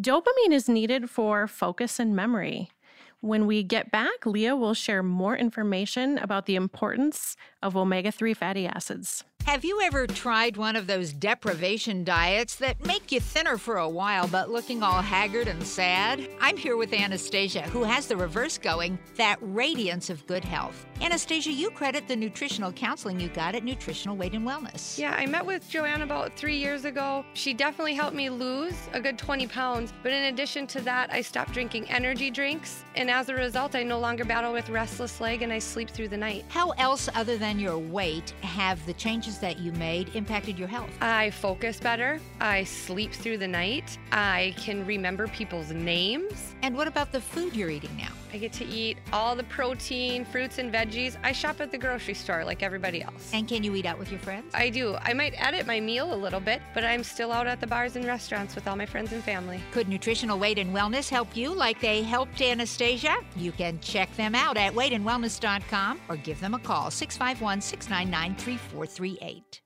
Dopamine 0.00 0.52
is 0.52 0.68
needed 0.68 1.08
for 1.08 1.46
focus 1.46 1.98
and 1.98 2.14
memory. 2.14 2.70
When 3.20 3.48
we 3.48 3.64
get 3.64 3.90
back, 3.90 4.26
Leah 4.26 4.54
will 4.54 4.74
share 4.74 5.02
more 5.02 5.36
information 5.36 6.18
about 6.18 6.46
the 6.46 6.54
importance 6.54 7.36
of 7.62 7.76
omega 7.76 8.12
3 8.12 8.32
fatty 8.32 8.64
acids. 8.64 9.24
Have 9.48 9.64
you 9.64 9.80
ever 9.80 10.06
tried 10.06 10.58
one 10.58 10.76
of 10.76 10.86
those 10.86 11.10
deprivation 11.10 12.04
diets 12.04 12.56
that 12.56 12.84
make 12.84 13.10
you 13.10 13.18
thinner 13.18 13.56
for 13.56 13.78
a 13.78 13.88
while 13.88 14.28
but 14.28 14.50
looking 14.50 14.82
all 14.82 15.00
haggard 15.00 15.48
and 15.48 15.66
sad? 15.66 16.28
I'm 16.38 16.58
here 16.58 16.76
with 16.76 16.92
Anastasia, 16.92 17.62
who 17.62 17.82
has 17.82 18.06
the 18.06 18.16
reverse 18.18 18.58
going 18.58 18.98
that 19.16 19.38
radiance 19.40 20.10
of 20.10 20.26
good 20.26 20.44
health. 20.44 20.84
Anastasia, 21.00 21.50
you 21.50 21.70
credit 21.70 22.06
the 22.06 22.14
nutritional 22.14 22.72
counseling 22.72 23.18
you 23.18 23.28
got 23.28 23.54
at 23.54 23.64
Nutritional 23.64 24.16
Weight 24.18 24.34
and 24.34 24.46
Wellness. 24.46 24.98
Yeah, 24.98 25.14
I 25.16 25.24
met 25.24 25.46
with 25.46 25.66
Joanne 25.70 26.02
about 26.02 26.36
three 26.36 26.58
years 26.58 26.84
ago. 26.84 27.24
She 27.32 27.54
definitely 27.54 27.94
helped 27.94 28.16
me 28.16 28.28
lose 28.28 28.76
a 28.92 29.00
good 29.00 29.16
20 29.16 29.46
pounds. 29.46 29.94
But 30.02 30.12
in 30.12 30.24
addition 30.24 30.66
to 30.66 30.80
that, 30.82 31.10
I 31.10 31.22
stopped 31.22 31.52
drinking 31.52 31.88
energy 31.88 32.30
drinks. 32.30 32.84
And 32.96 33.10
as 33.10 33.30
a 33.30 33.34
result, 33.34 33.74
I 33.74 33.82
no 33.82 33.98
longer 33.98 34.26
battle 34.26 34.52
with 34.52 34.68
restless 34.68 35.22
leg 35.22 35.40
and 35.40 35.50
I 35.50 35.58
sleep 35.58 35.88
through 35.88 36.08
the 36.08 36.18
night. 36.18 36.44
How 36.48 36.72
else, 36.72 37.08
other 37.14 37.38
than 37.38 37.58
your 37.58 37.78
weight, 37.78 38.34
have 38.42 38.84
the 38.84 38.92
changes 38.92 39.37
that 39.38 39.58
you 39.58 39.72
made 39.72 40.14
impacted 40.14 40.58
your 40.58 40.68
health? 40.68 40.90
I 41.00 41.30
focus 41.30 41.80
better. 41.80 42.20
I 42.40 42.64
sleep 42.64 43.12
through 43.12 43.38
the 43.38 43.48
night. 43.48 43.98
I 44.12 44.54
can 44.56 44.84
remember 44.86 45.28
people's 45.28 45.70
names. 45.70 46.54
And 46.62 46.76
what 46.76 46.88
about 46.88 47.12
the 47.12 47.20
food 47.20 47.54
you're 47.54 47.70
eating 47.70 47.96
now? 47.96 48.12
I 48.32 48.38
get 48.38 48.52
to 48.54 48.66
eat 48.66 48.98
all 49.12 49.34
the 49.34 49.44
protein, 49.44 50.24
fruits, 50.24 50.58
and 50.58 50.72
veggies. 50.72 51.16
I 51.22 51.32
shop 51.32 51.60
at 51.60 51.70
the 51.70 51.78
grocery 51.78 52.14
store 52.14 52.44
like 52.44 52.62
everybody 52.62 53.02
else. 53.02 53.30
And 53.32 53.48
can 53.48 53.62
you 53.62 53.74
eat 53.74 53.86
out 53.86 53.98
with 53.98 54.10
your 54.10 54.20
friends? 54.20 54.54
I 54.54 54.70
do. 54.70 54.96
I 55.02 55.12
might 55.12 55.34
edit 55.36 55.66
my 55.66 55.80
meal 55.80 56.12
a 56.12 56.16
little 56.16 56.40
bit, 56.40 56.60
but 56.74 56.84
I'm 56.84 57.02
still 57.02 57.32
out 57.32 57.46
at 57.46 57.60
the 57.60 57.66
bars 57.66 57.96
and 57.96 58.04
restaurants 58.04 58.54
with 58.54 58.68
all 58.68 58.76
my 58.76 58.86
friends 58.86 59.12
and 59.12 59.22
family. 59.22 59.60
Could 59.72 59.88
Nutritional 59.88 60.38
Weight 60.38 60.58
and 60.58 60.74
Wellness 60.74 61.08
help 61.08 61.36
you 61.36 61.54
like 61.54 61.80
they 61.80 62.02
helped 62.02 62.40
Anastasia? 62.40 63.16
You 63.36 63.52
can 63.52 63.80
check 63.80 64.14
them 64.16 64.34
out 64.34 64.56
at 64.56 64.74
weightandwellness.com 64.74 66.00
or 66.08 66.16
give 66.16 66.40
them 66.40 66.54
a 66.54 66.58
call 66.58 66.90
651 66.90 67.60
699 67.60 68.36
3438. 68.36 69.62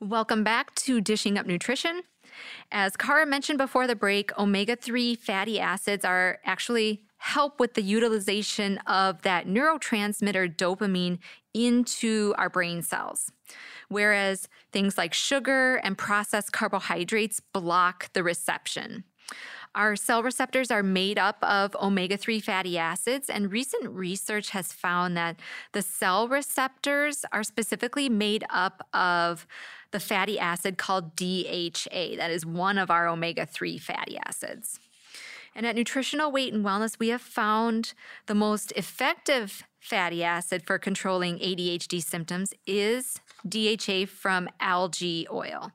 Welcome 0.00 0.44
back 0.44 0.74
to 0.74 1.00
Dishing 1.00 1.38
Up 1.38 1.46
Nutrition. 1.46 2.02
As 2.70 2.96
Kara 2.96 3.24
mentioned 3.24 3.58
before 3.58 3.86
the 3.86 3.96
break, 3.96 4.36
omega 4.38 4.76
3 4.76 5.14
fatty 5.14 5.58
acids 5.58 6.04
are 6.04 6.38
actually 6.44 7.05
help 7.26 7.58
with 7.58 7.74
the 7.74 7.82
utilization 7.82 8.78
of 8.86 9.22
that 9.22 9.48
neurotransmitter 9.48 10.54
dopamine 10.54 11.18
into 11.52 12.32
our 12.38 12.48
brain 12.48 12.82
cells. 12.82 13.32
Whereas 13.88 14.48
things 14.72 14.96
like 14.96 15.12
sugar 15.12 15.76
and 15.76 15.98
processed 15.98 16.52
carbohydrates 16.52 17.40
block 17.40 18.12
the 18.12 18.22
reception. 18.22 19.02
Our 19.74 19.96
cell 19.96 20.22
receptors 20.22 20.70
are 20.70 20.84
made 20.84 21.18
up 21.18 21.42
of 21.42 21.74
omega 21.82 22.16
3 22.16 22.38
fatty 22.38 22.78
acids, 22.78 23.28
and 23.28 23.50
recent 23.50 23.90
research 23.90 24.50
has 24.50 24.72
found 24.72 25.16
that 25.16 25.40
the 25.72 25.82
cell 25.82 26.28
receptors 26.28 27.24
are 27.32 27.42
specifically 27.42 28.08
made 28.08 28.44
up 28.50 28.86
of 28.94 29.48
the 29.90 30.00
fatty 30.00 30.38
acid 30.38 30.78
called 30.78 31.16
DHA. 31.16 32.16
That 32.16 32.30
is 32.30 32.46
one 32.46 32.78
of 32.78 32.90
our 32.90 33.08
omega 33.08 33.44
3 33.44 33.78
fatty 33.78 34.16
acids. 34.24 34.78
And 35.56 35.66
at 35.66 35.74
Nutritional 35.74 36.30
Weight 36.30 36.52
and 36.52 36.64
Wellness, 36.64 36.98
we 36.98 37.08
have 37.08 37.22
found 37.22 37.94
the 38.26 38.34
most 38.34 38.72
effective 38.76 39.64
fatty 39.80 40.22
acid 40.22 40.62
for 40.66 40.78
controlling 40.78 41.38
ADHD 41.38 42.02
symptoms 42.02 42.52
is 42.66 43.20
DHA 43.48 44.06
from 44.06 44.48
algae 44.60 45.26
oil 45.32 45.72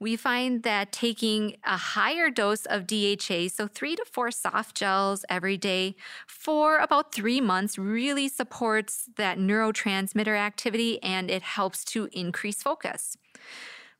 we 0.00 0.16
find 0.16 0.62
that 0.62 0.90
taking 0.92 1.56
a 1.62 1.76
higher 1.76 2.30
dose 2.30 2.64
of 2.64 2.86
DHA, 2.86 3.48
so 3.48 3.68
three 3.68 3.94
to 3.94 4.04
four 4.10 4.30
soft 4.30 4.74
gels 4.74 5.26
every 5.28 5.58
day 5.58 5.94
for 6.26 6.78
about 6.78 7.12
three 7.12 7.40
months, 7.40 7.78
really 7.78 8.26
supports 8.26 9.10
that 9.16 9.38
neurotransmitter 9.38 10.36
activity 10.36 11.00
and 11.02 11.30
it 11.30 11.42
helps 11.42 11.84
to 11.84 12.08
increase 12.12 12.62
focus. 12.62 13.18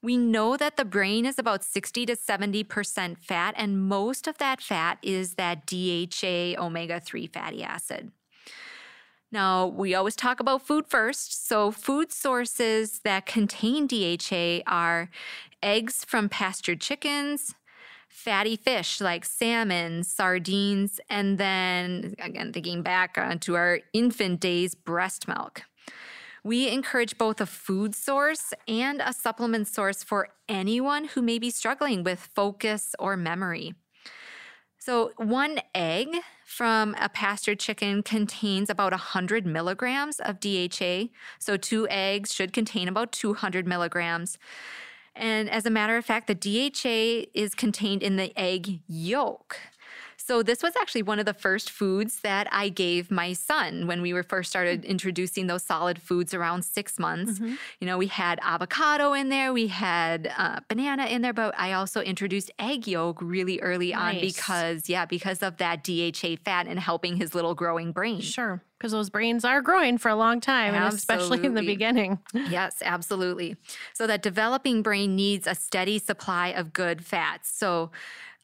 We 0.03 0.17
know 0.17 0.57
that 0.57 0.77
the 0.77 0.85
brain 0.85 1.27
is 1.27 1.39
about 1.39 1.63
60 1.63 2.07
to 2.07 2.17
70% 2.17 3.19
fat, 3.19 3.55
and 3.57 3.87
most 3.87 4.27
of 4.27 4.39
that 4.39 4.63
fat 4.63 4.99
is 5.03 5.35
that 5.35 5.67
DHA 5.67 6.57
omega 6.59 7.01
3 7.01 7.27
fatty 7.27 7.63
acid. 7.63 8.11
Now, 9.33 9.67
we 9.67 9.95
always 9.95 10.17
talk 10.17 10.41
about 10.41 10.67
food 10.67 10.87
first. 10.89 11.47
So, 11.47 11.71
food 11.71 12.13
sources 12.13 13.01
that 13.05 13.27
contain 13.27 13.87
DHA 13.87 14.63
are 14.67 15.11
eggs 15.63 16.05
from 16.05 16.29
pastured 16.29 16.81
chickens, 16.81 17.55
fatty 18.09 18.57
fish 18.57 19.01
like 19.01 19.25
salmon, 19.25 20.03
sardines, 20.03 20.99
and 21.09 21.39
then, 21.39 22.15
again, 22.19 22.53
thinking 22.53 22.83
back 22.83 23.41
to 23.43 23.55
our 23.55 23.81
infant 23.93 24.41
days, 24.41 24.75
breast 24.75 25.29
milk. 25.29 25.63
We 26.42 26.68
encourage 26.68 27.18
both 27.18 27.40
a 27.40 27.46
food 27.46 27.94
source 27.94 28.53
and 28.66 29.03
a 29.05 29.12
supplement 29.12 29.68
source 29.68 30.03
for 30.03 30.29
anyone 30.48 31.05
who 31.05 31.22
may 31.22 31.38
be 31.38 31.50
struggling 31.50 32.03
with 32.03 32.31
focus 32.35 32.94
or 32.98 33.16
memory. 33.16 33.74
So, 34.79 35.12
one 35.18 35.61
egg 35.74 36.09
from 36.46 36.96
a 36.98 37.11
pastured 37.11 37.61
chicken 37.61 38.03
contains 38.03 38.70
about 38.70 38.92
100 38.92 39.44
milligrams 39.44 40.20
of 40.20 40.40
DHA. 40.40 41.09
So, 41.38 41.59
two 41.59 41.87
eggs 41.90 42.33
should 42.33 42.55
contain 42.55 42.88
about 42.88 43.12
200 43.12 43.66
milligrams. 43.66 44.38
And 45.14 45.50
as 45.50 45.66
a 45.66 45.70
matter 45.70 45.98
of 45.98 46.07
fact, 46.07 46.29
the 46.29 46.35
DHA 46.35 47.31
is 47.35 47.55
contained 47.55 48.03
in 48.03 48.16
the 48.16 48.33
egg 48.38 48.81
yolk. 48.88 49.59
So 50.31 50.45
this 50.45 50.62
was 50.62 50.77
actually 50.81 51.03
one 51.03 51.19
of 51.19 51.27
the 51.27 51.35
first 51.35 51.73
foods 51.73 52.21
that 52.21 52.47
I 52.53 52.69
gave 52.69 53.11
my 53.11 53.33
son 53.33 53.88
when 53.88 54.01
we 54.01 54.12
were 54.12 54.23
first 54.23 54.49
started 54.49 54.85
introducing 54.85 55.49
those 55.49 55.64
solid 55.64 56.01
foods 56.01 56.33
around 56.33 56.64
six 56.64 57.01
months. 57.01 57.40
Mm-hmm. 57.40 57.55
You 57.81 57.87
know, 57.88 57.99
we 57.99 58.07
had 58.07 58.38
avocado 58.40 59.12
in 59.12 59.29
there, 59.29 59.53
we 59.53 59.66
had 59.66 60.33
uh, 60.38 60.61
banana 60.69 61.07
in 61.07 61.23
there, 61.23 61.33
but 61.33 61.53
I 61.59 61.73
also 61.73 62.01
introduced 62.01 62.53
egg 62.61 62.87
yolk 62.87 63.19
really 63.21 63.59
early 63.59 63.90
nice. 63.90 64.14
on 64.14 64.21
because, 64.21 64.88
yeah, 64.88 65.05
because 65.05 65.43
of 65.43 65.57
that 65.57 65.83
DHA 65.83 66.37
fat 66.45 66.69
and 66.69 66.79
helping 66.79 67.16
his 67.16 67.35
little 67.35 67.57
growing 67.57 67.90
brain. 67.90 68.21
Sure 68.21 68.62
because 68.79 68.93
those 68.93 69.11
brains 69.11 69.45
are 69.45 69.61
growing 69.61 69.99
for 69.99 70.09
a 70.09 70.16
long 70.16 70.40
time, 70.40 70.75
absolutely. 70.75 70.87
and 70.87 70.95
especially 70.95 71.47
in 71.47 71.53
the 71.53 71.62
beginning. 71.62 72.19
yes, 72.33 72.77
absolutely. 72.83 73.55
So 73.93 74.07
that 74.07 74.23
developing 74.23 74.81
brain 74.81 75.14
needs 75.14 75.47
a 75.47 75.55
steady 75.55 75.99
supply 75.99 76.49
of 76.49 76.73
good 76.73 77.05
fats. 77.05 77.55
So 77.55 77.90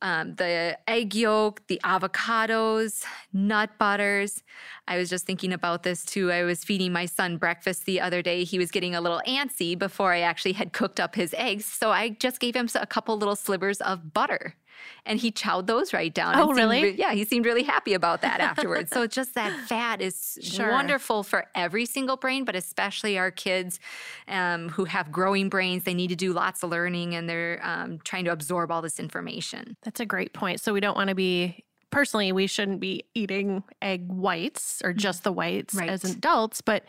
um, 0.02 0.34
the 0.34 0.78
egg 0.86 1.14
yolk, 1.14 1.66
the 1.68 1.80
avocados, 1.84 3.04
nut 3.32 3.70
butters. 3.78 4.42
I 4.86 4.98
was 4.98 5.08
just 5.08 5.26
thinking 5.26 5.52
about 5.52 5.82
this 5.82 6.04
too. 6.04 6.30
I 6.30 6.42
was 6.44 6.64
feeding 6.64 6.92
my 6.92 7.06
son 7.06 7.38
breakfast 7.38 7.86
the 7.86 8.00
other 8.00 8.22
day. 8.22 8.44
He 8.44 8.58
was 8.58 8.70
getting 8.70 8.94
a 8.94 9.00
little 9.00 9.22
antsy 9.26 9.78
before 9.78 10.12
I 10.12 10.20
actually 10.20 10.52
had 10.52 10.72
cooked 10.72 11.00
up 11.00 11.14
his 11.14 11.34
eggs. 11.38 11.64
So 11.64 11.90
I 11.90 12.10
just 12.10 12.40
gave 12.40 12.54
him 12.54 12.68
a 12.74 12.86
couple 12.86 13.16
little 13.16 13.36
slivers 13.36 13.80
of 13.80 14.12
butter 14.12 14.54
and 15.04 15.18
he 15.18 15.30
chowed 15.30 15.66
those 15.66 15.92
right 15.92 16.12
down. 16.12 16.36
Oh, 16.36 16.52
really? 16.52 16.82
Re- 16.82 16.96
yeah, 16.96 17.12
he 17.12 17.24
seemed 17.24 17.46
really 17.46 17.62
happy 17.62 17.94
about 17.94 18.22
that 18.22 18.40
afterwards. 18.40 18.90
so 18.92 19.06
just 19.06 19.34
that 19.34 19.52
fat 19.68 20.00
is 20.00 20.38
sure. 20.40 20.70
wonderful 20.70 21.22
for 21.22 21.46
every 21.54 21.86
single 21.86 22.16
brain, 22.16 22.44
but 22.44 22.56
especially 22.56 23.18
our 23.18 23.30
kids 23.30 23.78
um, 24.28 24.68
who 24.70 24.84
have 24.84 25.12
growing 25.12 25.48
brains. 25.48 25.84
They 25.84 25.94
need 25.94 26.08
to 26.08 26.16
do 26.16 26.32
lots 26.32 26.62
of 26.62 26.70
learning 26.70 27.14
and 27.14 27.28
they're 27.28 27.60
um, 27.62 27.98
trying 28.04 28.24
to 28.24 28.32
absorb 28.32 28.70
all 28.70 28.82
this 28.82 28.98
information. 28.98 29.76
That's 29.82 30.00
a 30.00 30.06
great 30.06 30.32
point. 30.32 30.60
So 30.60 30.72
we 30.72 30.80
don't 30.80 30.96
want 30.96 31.08
to 31.08 31.14
be 31.14 31.64
personally, 31.90 32.32
we 32.32 32.46
shouldn't 32.46 32.80
be 32.80 33.04
eating 33.14 33.62
egg 33.80 34.06
whites 34.08 34.82
or 34.84 34.92
just 34.92 35.24
the 35.24 35.32
whites 35.32 35.74
right. 35.74 35.88
as 35.88 36.04
adults, 36.04 36.60
but 36.60 36.84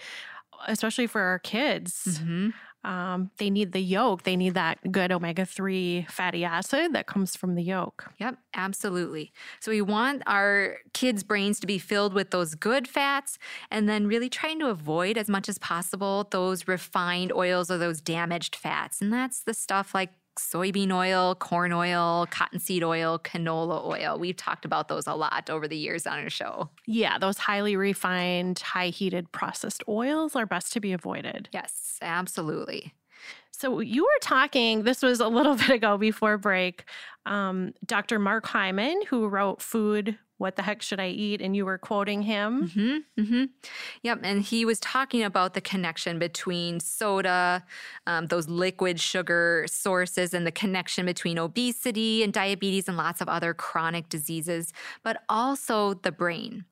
especially 0.67 1.07
for 1.07 1.21
our 1.21 1.39
kids. 1.39 2.19
Mm-hmm. 2.19 2.49
Um, 2.87 3.31
they 3.37 3.49
need 3.49 3.73
the 3.73 3.81
yolk. 3.81 4.23
They 4.23 4.37
need 4.37 4.53
that 4.53 4.93
good 4.93 5.11
omega 5.11 5.45
3 5.45 6.07
fatty 6.09 6.45
acid 6.45 6.93
that 6.93 7.05
comes 7.05 7.35
from 7.35 7.55
the 7.55 7.61
yolk. 7.61 8.09
Yep, 8.17 8.37
absolutely. 8.53 9.33
So 9.59 9.71
we 9.71 9.81
want 9.81 10.23
our 10.25 10.77
kids' 10.93 11.21
brains 11.21 11.59
to 11.59 11.67
be 11.67 11.79
filled 11.79 12.13
with 12.13 12.31
those 12.31 12.55
good 12.55 12.87
fats 12.87 13.37
and 13.69 13.89
then 13.89 14.07
really 14.07 14.29
trying 14.29 14.59
to 14.59 14.67
avoid 14.67 15.17
as 15.17 15.27
much 15.27 15.49
as 15.49 15.57
possible 15.57 16.29
those 16.31 16.65
refined 16.65 17.33
oils 17.33 17.69
or 17.69 17.77
those 17.77 17.99
damaged 17.99 18.55
fats. 18.55 19.01
And 19.01 19.11
that's 19.11 19.41
the 19.43 19.53
stuff 19.53 19.93
like 19.93 20.11
soybean 20.37 20.91
oil, 20.91 21.35
corn 21.35 21.71
oil, 21.71 22.27
cottonseed 22.29 22.83
oil, 22.83 23.19
canola 23.19 23.85
oil. 23.85 24.17
We've 24.19 24.35
talked 24.35 24.65
about 24.65 24.87
those 24.87 25.07
a 25.07 25.13
lot 25.13 25.49
over 25.49 25.67
the 25.67 25.77
years 25.77 26.07
on 26.07 26.19
our 26.19 26.29
show. 26.29 26.69
Yeah, 26.85 27.17
those 27.17 27.37
highly 27.37 27.75
refined, 27.75 28.59
high 28.59 28.89
heated 28.89 29.31
processed 29.31 29.83
oils 29.87 30.35
are 30.35 30.45
best 30.45 30.73
to 30.73 30.79
be 30.79 30.93
avoided. 30.93 31.49
Yes, 31.51 31.97
absolutely. 32.01 32.93
So 33.51 33.79
you 33.79 34.03
were 34.03 34.19
talking, 34.21 34.83
this 34.83 35.01
was 35.01 35.19
a 35.19 35.27
little 35.27 35.55
bit 35.57 35.69
ago 35.69 35.97
before 35.97 36.37
break. 36.37 36.85
Um, 37.25 37.73
Dr. 37.85 38.19
Mark 38.19 38.45
Hyman, 38.45 39.01
who 39.09 39.27
wrote 39.27 39.61
Food 39.61 40.17
what 40.37 40.55
the 40.55 40.61
heck 40.61 40.81
should 40.81 40.99
I 40.99 41.09
eat? 41.09 41.41
And 41.41 41.55
you 41.55 41.65
were 41.65 41.77
quoting 41.77 42.21
him. 42.23 42.69
Mm-hmm, 42.69 43.21
mm-hmm. 43.21 43.43
Yep. 44.03 44.19
And 44.23 44.41
he 44.41 44.65
was 44.65 44.79
talking 44.79 45.23
about 45.23 45.53
the 45.53 45.61
connection 45.61 46.19
between 46.19 46.79
soda, 46.79 47.65
um, 48.05 48.27
those 48.27 48.47
liquid 48.47 48.99
sugar 48.99 49.65
sources, 49.67 50.33
and 50.33 50.45
the 50.45 50.51
connection 50.51 51.05
between 51.05 51.39
obesity 51.39 52.23
and 52.23 52.31
diabetes 52.31 52.87
and 52.87 52.97
lots 52.97 53.21
of 53.21 53.27
other 53.27 53.53
chronic 53.53 54.09
diseases, 54.09 54.73
but 55.03 55.23
also 55.27 55.95
the 55.95 56.11
brain. 56.11 56.65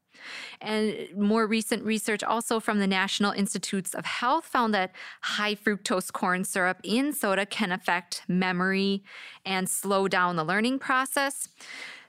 And 0.62 1.08
more 1.16 1.46
recent 1.48 1.84
research, 1.84 2.24
also 2.24 2.60
from 2.60 2.80
the 2.80 2.88
National 2.88 3.32
Institutes 3.32 3.94
of 3.94 4.06
Health, 4.06 4.46
found 4.46 4.74
that 4.74 4.92
high 5.22 5.56
fructose 5.56 6.12
corn 6.12 6.44
syrup 6.44 6.80
in 6.84 7.14
soda 7.14 7.46
can 7.46 7.72
affect 7.72 8.24
memory 8.28 9.04
and 9.46 9.70
slow 9.70 10.08
down 10.08 10.36
the 10.36 10.44
learning 10.44 10.80
process. 10.80 11.50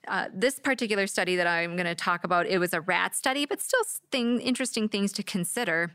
Uh, 0.06 0.28
this 0.32 0.58
particular 0.58 1.06
study 1.06 1.36
that 1.36 1.46
I'm 1.46 1.76
going 1.76 1.86
to 1.86 1.94
talk 1.94 2.24
about, 2.24 2.46
it 2.46 2.58
was 2.58 2.72
a 2.72 2.80
rat 2.80 3.14
study, 3.14 3.46
but 3.46 3.60
still 3.60 3.82
thing, 4.10 4.40
interesting 4.40 4.88
things 4.88 5.12
to 5.12 5.22
consider. 5.22 5.92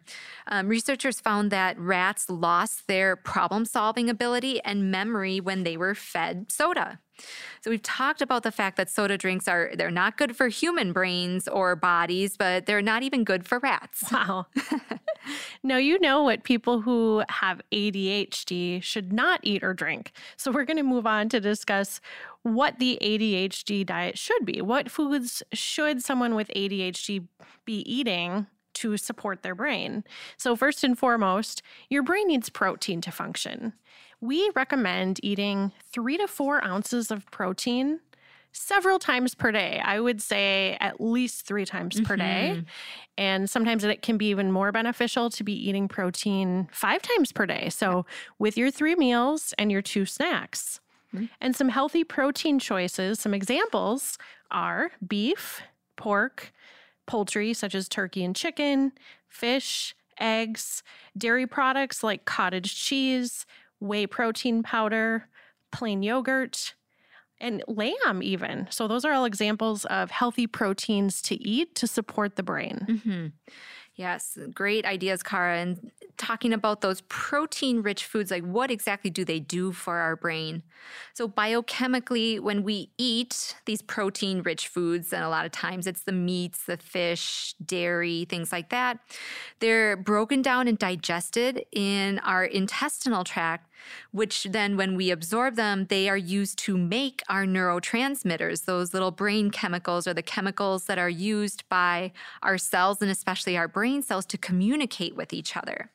Um, 0.47 0.67
researchers 0.67 1.19
found 1.19 1.51
that 1.51 1.79
rats 1.79 2.29
lost 2.29 2.87
their 2.87 3.15
problem 3.15 3.65
solving 3.65 4.09
ability 4.09 4.61
and 4.63 4.91
memory 4.91 5.39
when 5.39 5.63
they 5.63 5.77
were 5.77 5.95
fed 5.95 6.51
soda. 6.51 6.99
So 7.61 7.69
we've 7.69 7.83
talked 7.83 8.21
about 8.21 8.43
the 8.43 8.51
fact 8.51 8.77
that 8.77 8.89
soda 8.89 9.17
drinks 9.17 9.47
are 9.47 9.71
they're 9.75 9.91
not 9.91 10.17
good 10.17 10.35
for 10.35 10.47
human 10.47 10.93
brains 10.93 11.47
or 11.47 11.75
bodies, 11.75 12.37
but 12.37 12.65
they're 12.65 12.81
not 12.81 13.03
even 13.03 13.23
good 13.23 13.47
for 13.47 13.59
rats. 13.59 14.03
Wow. 14.11 14.47
now 15.63 15.77
you 15.77 15.99
know 15.99 16.23
what 16.23 16.43
people 16.43 16.81
who 16.81 17.23
have 17.29 17.61
ADHD 17.71 18.83
should 18.83 19.13
not 19.13 19.39
eat 19.41 19.63
or 19.63 19.73
drink. 19.73 20.11
So 20.35 20.51
we're 20.51 20.65
going 20.65 20.77
to 20.77 20.83
move 20.83 21.07
on 21.07 21.29
to 21.29 21.39
discuss 21.39 22.01
what 22.43 22.79
the 22.79 22.97
ADHD 23.01 23.85
diet 23.85 24.17
should 24.17 24.45
be. 24.45 24.61
What 24.61 24.89
foods 24.89 25.43
should 25.53 26.03
someone 26.03 26.35
with 26.35 26.49
ADHD 26.55 27.27
be 27.65 27.79
eating 27.91 28.47
to 28.75 28.97
support 28.97 29.43
their 29.43 29.55
brain? 29.55 30.03
So, 30.37 30.55
first 30.55 30.83
and 30.83 30.97
foremost, 30.97 31.61
your 31.89 32.03
brain 32.03 32.27
needs 32.27 32.49
protein 32.49 33.01
to 33.01 33.11
function. 33.11 33.73
We 34.19 34.51
recommend 34.55 35.19
eating 35.23 35.71
three 35.91 36.17
to 36.17 36.27
four 36.27 36.63
ounces 36.63 37.11
of 37.11 37.29
protein 37.31 37.99
several 38.53 38.99
times 38.99 39.33
per 39.33 39.51
day. 39.51 39.81
I 39.83 39.99
would 39.99 40.21
say 40.21 40.77
at 40.79 40.99
least 40.99 41.45
three 41.45 41.65
times 41.65 41.95
mm-hmm. 41.95 42.05
per 42.05 42.15
day. 42.17 42.53
Mm-hmm. 42.55 42.63
And 43.17 43.49
sometimes 43.49 43.83
it 43.83 44.01
can 44.01 44.17
be 44.17 44.27
even 44.27 44.51
more 44.51 44.71
beneficial 44.71 45.29
to 45.29 45.43
be 45.43 45.53
eating 45.53 45.87
protein 45.87 46.67
five 46.71 47.01
times 47.01 47.31
per 47.31 47.45
day. 47.45 47.69
So, 47.69 48.05
with 48.39 48.57
your 48.57 48.71
three 48.71 48.95
meals 48.95 49.53
and 49.57 49.71
your 49.71 49.81
two 49.81 50.05
snacks. 50.05 50.79
Mm-hmm. 51.13 51.25
And 51.39 51.55
some 51.55 51.69
healthy 51.69 52.03
protein 52.03 52.59
choices, 52.59 53.19
some 53.19 53.33
examples 53.33 54.17
are 54.49 54.91
beef, 55.05 55.61
pork, 55.95 56.51
poultry 57.05 57.53
such 57.53 57.75
as 57.75 57.89
turkey 57.89 58.23
and 58.23 58.35
chicken, 58.35 58.93
fish, 59.27 59.95
eggs, 60.19 60.83
dairy 61.17 61.47
products 61.47 62.03
like 62.03 62.25
cottage 62.25 62.75
cheese, 62.75 63.45
whey 63.79 64.07
protein 64.07 64.63
powder, 64.63 65.27
plain 65.71 66.03
yogurt, 66.03 66.75
and 67.39 67.63
lamb, 67.67 68.21
even. 68.21 68.67
So, 68.69 68.87
those 68.87 69.03
are 69.03 69.13
all 69.13 69.25
examples 69.25 69.85
of 69.85 70.11
healthy 70.11 70.45
proteins 70.45 71.21
to 71.23 71.35
eat 71.41 71.73
to 71.75 71.87
support 71.87 72.35
the 72.35 72.43
brain. 72.43 72.85
Mm-hmm. 72.87 73.27
Yes, 73.95 74.37
great 74.53 74.85
ideas, 74.85 75.21
Kara. 75.21 75.57
And 75.59 75.91
talking 76.17 76.53
about 76.53 76.81
those 76.81 77.01
protein 77.01 77.81
rich 77.81 78.05
foods, 78.05 78.31
like 78.31 78.43
what 78.43 78.71
exactly 78.71 79.09
do 79.09 79.25
they 79.25 79.39
do 79.39 79.73
for 79.73 79.97
our 79.97 80.15
brain? 80.15 80.63
So, 81.13 81.27
biochemically, 81.27 82.39
when 82.39 82.63
we 82.63 82.89
eat 82.97 83.55
these 83.65 83.81
protein 83.81 84.43
rich 84.43 84.69
foods, 84.69 85.11
and 85.11 85.23
a 85.23 85.29
lot 85.29 85.45
of 85.45 85.51
times 85.51 85.87
it's 85.87 86.03
the 86.03 86.13
meats, 86.13 86.65
the 86.65 86.77
fish, 86.77 87.53
dairy, 87.65 88.25
things 88.29 88.51
like 88.51 88.69
that, 88.69 88.99
they're 89.59 89.97
broken 89.97 90.41
down 90.41 90.69
and 90.69 90.77
digested 90.77 91.65
in 91.73 92.19
our 92.19 92.45
intestinal 92.45 93.25
tract 93.25 93.69
which 94.11 94.47
then, 94.49 94.77
when 94.77 94.95
we 94.95 95.11
absorb 95.11 95.55
them, 95.55 95.85
they 95.89 96.09
are 96.09 96.17
used 96.17 96.57
to 96.59 96.77
make 96.77 97.21
our 97.29 97.45
neurotransmitters, 97.45 98.65
those 98.65 98.93
little 98.93 99.11
brain 99.11 99.51
chemicals 99.51 100.07
or 100.07 100.13
the 100.13 100.21
chemicals 100.21 100.85
that 100.85 100.97
are 100.97 101.09
used 101.09 101.67
by 101.69 102.11
our 102.43 102.57
cells 102.57 103.01
and 103.01 103.11
especially 103.11 103.57
our 103.57 103.67
brain 103.67 104.01
cells 104.01 104.25
to 104.27 104.37
communicate 104.37 105.15
with 105.15 105.33
each 105.33 105.55
other. 105.55 105.91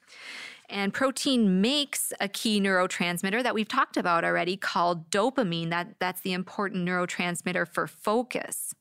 And 0.69 0.93
protein 0.93 1.61
makes 1.61 2.13
a 2.21 2.29
key 2.29 2.61
neurotransmitter 2.61 3.43
that 3.43 3.55
we've 3.55 3.69
talked 3.69 3.97
about 3.97 4.25
already 4.25 4.57
called 4.57 5.11
dopamine. 5.11 5.71
That, 5.71 5.95
that's 6.01 6.21
the 6.23 6.33
important 6.33 6.87
neurotransmitter 6.89 7.69
for 7.69 7.87
focus. 7.87 8.75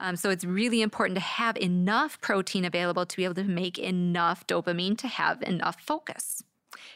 Um, 0.00 0.16
so 0.16 0.30
it's 0.30 0.44
really 0.44 0.82
important 0.82 1.16
to 1.16 1.24
have 1.24 1.56
enough 1.56 2.20
protein 2.20 2.64
available 2.64 3.06
to 3.06 3.16
be 3.16 3.24
able 3.24 3.34
to 3.34 3.44
make 3.44 3.78
enough 3.78 4.46
dopamine 4.46 4.98
to 4.98 5.08
have 5.08 5.42
enough 5.42 5.80
focus. 5.80 6.42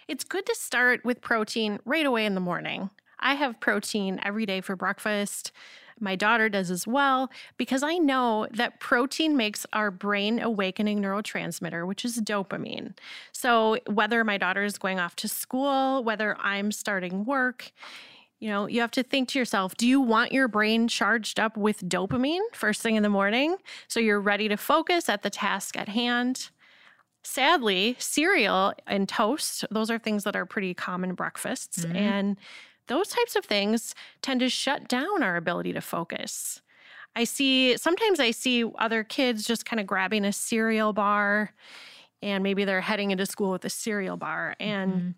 It's 0.09 0.25
good 0.25 0.47
to 0.47 0.55
start 0.55 1.05
with 1.05 1.21
protein 1.21 1.81
right 1.85 2.07
away 2.07 2.25
in 2.25 2.35
the 2.35 2.40
morning. 2.40 2.88
I 3.21 3.35
have 3.35 3.61
protein 3.61 4.18
every 4.23 4.47
day 4.47 4.62
for 4.62 4.75
breakfast. 4.75 5.53
My 6.01 6.16
daughter 6.16 6.49
does 6.49 6.71
as 6.71 6.87
well, 6.87 7.31
because 7.59 7.83
I 7.83 7.99
know 7.99 8.47
that 8.53 8.81
protein 8.81 9.37
makes 9.37 9.66
our 9.75 9.90
brain 9.90 10.38
awakening 10.38 11.03
neurotransmitter, 11.03 11.87
which 11.87 12.07
is 12.07 12.23
dopamine. 12.23 12.97
So, 13.33 13.79
whether 13.87 14.25
my 14.25 14.38
daughter 14.38 14.64
is 14.64 14.79
going 14.79 14.99
off 14.99 15.14
to 15.16 15.29
school, 15.29 16.03
whether 16.03 16.38
I'm 16.38 16.73
starting 16.73 17.27
work, 17.27 17.71
you 18.38 18.49
know, 18.49 18.66
you 18.66 18.81
have 18.81 18.92
to 18.92 19.03
think 19.03 19.29
to 19.31 19.38
yourself, 19.38 19.77
do 19.77 19.87
you 19.87 20.01
want 20.01 20.33
your 20.33 20.49
brain 20.49 20.88
charged 20.88 21.38
up 21.38 21.57
with 21.57 21.87
dopamine 21.87 22.40
first 22.55 22.81
thing 22.81 22.97
in 22.97 23.03
the 23.03 23.11
morning 23.11 23.57
so 23.88 24.01
you're 24.01 24.21
ready 24.21 24.49
to 24.49 24.57
focus 24.57 25.11
at 25.11 25.23
the 25.23 25.31
task 25.31 25.77
at 25.77 25.88
hand? 25.88 26.49
Sadly, 27.30 27.94
cereal 27.98 28.72
and 28.86 29.06
toast, 29.06 29.66
those 29.70 29.90
are 29.90 29.98
things 29.98 30.24
that 30.24 30.34
are 30.34 30.46
pretty 30.46 30.72
common 30.72 31.14
breakfasts. 31.14 31.84
Mm-hmm. 31.84 31.94
And 31.94 32.36
those 32.86 33.08
types 33.08 33.36
of 33.36 33.44
things 33.44 33.94
tend 34.22 34.40
to 34.40 34.48
shut 34.48 34.88
down 34.88 35.22
our 35.22 35.36
ability 35.36 35.74
to 35.74 35.82
focus. 35.82 36.62
I 37.14 37.24
see, 37.24 37.76
sometimes 37.76 38.18
I 38.18 38.30
see 38.30 38.64
other 38.78 39.04
kids 39.04 39.44
just 39.44 39.66
kind 39.66 39.78
of 39.78 39.86
grabbing 39.86 40.24
a 40.24 40.32
cereal 40.32 40.94
bar 40.94 41.52
and 42.22 42.42
maybe 42.42 42.64
they're 42.64 42.80
heading 42.80 43.10
into 43.10 43.26
school 43.26 43.50
with 43.50 43.64
a 43.66 43.70
cereal 43.70 44.16
bar. 44.16 44.56
And 44.58 44.92
mm-hmm. 44.92 45.10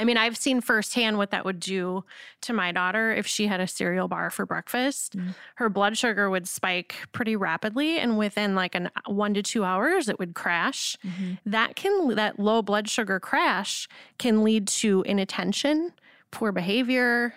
I 0.00 0.04
mean, 0.04 0.16
I've 0.16 0.36
seen 0.36 0.62
firsthand 0.62 1.18
what 1.18 1.30
that 1.30 1.44
would 1.44 1.60
do 1.60 2.04
to 2.40 2.54
my 2.54 2.72
daughter 2.72 3.12
if 3.12 3.26
she 3.26 3.46
had 3.46 3.60
a 3.60 3.66
cereal 3.66 4.08
bar 4.08 4.30
for 4.30 4.46
breakfast. 4.46 5.14
Mm. 5.16 5.34
Her 5.56 5.68
blood 5.68 5.98
sugar 5.98 6.30
would 6.30 6.48
spike 6.48 6.94
pretty 7.12 7.36
rapidly, 7.36 7.98
and 7.98 8.16
within 8.16 8.54
like 8.54 8.74
an 8.74 8.90
one 9.06 9.34
to 9.34 9.42
two 9.42 9.62
hours, 9.62 10.08
it 10.08 10.18
would 10.18 10.34
crash. 10.34 10.96
Mm-hmm. 11.06 11.34
That 11.44 11.76
can 11.76 12.14
that 12.14 12.40
low 12.40 12.62
blood 12.62 12.88
sugar 12.88 13.20
crash 13.20 13.88
can 14.18 14.42
lead 14.42 14.66
to 14.68 15.02
inattention, 15.02 15.92
poor 16.30 16.50
behavior, 16.50 17.34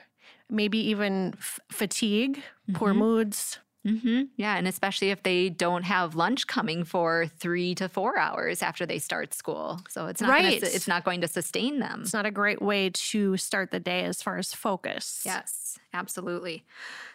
maybe 0.49 0.77
even 0.77 1.33
f- 1.37 1.59
fatigue, 1.69 2.37
mm-hmm. 2.37 2.75
poor 2.75 2.93
moods. 2.93 3.59
Mm-hmm. 3.85 4.23
Yeah, 4.37 4.55
and 4.55 4.67
especially 4.67 5.09
if 5.09 5.23
they 5.23 5.49
don't 5.49 5.83
have 5.83 6.15
lunch 6.15 6.47
coming 6.47 6.85
for 6.85 7.27
three 7.39 7.75
to 7.75 7.89
four 7.89 8.17
hours 8.17 8.61
after 8.61 8.85
they 8.85 8.97
start 8.99 9.33
school, 9.33 9.81
so 9.89 10.07
it's 10.07 10.21
not 10.21 10.29
right. 10.29 10.61
gonna, 10.61 10.73
it's 10.73 10.87
not 10.87 11.03
going 11.03 11.21
to 11.21 11.27
sustain 11.27 11.79
them. 11.79 12.01
It's 12.03 12.13
not 12.13 12.25
a 12.25 12.31
great 12.31 12.61
way 12.61 12.91
to 12.91 13.35
start 13.35 13.71
the 13.71 13.79
day 13.79 14.05
as 14.05 14.21
far 14.21 14.37
as 14.37 14.53
focus. 14.53 15.23
Yes, 15.25 15.77
absolutely. 15.93 16.63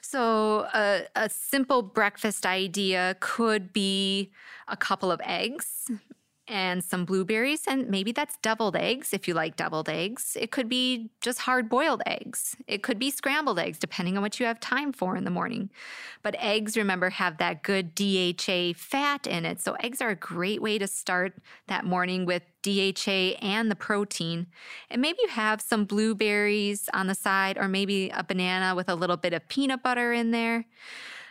So 0.02 0.66
a, 0.74 1.02
a 1.16 1.30
simple 1.30 1.80
breakfast 1.82 2.44
idea 2.44 3.16
could 3.20 3.72
be 3.72 4.30
a 4.68 4.76
couple 4.76 5.10
of 5.10 5.20
eggs, 5.24 5.90
and 6.48 6.82
some 6.82 7.04
blueberries, 7.04 7.64
and 7.66 7.88
maybe 7.88 8.12
that's 8.12 8.36
deviled 8.38 8.76
eggs 8.76 9.12
if 9.12 9.28
you 9.28 9.34
like 9.34 9.56
deviled 9.56 9.88
eggs. 9.88 10.36
It 10.40 10.50
could 10.50 10.68
be 10.68 11.10
just 11.20 11.40
hard 11.40 11.68
boiled 11.68 12.02
eggs. 12.06 12.56
It 12.66 12.82
could 12.82 12.98
be 12.98 13.10
scrambled 13.10 13.58
eggs, 13.58 13.78
depending 13.78 14.16
on 14.16 14.22
what 14.22 14.40
you 14.40 14.46
have 14.46 14.58
time 14.60 14.92
for 14.92 15.16
in 15.16 15.24
the 15.24 15.30
morning. 15.30 15.70
But 16.22 16.36
eggs, 16.38 16.76
remember, 16.76 17.10
have 17.10 17.38
that 17.38 17.62
good 17.62 17.94
DHA 17.94 18.72
fat 18.76 19.26
in 19.26 19.44
it. 19.44 19.60
So 19.60 19.74
eggs 19.74 20.00
are 20.00 20.10
a 20.10 20.16
great 20.16 20.62
way 20.62 20.78
to 20.78 20.86
start 20.86 21.34
that 21.66 21.84
morning 21.84 22.24
with 22.24 22.42
DHA 22.62 23.36
and 23.42 23.70
the 23.70 23.76
protein. 23.76 24.46
And 24.90 25.02
maybe 25.02 25.18
you 25.22 25.28
have 25.28 25.60
some 25.60 25.84
blueberries 25.84 26.88
on 26.92 27.06
the 27.06 27.14
side, 27.14 27.58
or 27.58 27.68
maybe 27.68 28.10
a 28.10 28.24
banana 28.24 28.74
with 28.74 28.88
a 28.88 28.94
little 28.94 29.16
bit 29.16 29.32
of 29.32 29.46
peanut 29.48 29.82
butter 29.82 30.12
in 30.12 30.30
there. 30.30 30.64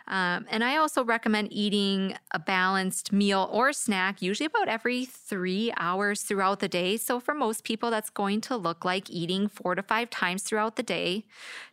Um, 0.08 0.46
and 0.50 0.64
I 0.64 0.78
also 0.78 1.04
recommend 1.04 1.50
eating 1.52 2.16
a 2.32 2.40
balanced 2.40 3.12
meal 3.12 3.50
or 3.52 3.74
snack, 3.74 4.22
usually 4.22 4.46
about 4.46 4.70
every 4.70 5.06
three 5.06 5.74
hours 5.78 6.22
throughout 6.22 6.60
the 6.60 6.70
day. 6.70 6.98
So, 6.98 7.20
for 7.20 7.34
most 7.34 7.64
people, 7.64 7.92
that's 7.92 8.10
going 8.10 8.42
to 8.42 8.56
look 8.56 8.86
like 8.86 9.10
eating 9.10 9.48
four 9.48 9.76
to 9.76 9.84
five 9.84 10.10
times 10.10 10.44
throughout 10.44 10.78
the 10.78 10.84
day 10.84 11.26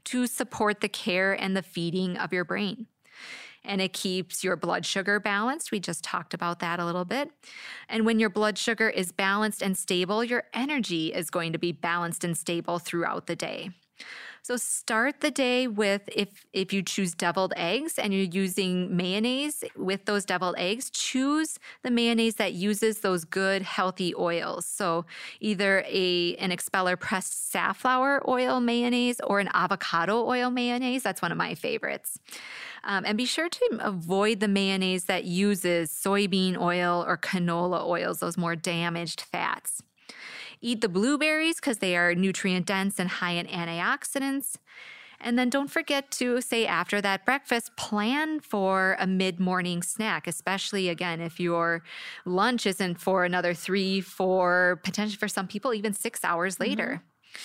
to 0.05 0.27
support 0.27 0.81
the 0.81 0.89
care 0.89 1.33
and 1.33 1.57
the 1.57 1.63
feeding 1.63 2.17
of 2.17 2.33
your 2.33 2.45
brain 2.45 2.87
and 3.65 3.81
it 3.81 3.93
keeps 3.93 4.45
your 4.45 4.57
blood 4.57 4.85
sugar 4.85 5.19
balanced. 5.19 5.73
We 5.73 5.81
just 5.81 6.05
talked 6.05 6.35
about 6.35 6.61
that 6.61 6.79
a 6.79 6.85
little 6.85 7.05
bit. 7.05 7.31
And 7.89 8.05
when 8.05 8.21
your 8.21 8.29
blood 8.29 8.59
sugar 8.59 8.91
is 8.91 9.11
balanced 9.11 9.63
and 9.63 9.77
stable, 9.77 10.23
your 10.23 10.45
energy 10.53 11.15
is 11.15 11.31
going 11.31 11.53
to 11.53 11.59
be 11.59 11.73
balanced 11.73 12.25
and 12.25 12.37
stable 12.37 12.79
throughout 12.79 13.27
the 13.27 13.37
day. 13.37 13.71
So 14.45 14.59
start 14.59 15.23
the 15.23 15.31
day 15.31 15.67
with 15.67 16.03
if 16.15 16.45
if 16.53 16.71
you 16.71 16.83
choose 16.83 17.15
deviled 17.15 17.55
eggs 17.57 17.99
and 17.99 18.13
you're 18.13 18.25
using 18.25 18.95
mayonnaise 18.95 19.65
with 19.75 20.05
those 20.05 20.27
deviled 20.27 20.57
eggs, 20.59 20.91
choose 20.91 21.59
the 21.83 21.91
mayonnaise 21.91 22.35
that 22.35 22.53
uses 22.53 22.99
those 22.99 23.25
good 23.25 23.63
healthy 23.63 24.15
oils. 24.15 24.67
So 24.67 25.07
either 25.41 25.83
a 25.89 26.37
an 26.37 26.53
expeller 26.53 26.95
pressed 26.95 27.53
safflower 27.53 28.23
oil 28.29 28.61
mayonnaise 28.61 29.19
or 29.27 29.41
an 29.41 29.49
avocado 29.55 30.23
oil 30.27 30.51
mayonnaise. 30.51 31.03
That's 31.03 31.23
one 31.23 31.33
of 31.33 31.39
my 31.39 31.55
favorites. 31.55 32.19
Um, 32.85 33.07
and 33.07 33.17
be 33.17 33.25
sure 33.25 33.49
to 33.49 33.79
avoid 33.81 34.41
the 34.41 34.49
mayonnaise 34.49 35.05
that 35.05 35.25
uses 35.25 35.91
soybean 35.91 36.61
oil 36.61 37.03
or 37.09 37.17
canola 37.17 37.83
oils, 37.87 38.19
those 38.19 38.37
more 38.37 38.57
damaged 38.57 39.23
fats. 39.23 39.83
Eat 40.65 40.81
the 40.81 40.89
blueberries 40.89 41.57
because 41.57 41.79
they 41.79 41.95
are 41.95 42.15
nutrient 42.15 42.65
dense 42.65 42.99
and 42.99 43.11
high 43.11 43.33
in 43.33 43.47
antioxidants. 43.47 44.57
And 45.21 45.39
then 45.39 45.51
don't 45.51 45.71
forget 45.71 46.11
to 46.13 46.41
say 46.41 46.67
after 46.67 47.03
that 47.03 47.27
breakfast, 47.27 47.77
plan 47.77 48.41
for 48.41 48.97
a 48.99 49.07
mid 49.07 49.39
morning 49.39 49.83
snack, 49.83 50.27
especially 50.27 50.89
again, 50.89 51.21
if 51.21 51.39
your 51.39 51.83
lunch 52.25 52.65
isn't 52.65 52.99
for 52.99 53.25
another 53.27 53.53
three, 53.53 54.01
four, 54.01 54.81
potentially 54.85 55.19
for 55.19 55.29
some 55.29 55.47
people, 55.47 55.75
even 55.75 55.93
six 55.93 56.25
hours 56.25 56.59
later. 56.59 57.03
Mm-hmm. 57.03 57.41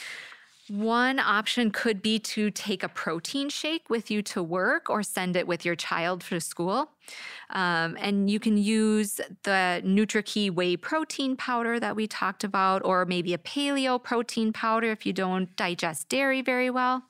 One 0.69 1.17
option 1.17 1.71
could 1.71 2.03
be 2.03 2.19
to 2.19 2.51
take 2.51 2.83
a 2.83 2.89
protein 2.89 3.49
shake 3.49 3.89
with 3.89 4.11
you 4.11 4.21
to 4.23 4.43
work 4.43 4.87
or 4.87 5.01
send 5.01 5.35
it 5.35 5.47
with 5.47 5.65
your 5.65 5.75
child 5.75 6.21
to 6.21 6.39
school. 6.39 6.91
Um, 7.49 7.97
and 7.99 8.29
you 8.29 8.39
can 8.39 8.55
use 8.55 9.19
the 9.43 9.81
NutriKey 9.83 10.51
whey 10.51 10.77
protein 10.77 11.35
powder 11.35 11.79
that 11.79 11.95
we 11.95 12.05
talked 12.05 12.43
about, 12.43 12.85
or 12.85 13.05
maybe 13.05 13.33
a 13.33 13.39
paleo 13.39 14.01
protein 14.01 14.53
powder 14.53 14.91
if 14.91 15.07
you 15.07 15.13
don't 15.13 15.55
digest 15.55 16.07
dairy 16.07 16.43
very 16.43 16.69
well. 16.69 17.03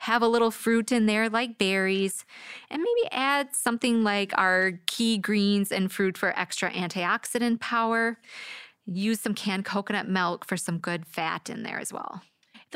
Have 0.00 0.22
a 0.22 0.28
little 0.28 0.50
fruit 0.50 0.90
in 0.90 1.06
there 1.06 1.28
like 1.28 1.58
berries, 1.58 2.24
and 2.70 2.82
maybe 2.82 3.08
add 3.12 3.54
something 3.54 4.02
like 4.02 4.36
our 4.36 4.80
key 4.86 5.16
greens 5.16 5.70
and 5.70 5.92
fruit 5.92 6.18
for 6.18 6.36
extra 6.36 6.72
antioxidant 6.72 7.60
power. 7.60 8.18
Use 8.84 9.20
some 9.20 9.34
canned 9.34 9.64
coconut 9.64 10.08
milk 10.08 10.44
for 10.44 10.56
some 10.56 10.78
good 10.78 11.06
fat 11.06 11.48
in 11.48 11.62
there 11.62 11.78
as 11.78 11.92
well 11.92 12.22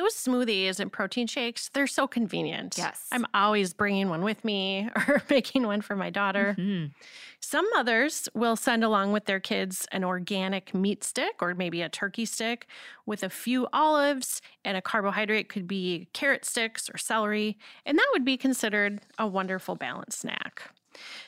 those 0.00 0.14
smoothies 0.14 0.80
and 0.80 0.90
protein 0.90 1.26
shakes, 1.26 1.68
they're 1.72 1.86
so 1.86 2.06
convenient. 2.06 2.76
Yes. 2.78 3.06
I'm 3.12 3.26
always 3.34 3.74
bringing 3.74 4.08
one 4.08 4.22
with 4.22 4.44
me 4.44 4.88
or 5.08 5.22
making 5.28 5.66
one 5.66 5.82
for 5.82 5.94
my 5.94 6.08
daughter. 6.08 6.56
Mm-hmm. 6.58 6.92
Some 7.40 7.68
mothers 7.74 8.28
will 8.34 8.56
send 8.56 8.82
along 8.82 9.12
with 9.12 9.26
their 9.26 9.40
kids 9.40 9.86
an 9.92 10.04
organic 10.04 10.74
meat 10.74 11.04
stick 11.04 11.42
or 11.42 11.54
maybe 11.54 11.82
a 11.82 11.88
turkey 11.88 12.24
stick 12.24 12.66
with 13.06 13.22
a 13.22 13.30
few 13.30 13.66
olives, 13.72 14.40
and 14.64 14.76
a 14.76 14.82
carbohydrate 14.82 15.48
could 15.48 15.66
be 15.66 16.08
carrot 16.12 16.44
sticks 16.44 16.88
or 16.88 16.96
celery, 16.96 17.58
and 17.84 17.98
that 17.98 18.08
would 18.12 18.24
be 18.24 18.36
considered 18.36 19.00
a 19.18 19.26
wonderful 19.26 19.74
balanced 19.74 20.20
snack. 20.20 20.70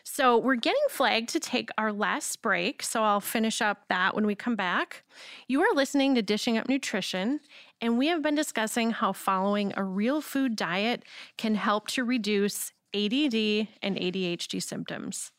So, 0.02 0.38
we're 0.38 0.56
getting 0.56 0.82
flagged 0.90 1.28
to 1.30 1.40
take 1.40 1.70
our 1.78 1.92
last 1.92 2.42
break, 2.42 2.82
so 2.82 3.02
I'll 3.02 3.20
finish 3.20 3.62
up 3.62 3.84
that 3.88 4.14
when 4.14 4.26
we 4.26 4.34
come 4.34 4.56
back. 4.56 5.04
You 5.46 5.60
are 5.62 5.74
listening 5.74 6.14
to 6.16 6.22
Dishing 6.22 6.58
Up 6.58 6.68
Nutrition, 6.68 7.40
and 7.82 7.98
we 7.98 8.06
have 8.06 8.22
been 8.22 8.36
discussing 8.36 8.92
how 8.92 9.12
following 9.12 9.72
a 9.76 9.82
real 9.82 10.20
food 10.20 10.54
diet 10.54 11.02
can 11.36 11.56
help 11.56 11.88
to 11.88 12.04
reduce 12.04 12.72
ADD 12.94 13.66
and 13.82 13.96
ADHD 13.96 14.62
symptoms. 14.62 15.32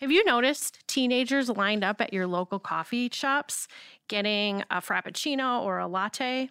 Have 0.00 0.12
you 0.12 0.24
noticed 0.24 0.86
teenagers 0.86 1.48
lined 1.48 1.82
up 1.82 2.00
at 2.00 2.12
your 2.12 2.28
local 2.28 2.60
coffee 2.60 3.10
shops 3.12 3.66
getting 4.06 4.62
a 4.70 4.80
frappuccino 4.80 5.60
or 5.62 5.78
a 5.78 5.88
latte? 5.88 6.50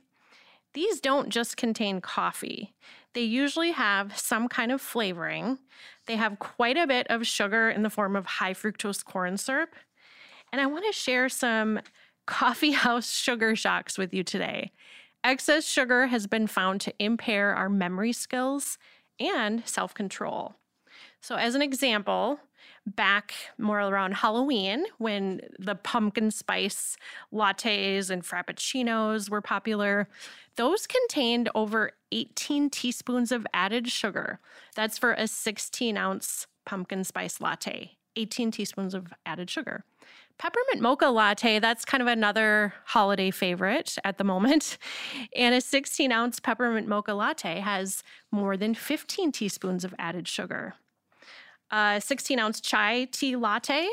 These 0.73 0.99
don't 0.99 1.29
just 1.29 1.55
contain 1.55 2.01
coffee. 2.01 2.75
They 3.13 3.21
usually 3.21 3.71
have 3.71 4.17
some 4.17 4.49
kind 4.49 4.73
of 4.73 4.81
flavoring. 4.81 5.59
They 6.07 6.17
have 6.17 6.39
quite 6.39 6.75
a 6.75 6.85
bit 6.85 7.07
of 7.09 7.25
sugar 7.25 7.69
in 7.69 7.83
the 7.83 7.89
form 7.89 8.17
of 8.17 8.25
high 8.25 8.53
fructose 8.53 9.03
corn 9.03 9.37
syrup. 9.37 9.75
And 10.51 10.59
I 10.59 10.65
want 10.65 10.85
to 10.85 10.91
share 10.91 11.29
some 11.29 11.79
coffee 12.27 12.71
house 12.71 13.09
sugar 13.09 13.55
shocks 13.55 13.97
with 13.97 14.13
you 14.13 14.25
today. 14.25 14.71
Excess 15.23 15.65
sugar 15.65 16.07
has 16.07 16.27
been 16.27 16.47
found 16.47 16.81
to 16.81 16.93
impair 16.99 17.53
our 17.53 17.69
memory 17.69 18.13
skills 18.13 18.77
and 19.19 19.67
self 19.67 19.93
control. 19.93 20.55
So, 21.21 21.35
as 21.35 21.55
an 21.55 21.61
example, 21.61 22.39
back 22.85 23.33
more 23.57 23.79
around 23.79 24.15
Halloween 24.15 24.85
when 24.97 25.41
the 25.59 25.75
pumpkin 25.75 26.31
spice 26.31 26.95
lattes 27.33 28.09
and 28.09 28.23
frappuccinos 28.23 29.29
were 29.29 29.41
popular, 29.41 30.07
those 30.55 30.87
contained 30.87 31.49
over 31.53 31.91
18 32.11 32.69
teaspoons 32.69 33.31
of 33.31 33.45
added 33.53 33.89
sugar. 33.89 34.39
That's 34.75 34.97
for 34.97 35.13
a 35.13 35.27
16 35.27 35.97
ounce 35.97 36.47
pumpkin 36.65 37.03
spice 37.03 37.41
latte, 37.41 37.97
18 38.15 38.51
teaspoons 38.51 38.93
of 38.93 39.13
added 39.25 39.49
sugar. 39.49 39.83
Peppermint 40.39 40.81
mocha 40.81 41.07
latte, 41.07 41.57
that's 41.57 41.83
kind 41.83 42.01
of 42.01 42.07
another 42.07 42.73
holiday 42.85 43.31
favorite 43.31 43.97
at 44.03 44.17
the 44.17 44.23
moment. 44.23 44.77
And 45.35 45.53
a 45.53 45.61
16 45.61 46.11
ounce 46.11 46.39
peppermint 46.39 46.87
mocha 46.87 47.13
latte 47.13 47.59
has 47.59 48.03
more 48.31 48.57
than 48.57 48.73
15 48.73 49.31
teaspoons 49.31 49.83
of 49.83 49.93
added 49.99 50.27
sugar. 50.27 50.75
A 51.71 52.01
16 52.03 52.39
ounce 52.39 52.61
chai 52.61 53.05
tea 53.05 53.35
latte, 53.35 53.87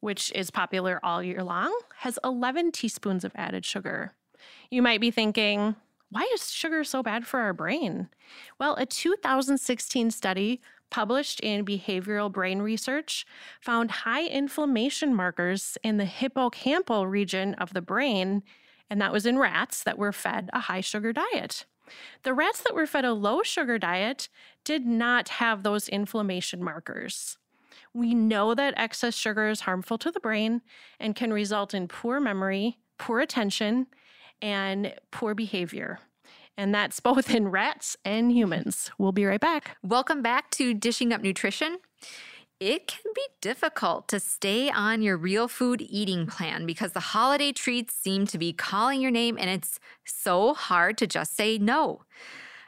which 0.00 0.32
is 0.34 0.50
popular 0.50 1.00
all 1.02 1.22
year 1.22 1.42
long, 1.42 1.76
has 1.98 2.18
11 2.24 2.72
teaspoons 2.72 3.24
of 3.24 3.32
added 3.34 3.64
sugar. 3.64 4.14
You 4.70 4.82
might 4.82 5.00
be 5.00 5.10
thinking, 5.10 5.76
why 6.10 6.28
is 6.34 6.52
sugar 6.52 6.84
so 6.84 7.02
bad 7.02 7.26
for 7.26 7.40
our 7.40 7.52
brain? 7.52 8.08
Well, 8.58 8.74
a 8.76 8.86
2016 8.86 10.10
study 10.10 10.60
published 10.92 11.40
in 11.40 11.64
Behavioral 11.64 12.30
Brain 12.30 12.60
Research, 12.60 13.24
found 13.62 13.90
high 13.90 14.26
inflammation 14.26 15.14
markers 15.14 15.78
in 15.82 15.96
the 15.96 16.04
hippocampal 16.04 17.10
region 17.10 17.54
of 17.54 17.72
the 17.72 17.80
brain, 17.80 18.42
and 18.90 19.00
that 19.00 19.10
was 19.10 19.24
in 19.24 19.38
rats 19.38 19.82
that 19.84 19.96
were 19.96 20.12
fed 20.12 20.50
a 20.52 20.60
high 20.60 20.82
sugar 20.82 21.10
diet. 21.14 21.64
The 22.24 22.34
rats 22.34 22.60
that 22.60 22.74
were 22.74 22.86
fed 22.86 23.06
a 23.06 23.14
low 23.14 23.42
sugar 23.42 23.78
diet 23.78 24.28
did 24.64 24.84
not 24.84 25.30
have 25.30 25.62
those 25.62 25.88
inflammation 25.88 26.62
markers. 26.62 27.38
We 27.94 28.14
know 28.14 28.54
that 28.54 28.74
excess 28.76 29.14
sugar 29.14 29.48
is 29.48 29.62
harmful 29.62 29.96
to 29.96 30.10
the 30.10 30.20
brain 30.20 30.60
and 31.00 31.16
can 31.16 31.32
result 31.32 31.72
in 31.72 31.88
poor 31.88 32.20
memory, 32.20 32.76
poor 32.98 33.20
attention, 33.20 33.86
and 34.42 34.94
poor 35.10 35.34
behavior 35.34 36.00
and 36.56 36.74
that's 36.74 37.00
both 37.00 37.34
in 37.34 37.48
rats 37.48 37.96
and 38.04 38.32
humans. 38.32 38.90
We'll 38.98 39.12
be 39.12 39.24
right 39.24 39.40
back. 39.40 39.76
Welcome 39.82 40.22
back 40.22 40.50
to 40.52 40.74
Dishing 40.74 41.12
Up 41.12 41.22
Nutrition. 41.22 41.78
It 42.60 42.86
can 42.86 43.10
be 43.14 43.26
difficult 43.40 44.06
to 44.08 44.20
stay 44.20 44.70
on 44.70 45.02
your 45.02 45.16
real 45.16 45.48
food 45.48 45.82
eating 45.82 46.26
plan 46.26 46.64
because 46.64 46.92
the 46.92 47.00
holiday 47.00 47.50
treats 47.50 47.94
seem 47.94 48.24
to 48.26 48.38
be 48.38 48.52
calling 48.52 49.00
your 49.00 49.10
name 49.10 49.36
and 49.36 49.50
it's 49.50 49.80
so 50.04 50.54
hard 50.54 50.96
to 50.98 51.08
just 51.08 51.34
say 51.36 51.58
no. 51.58 52.02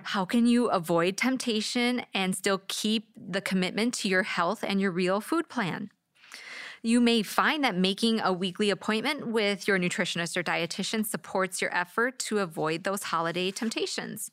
How 0.03 0.25
can 0.25 0.47
you 0.47 0.66
avoid 0.66 1.16
temptation 1.16 2.05
and 2.12 2.37
still 2.37 2.62
keep 2.66 3.09
the 3.16 3.40
commitment 3.40 3.94
to 3.94 4.09
your 4.09 4.25
health 4.25 4.64
and 4.66 4.81
your 4.81 4.90
real 4.90 5.20
food 5.20 5.49
plan? 5.49 5.90
You 6.87 7.01
may 7.01 7.23
find 7.23 7.64
that 7.64 7.75
making 7.75 8.20
a 8.20 8.31
weekly 8.31 8.68
appointment 8.68 9.29
with 9.29 9.66
your 9.66 9.79
nutritionist 9.79 10.37
or 10.37 10.42
dietitian 10.42 11.07
supports 11.07 11.62
your 11.62 11.75
effort 11.75 12.18
to 12.18 12.40
avoid 12.40 12.85
those 12.85 13.05
holiday 13.05 13.51
temptations. 13.51 14.31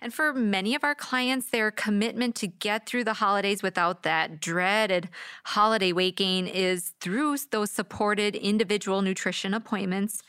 And 0.00 0.12
for 0.12 0.34
many 0.34 0.74
of 0.74 0.82
our 0.82 0.96
clients, 0.96 1.50
their 1.50 1.70
commitment 1.70 2.34
to 2.34 2.48
get 2.48 2.86
through 2.86 3.04
the 3.04 3.12
holidays 3.12 3.62
without 3.62 4.02
that 4.02 4.40
dreaded 4.40 5.08
holiday 5.44 5.92
weight 5.92 6.16
gain 6.16 6.48
is 6.48 6.94
through 7.00 7.36
those 7.52 7.70
supported 7.70 8.34
individual 8.34 9.00
nutrition 9.00 9.54
appointments 9.54 10.20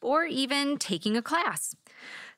or 0.00 0.24
even 0.24 0.76
taking 0.76 1.16
a 1.16 1.22
class. 1.22 1.74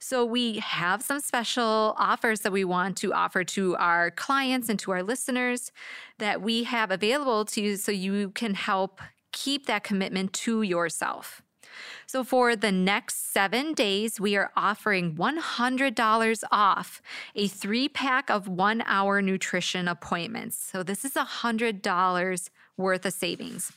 So 0.03 0.25
we 0.25 0.61
have 0.61 1.03
some 1.03 1.21
special 1.21 1.95
offers 1.99 2.41
that 2.41 2.53
we 2.53 2.65
want 2.65 2.97
to 2.99 3.13
offer 3.13 3.45
to 3.45 3.77
our 3.77 4.11
clients 4.11 4.71
and 4.71 4.79
to 4.81 4.93
our 4.93 5.03
listeners 5.03 5.73
that 6.19 6.41
we 6.41 6.65
have 6.65 6.91
available 6.91 7.45
to 7.45 7.61
you 7.61 7.77
so 7.77 7.93
you 7.93 8.31
can 8.31 8.55
help 8.55 9.03
keep 9.33 9.67
that 9.67 9.85
commitment 9.85 10.33
to 10.33 10.63
yourself. 10.63 11.43
So, 12.07 12.25
for 12.25 12.57
the 12.57 12.73
next 12.73 13.33
seven 13.33 13.75
days, 13.75 14.21
we 14.21 14.37
are 14.37 14.51
offering 14.57 15.15
$100 15.15 16.45
off 16.51 17.03
a 17.35 17.49
three 17.49 17.89
pack 17.89 18.31
of 18.31 18.49
one 18.49 18.83
hour 18.87 19.23
nutrition 19.23 19.89
appointments. 19.89 20.59
So, 20.59 20.83
this 20.83 21.05
is 21.05 21.15
$100 21.15 22.51
worth 22.81 23.07
of 23.07 23.13
savings. 23.13 23.71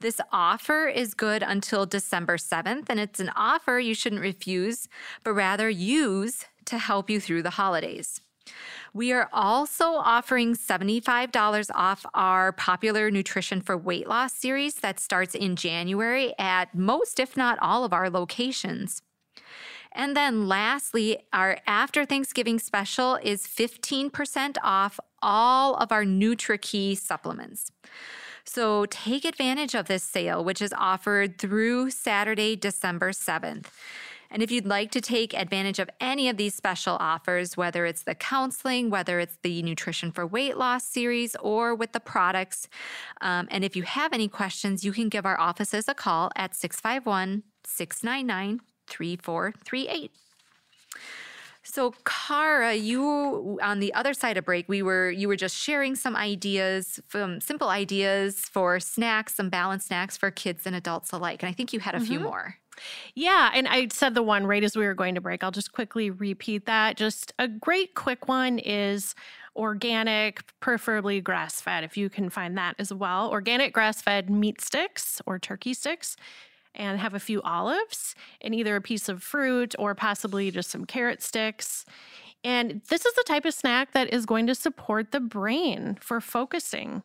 This 0.00 0.20
offer 0.32 0.86
is 0.86 1.14
good 1.14 1.42
until 1.42 1.86
December 1.86 2.36
7th, 2.36 2.86
and 2.88 3.00
it's 3.00 3.20
an 3.20 3.30
offer 3.36 3.78
you 3.78 3.94
shouldn't 3.94 4.22
refuse, 4.22 4.88
but 5.22 5.34
rather 5.34 5.68
use 5.70 6.46
to 6.66 6.78
help 6.78 7.10
you 7.10 7.20
through 7.20 7.42
the 7.42 7.50
holidays. 7.50 8.20
We 8.92 9.12
are 9.12 9.28
also 9.32 9.86
offering 9.94 10.54
$75 10.54 11.70
off 11.74 12.06
our 12.14 12.52
popular 12.52 13.10
Nutrition 13.10 13.60
for 13.60 13.76
Weight 13.76 14.06
Loss 14.06 14.34
series 14.34 14.76
that 14.76 15.00
starts 15.00 15.34
in 15.34 15.56
January 15.56 16.34
at 16.38 16.74
most, 16.74 17.18
if 17.18 17.36
not 17.36 17.58
all, 17.60 17.84
of 17.84 17.92
our 17.92 18.10
locations. 18.10 19.02
And 19.92 20.16
then 20.16 20.48
lastly, 20.48 21.18
our 21.32 21.58
after 21.66 22.04
Thanksgiving 22.04 22.58
special 22.58 23.18
is 23.22 23.46
15% 23.46 24.56
off 24.62 24.98
all 25.22 25.76
of 25.76 25.92
our 25.92 26.04
NutriKey 26.04 26.98
supplements. 26.98 27.70
So 28.44 28.86
take 28.86 29.24
advantage 29.24 29.74
of 29.74 29.86
this 29.86 30.02
sale, 30.02 30.44
which 30.44 30.60
is 30.60 30.72
offered 30.76 31.38
through 31.38 31.90
Saturday, 31.90 32.56
December 32.56 33.10
7th. 33.10 33.66
And 34.30 34.42
if 34.42 34.50
you'd 34.50 34.66
like 34.66 34.90
to 34.90 35.00
take 35.00 35.32
advantage 35.32 35.78
of 35.78 35.88
any 36.00 36.28
of 36.28 36.36
these 36.36 36.54
special 36.54 36.96
offers, 36.98 37.56
whether 37.56 37.86
it's 37.86 38.02
the 38.02 38.16
counseling, 38.16 38.90
whether 38.90 39.20
it's 39.20 39.38
the 39.42 39.62
Nutrition 39.62 40.10
for 40.10 40.26
Weight 40.26 40.56
Loss 40.56 40.84
series, 40.84 41.36
or 41.36 41.74
with 41.74 41.92
the 41.92 42.00
products, 42.00 42.68
um, 43.20 43.46
and 43.50 43.64
if 43.64 43.76
you 43.76 43.84
have 43.84 44.12
any 44.12 44.26
questions, 44.26 44.84
you 44.84 44.92
can 44.92 45.08
give 45.08 45.24
our 45.24 45.38
offices 45.38 45.88
a 45.88 45.94
call 45.94 46.32
at 46.34 46.54
651 46.54 47.44
699 47.64 48.60
3438. 48.88 50.10
So, 51.64 51.94
Kara, 52.04 52.74
you 52.74 53.58
on 53.62 53.80
the 53.80 53.92
other 53.94 54.12
side 54.12 54.36
of 54.36 54.44
break, 54.44 54.68
we 54.68 54.82
were 54.82 55.10
you 55.10 55.28
were 55.28 55.36
just 55.36 55.56
sharing 55.56 55.96
some 55.96 56.14
ideas, 56.14 57.00
some 57.10 57.40
simple 57.40 57.68
ideas 57.70 58.40
for 58.52 58.78
snacks, 58.78 59.34
some 59.34 59.48
balanced 59.48 59.86
snacks 59.86 60.16
for 60.16 60.30
kids 60.30 60.66
and 60.66 60.76
adults 60.76 61.10
alike, 61.12 61.42
and 61.42 61.48
I 61.48 61.52
think 61.52 61.72
you 61.72 61.80
had 61.80 61.94
a 61.94 61.98
mm-hmm. 61.98 62.06
few 62.06 62.20
more. 62.20 62.56
Yeah, 63.14 63.50
and 63.54 63.66
I 63.68 63.88
said 63.88 64.14
the 64.14 64.22
one 64.22 64.46
right 64.46 64.62
as 64.62 64.76
we 64.76 64.84
were 64.84 64.94
going 64.94 65.14
to 65.14 65.20
break. 65.20 65.42
I'll 65.42 65.50
just 65.50 65.72
quickly 65.72 66.10
repeat 66.10 66.66
that. 66.66 66.96
Just 66.96 67.32
a 67.38 67.48
great 67.48 67.94
quick 67.94 68.28
one 68.28 68.58
is 68.58 69.14
organic, 69.56 70.42
preferably 70.60 71.20
grass 71.20 71.60
fed, 71.60 71.84
if 71.84 71.96
you 71.96 72.10
can 72.10 72.28
find 72.28 72.58
that 72.58 72.74
as 72.78 72.92
well. 72.92 73.30
Organic 73.30 73.72
grass 73.72 74.02
fed 74.02 74.28
meat 74.28 74.60
sticks 74.60 75.22
or 75.26 75.38
turkey 75.38 75.72
sticks 75.72 76.16
and 76.74 76.98
have 77.00 77.14
a 77.14 77.20
few 77.20 77.40
olives 77.42 78.14
and 78.40 78.54
either 78.54 78.76
a 78.76 78.80
piece 78.80 79.08
of 79.08 79.22
fruit 79.22 79.74
or 79.78 79.94
possibly 79.94 80.50
just 80.50 80.70
some 80.70 80.84
carrot 80.84 81.22
sticks. 81.22 81.84
And 82.42 82.82
this 82.90 83.06
is 83.06 83.14
the 83.14 83.24
type 83.26 83.44
of 83.44 83.54
snack 83.54 83.92
that 83.92 84.12
is 84.12 84.26
going 84.26 84.46
to 84.48 84.54
support 84.54 85.12
the 85.12 85.20
brain 85.20 85.96
for 86.00 86.20
focusing. 86.20 87.02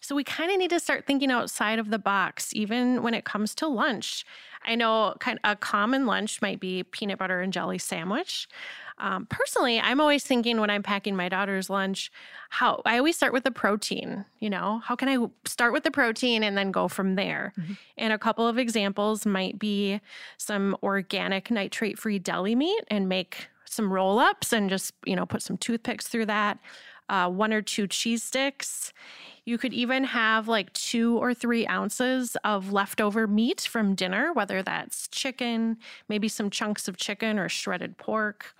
So 0.00 0.14
we 0.14 0.24
kind 0.24 0.50
of 0.50 0.58
need 0.58 0.70
to 0.70 0.80
start 0.80 1.06
thinking 1.06 1.30
outside 1.30 1.78
of 1.78 1.90
the 1.90 1.98
box, 1.98 2.54
even 2.54 3.02
when 3.02 3.14
it 3.14 3.24
comes 3.24 3.54
to 3.56 3.68
lunch. 3.68 4.24
I 4.64 4.74
know 4.74 5.14
kind 5.20 5.38
of 5.42 5.52
a 5.52 5.56
common 5.56 6.06
lunch 6.06 6.42
might 6.42 6.60
be 6.60 6.82
peanut 6.82 7.18
butter 7.18 7.40
and 7.40 7.52
jelly 7.52 7.78
sandwich. 7.78 8.48
Um, 8.98 9.26
personally, 9.26 9.80
I'm 9.80 10.00
always 10.00 10.24
thinking 10.24 10.60
when 10.60 10.68
I'm 10.68 10.82
packing 10.82 11.16
my 11.16 11.28
daughter's 11.30 11.70
lunch, 11.70 12.12
how 12.50 12.82
I 12.84 12.98
always 12.98 13.16
start 13.16 13.32
with 13.32 13.44
the 13.44 13.50
protein. 13.50 14.26
You 14.40 14.50
know, 14.50 14.82
how 14.84 14.94
can 14.94 15.08
I 15.08 15.26
start 15.46 15.72
with 15.72 15.84
the 15.84 15.90
protein 15.90 16.42
and 16.42 16.56
then 16.56 16.70
go 16.70 16.86
from 16.86 17.14
there? 17.14 17.54
Mm-hmm. 17.58 17.72
And 17.96 18.12
a 18.12 18.18
couple 18.18 18.46
of 18.46 18.58
examples 18.58 19.24
might 19.24 19.58
be 19.58 20.00
some 20.36 20.76
organic 20.82 21.50
nitrate 21.50 21.98
free 21.98 22.18
deli 22.18 22.54
meat 22.54 22.84
and 22.88 23.08
make 23.08 23.48
some 23.64 23.92
roll 23.92 24.18
ups 24.18 24.52
and 24.52 24.68
just, 24.68 24.92
you 25.06 25.16
know, 25.16 25.24
put 25.24 25.42
some 25.42 25.56
toothpicks 25.56 26.08
through 26.08 26.26
that. 26.26 26.58
Uh, 27.10 27.28
one 27.28 27.52
or 27.52 27.60
two 27.60 27.86
cheese 27.86 28.22
sticks 28.22 28.94
you 29.44 29.58
could 29.58 29.72
even 29.72 30.04
have 30.04 30.48
like 30.48 30.72
two 30.74 31.18
or 31.18 31.34
three 31.34 31.66
ounces 31.66 32.36
of 32.44 32.72
leftover 32.72 33.26
meat 33.26 33.62
from 33.62 33.94
dinner, 33.94 34.32
whether 34.32 34.62
that's 34.62 35.08
chicken, 35.08 35.78
maybe 36.08 36.28
some 36.28 36.50
chunks 36.50 36.88
of 36.88 36.96
chicken 36.96 37.38
or 37.38 37.48
shredded 37.48 37.96
pork. 37.96 38.54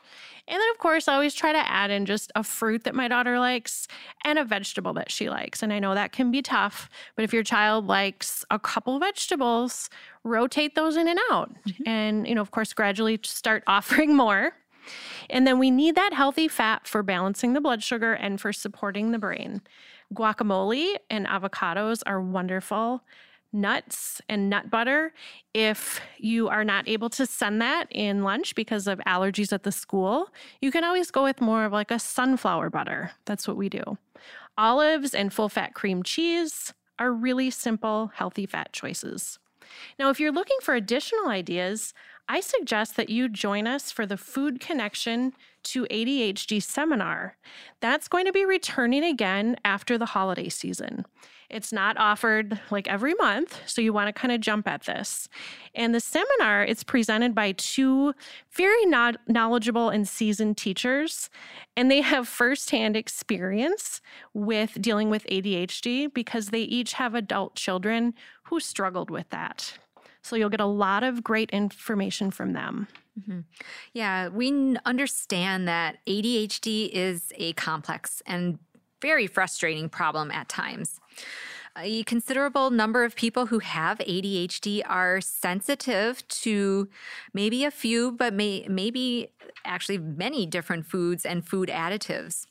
And 0.48 0.60
then, 0.60 0.70
of 0.72 0.78
course, 0.78 1.06
I 1.06 1.14
always 1.14 1.34
try 1.34 1.52
to 1.52 1.70
add 1.70 1.90
in 1.90 2.06
just 2.06 2.32
a 2.34 2.42
fruit 2.42 2.82
that 2.84 2.94
my 2.94 3.06
daughter 3.06 3.38
likes 3.38 3.86
and 4.24 4.38
a 4.38 4.44
vegetable 4.44 4.92
that 4.94 5.10
she 5.10 5.30
likes. 5.30 5.62
And 5.62 5.72
I 5.72 5.78
know 5.78 5.94
that 5.94 6.10
can 6.10 6.32
be 6.32 6.42
tough, 6.42 6.88
but 7.14 7.24
if 7.24 7.32
your 7.32 7.44
child 7.44 7.86
likes 7.86 8.44
a 8.50 8.58
couple 8.58 8.98
vegetables, 8.98 9.90
rotate 10.24 10.74
those 10.74 10.96
in 10.96 11.06
and 11.06 11.20
out. 11.30 11.54
Mm-hmm. 11.68 11.82
And, 11.86 12.26
you 12.26 12.34
know, 12.34 12.40
of 12.40 12.50
course, 12.50 12.72
gradually 12.72 13.20
start 13.22 13.62
offering 13.66 14.16
more. 14.16 14.54
And 15.28 15.46
then 15.46 15.58
we 15.58 15.70
need 15.70 15.94
that 15.94 16.12
healthy 16.12 16.48
fat 16.48 16.86
for 16.86 17.02
balancing 17.02 17.52
the 17.52 17.60
blood 17.60 17.82
sugar 17.82 18.12
and 18.12 18.40
for 18.40 18.52
supporting 18.52 19.12
the 19.12 19.18
brain. 19.18 19.62
Guacamole 20.14 20.96
and 21.08 21.26
avocados 21.26 22.02
are 22.06 22.20
wonderful. 22.20 23.02
Nuts 23.52 24.20
and 24.28 24.48
nut 24.48 24.70
butter. 24.70 25.12
If 25.54 26.00
you 26.18 26.48
are 26.48 26.64
not 26.64 26.88
able 26.88 27.10
to 27.10 27.26
send 27.26 27.60
that 27.60 27.88
in 27.90 28.22
lunch 28.22 28.54
because 28.54 28.86
of 28.86 29.00
allergies 29.06 29.52
at 29.52 29.64
the 29.64 29.72
school, 29.72 30.30
you 30.60 30.70
can 30.70 30.84
always 30.84 31.10
go 31.10 31.24
with 31.24 31.40
more 31.40 31.64
of 31.64 31.72
like 31.72 31.90
a 31.90 31.98
sunflower 31.98 32.70
butter. 32.70 33.10
That's 33.24 33.48
what 33.48 33.56
we 33.56 33.68
do. 33.68 33.98
Olives 34.56 35.14
and 35.14 35.32
full 35.32 35.48
fat 35.48 35.74
cream 35.74 36.02
cheese 36.02 36.72
are 36.98 37.12
really 37.12 37.50
simple, 37.50 38.12
healthy 38.14 38.46
fat 38.46 38.72
choices. 38.72 39.38
Now, 39.98 40.10
if 40.10 40.20
you're 40.20 40.32
looking 40.32 40.58
for 40.62 40.74
additional 40.74 41.28
ideas, 41.28 41.94
I 42.30 42.38
suggest 42.38 42.94
that 42.94 43.10
you 43.10 43.28
join 43.28 43.66
us 43.66 43.90
for 43.90 44.06
the 44.06 44.16
Food 44.16 44.60
Connection 44.60 45.32
to 45.64 45.84
ADHD 45.90 46.62
seminar. 46.62 47.36
That's 47.80 48.06
going 48.06 48.24
to 48.24 48.32
be 48.32 48.44
returning 48.44 49.02
again 49.02 49.56
after 49.64 49.98
the 49.98 50.06
holiday 50.06 50.48
season. 50.48 51.06
It's 51.50 51.72
not 51.72 51.96
offered 51.98 52.60
like 52.70 52.86
every 52.86 53.14
month, 53.14 53.58
so 53.66 53.82
you 53.82 53.92
want 53.92 54.06
to 54.06 54.12
kind 54.12 54.30
of 54.30 54.40
jump 54.40 54.68
at 54.68 54.84
this. 54.84 55.28
And 55.74 55.92
the 55.92 55.98
seminar 55.98 56.62
it's 56.62 56.84
presented 56.84 57.34
by 57.34 57.50
two 57.50 58.14
very 58.52 58.86
knowledgeable 59.26 59.88
and 59.88 60.06
seasoned 60.06 60.56
teachers, 60.56 61.30
and 61.76 61.90
they 61.90 62.00
have 62.00 62.28
firsthand 62.28 62.96
experience 62.96 64.00
with 64.34 64.80
dealing 64.80 65.10
with 65.10 65.26
ADHD 65.26 66.14
because 66.14 66.50
they 66.50 66.62
each 66.62 66.92
have 66.92 67.16
adult 67.16 67.56
children 67.56 68.14
who 68.44 68.60
struggled 68.60 69.10
with 69.10 69.30
that. 69.30 69.78
So 70.22 70.36
you'll 70.36 70.50
get 70.50 70.60
a 70.60 70.66
lot 70.66 71.02
of 71.02 71.24
great 71.24 71.50
information 71.50 72.30
from 72.30 72.52
them. 72.52 72.88
Mm-hmm. 73.18 73.40
Yeah, 73.92 74.28
we 74.28 74.76
understand 74.84 75.66
that 75.68 75.98
ADHD 76.06 76.90
is 76.90 77.32
a 77.36 77.52
complex 77.54 78.22
and 78.26 78.58
very 79.00 79.26
frustrating 79.26 79.88
problem 79.88 80.30
at 80.30 80.48
times. 80.48 81.00
A 81.78 82.02
considerable 82.02 82.70
number 82.70 83.04
of 83.04 83.14
people 83.14 83.46
who 83.46 83.60
have 83.60 83.98
ADHD 83.98 84.82
are 84.86 85.20
sensitive 85.20 86.26
to 86.28 86.88
maybe 87.32 87.64
a 87.64 87.70
few, 87.70 88.12
but 88.12 88.34
may, 88.34 88.66
maybe 88.68 89.30
actually 89.64 89.98
many 89.98 90.46
different 90.46 90.86
foods 90.86 91.24
and 91.24 91.46
food 91.46 91.68
additives. 91.68 92.46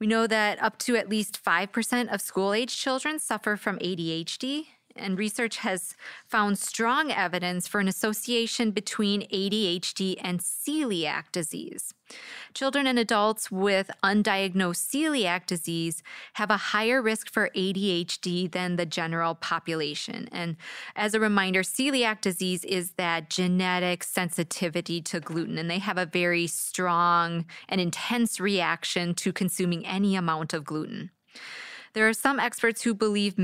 We 0.00 0.06
know 0.06 0.26
that 0.26 0.62
up 0.62 0.78
to 0.78 0.96
at 0.96 1.08
least 1.08 1.42
5% 1.44 2.12
of 2.12 2.20
school 2.20 2.52
age 2.52 2.76
children 2.76 3.18
suffer 3.18 3.56
from 3.56 3.78
ADHD, 3.78 4.66
and 4.96 5.18
research 5.18 5.58
has 5.58 5.94
found 6.26 6.58
strong 6.58 7.10
evidence 7.10 7.66
for 7.66 7.80
an 7.80 7.88
association 7.88 8.70
between 8.70 9.28
ADHD 9.28 10.16
and 10.20 10.40
celiac 10.40 11.32
disease. 11.32 11.94
Children 12.52 12.86
and 12.86 12.98
adults 12.98 13.50
with 13.50 13.90
undiagnosed 14.02 14.86
celiac 14.86 15.46
disease 15.46 16.02
have 16.34 16.50
a 16.50 16.56
higher 16.56 17.02
risk 17.02 17.32
for 17.32 17.50
ADHD 17.56 18.50
than 18.50 18.76
the 18.76 18.86
general 18.86 19.34
population. 19.34 20.28
And 20.30 20.56
as 20.94 21.14
a 21.14 21.20
reminder, 21.20 21.62
celiac 21.62 22.20
disease 22.20 22.64
is 22.64 22.92
that 22.92 23.30
genetic 23.30 24.04
sensitivity 24.04 25.00
to 25.02 25.20
gluten, 25.20 25.58
and 25.58 25.70
they 25.70 25.78
have 25.78 25.98
a 25.98 26.06
very 26.06 26.46
strong 26.46 27.46
and 27.68 27.80
intense 27.80 28.38
reaction 28.38 29.14
to 29.14 29.32
consuming 29.32 29.86
any 29.86 30.14
amount 30.14 30.52
of 30.52 30.64
gluten. 30.64 31.10
There 31.94 32.08
are 32.08 32.12
some 32.12 32.40
experts 32.40 32.82
who 32.82 32.92
believe, 32.92 33.36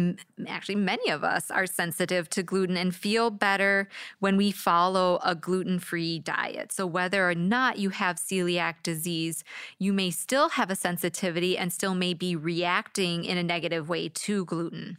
actually, 0.46 0.74
many 0.74 1.08
of 1.08 1.22
us 1.22 1.50
are 1.50 1.66
sensitive 1.66 2.28
to 2.30 2.42
gluten 2.42 2.76
and 2.76 2.94
feel 2.94 3.30
better 3.30 3.88
when 4.18 4.36
we 4.36 4.50
follow 4.50 5.20
a 5.24 5.34
gluten 5.36 5.78
free 5.78 6.18
diet. 6.18 6.72
So, 6.72 6.84
whether 6.84 7.30
or 7.30 7.34
not 7.34 7.78
you 7.78 7.90
have 7.90 8.16
celiac 8.16 8.82
disease, 8.82 9.44
you 9.78 9.92
may 9.92 10.10
still 10.10 10.50
have 10.50 10.70
a 10.70 10.76
sensitivity 10.76 11.56
and 11.56 11.72
still 11.72 11.94
may 11.94 12.12
be 12.12 12.34
reacting 12.36 13.24
in 13.24 13.38
a 13.38 13.42
negative 13.42 13.88
way 13.88 14.08
to 14.08 14.44
gluten. 14.44 14.98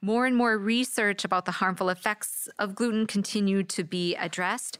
more 0.00 0.26
and 0.26 0.36
more 0.36 0.58
research 0.58 1.24
about 1.24 1.44
the 1.44 1.52
harmful 1.52 1.88
effects 1.88 2.48
of 2.58 2.74
gluten 2.74 3.06
continue 3.06 3.62
to 3.62 3.84
be 3.84 4.16
addressed. 4.16 4.78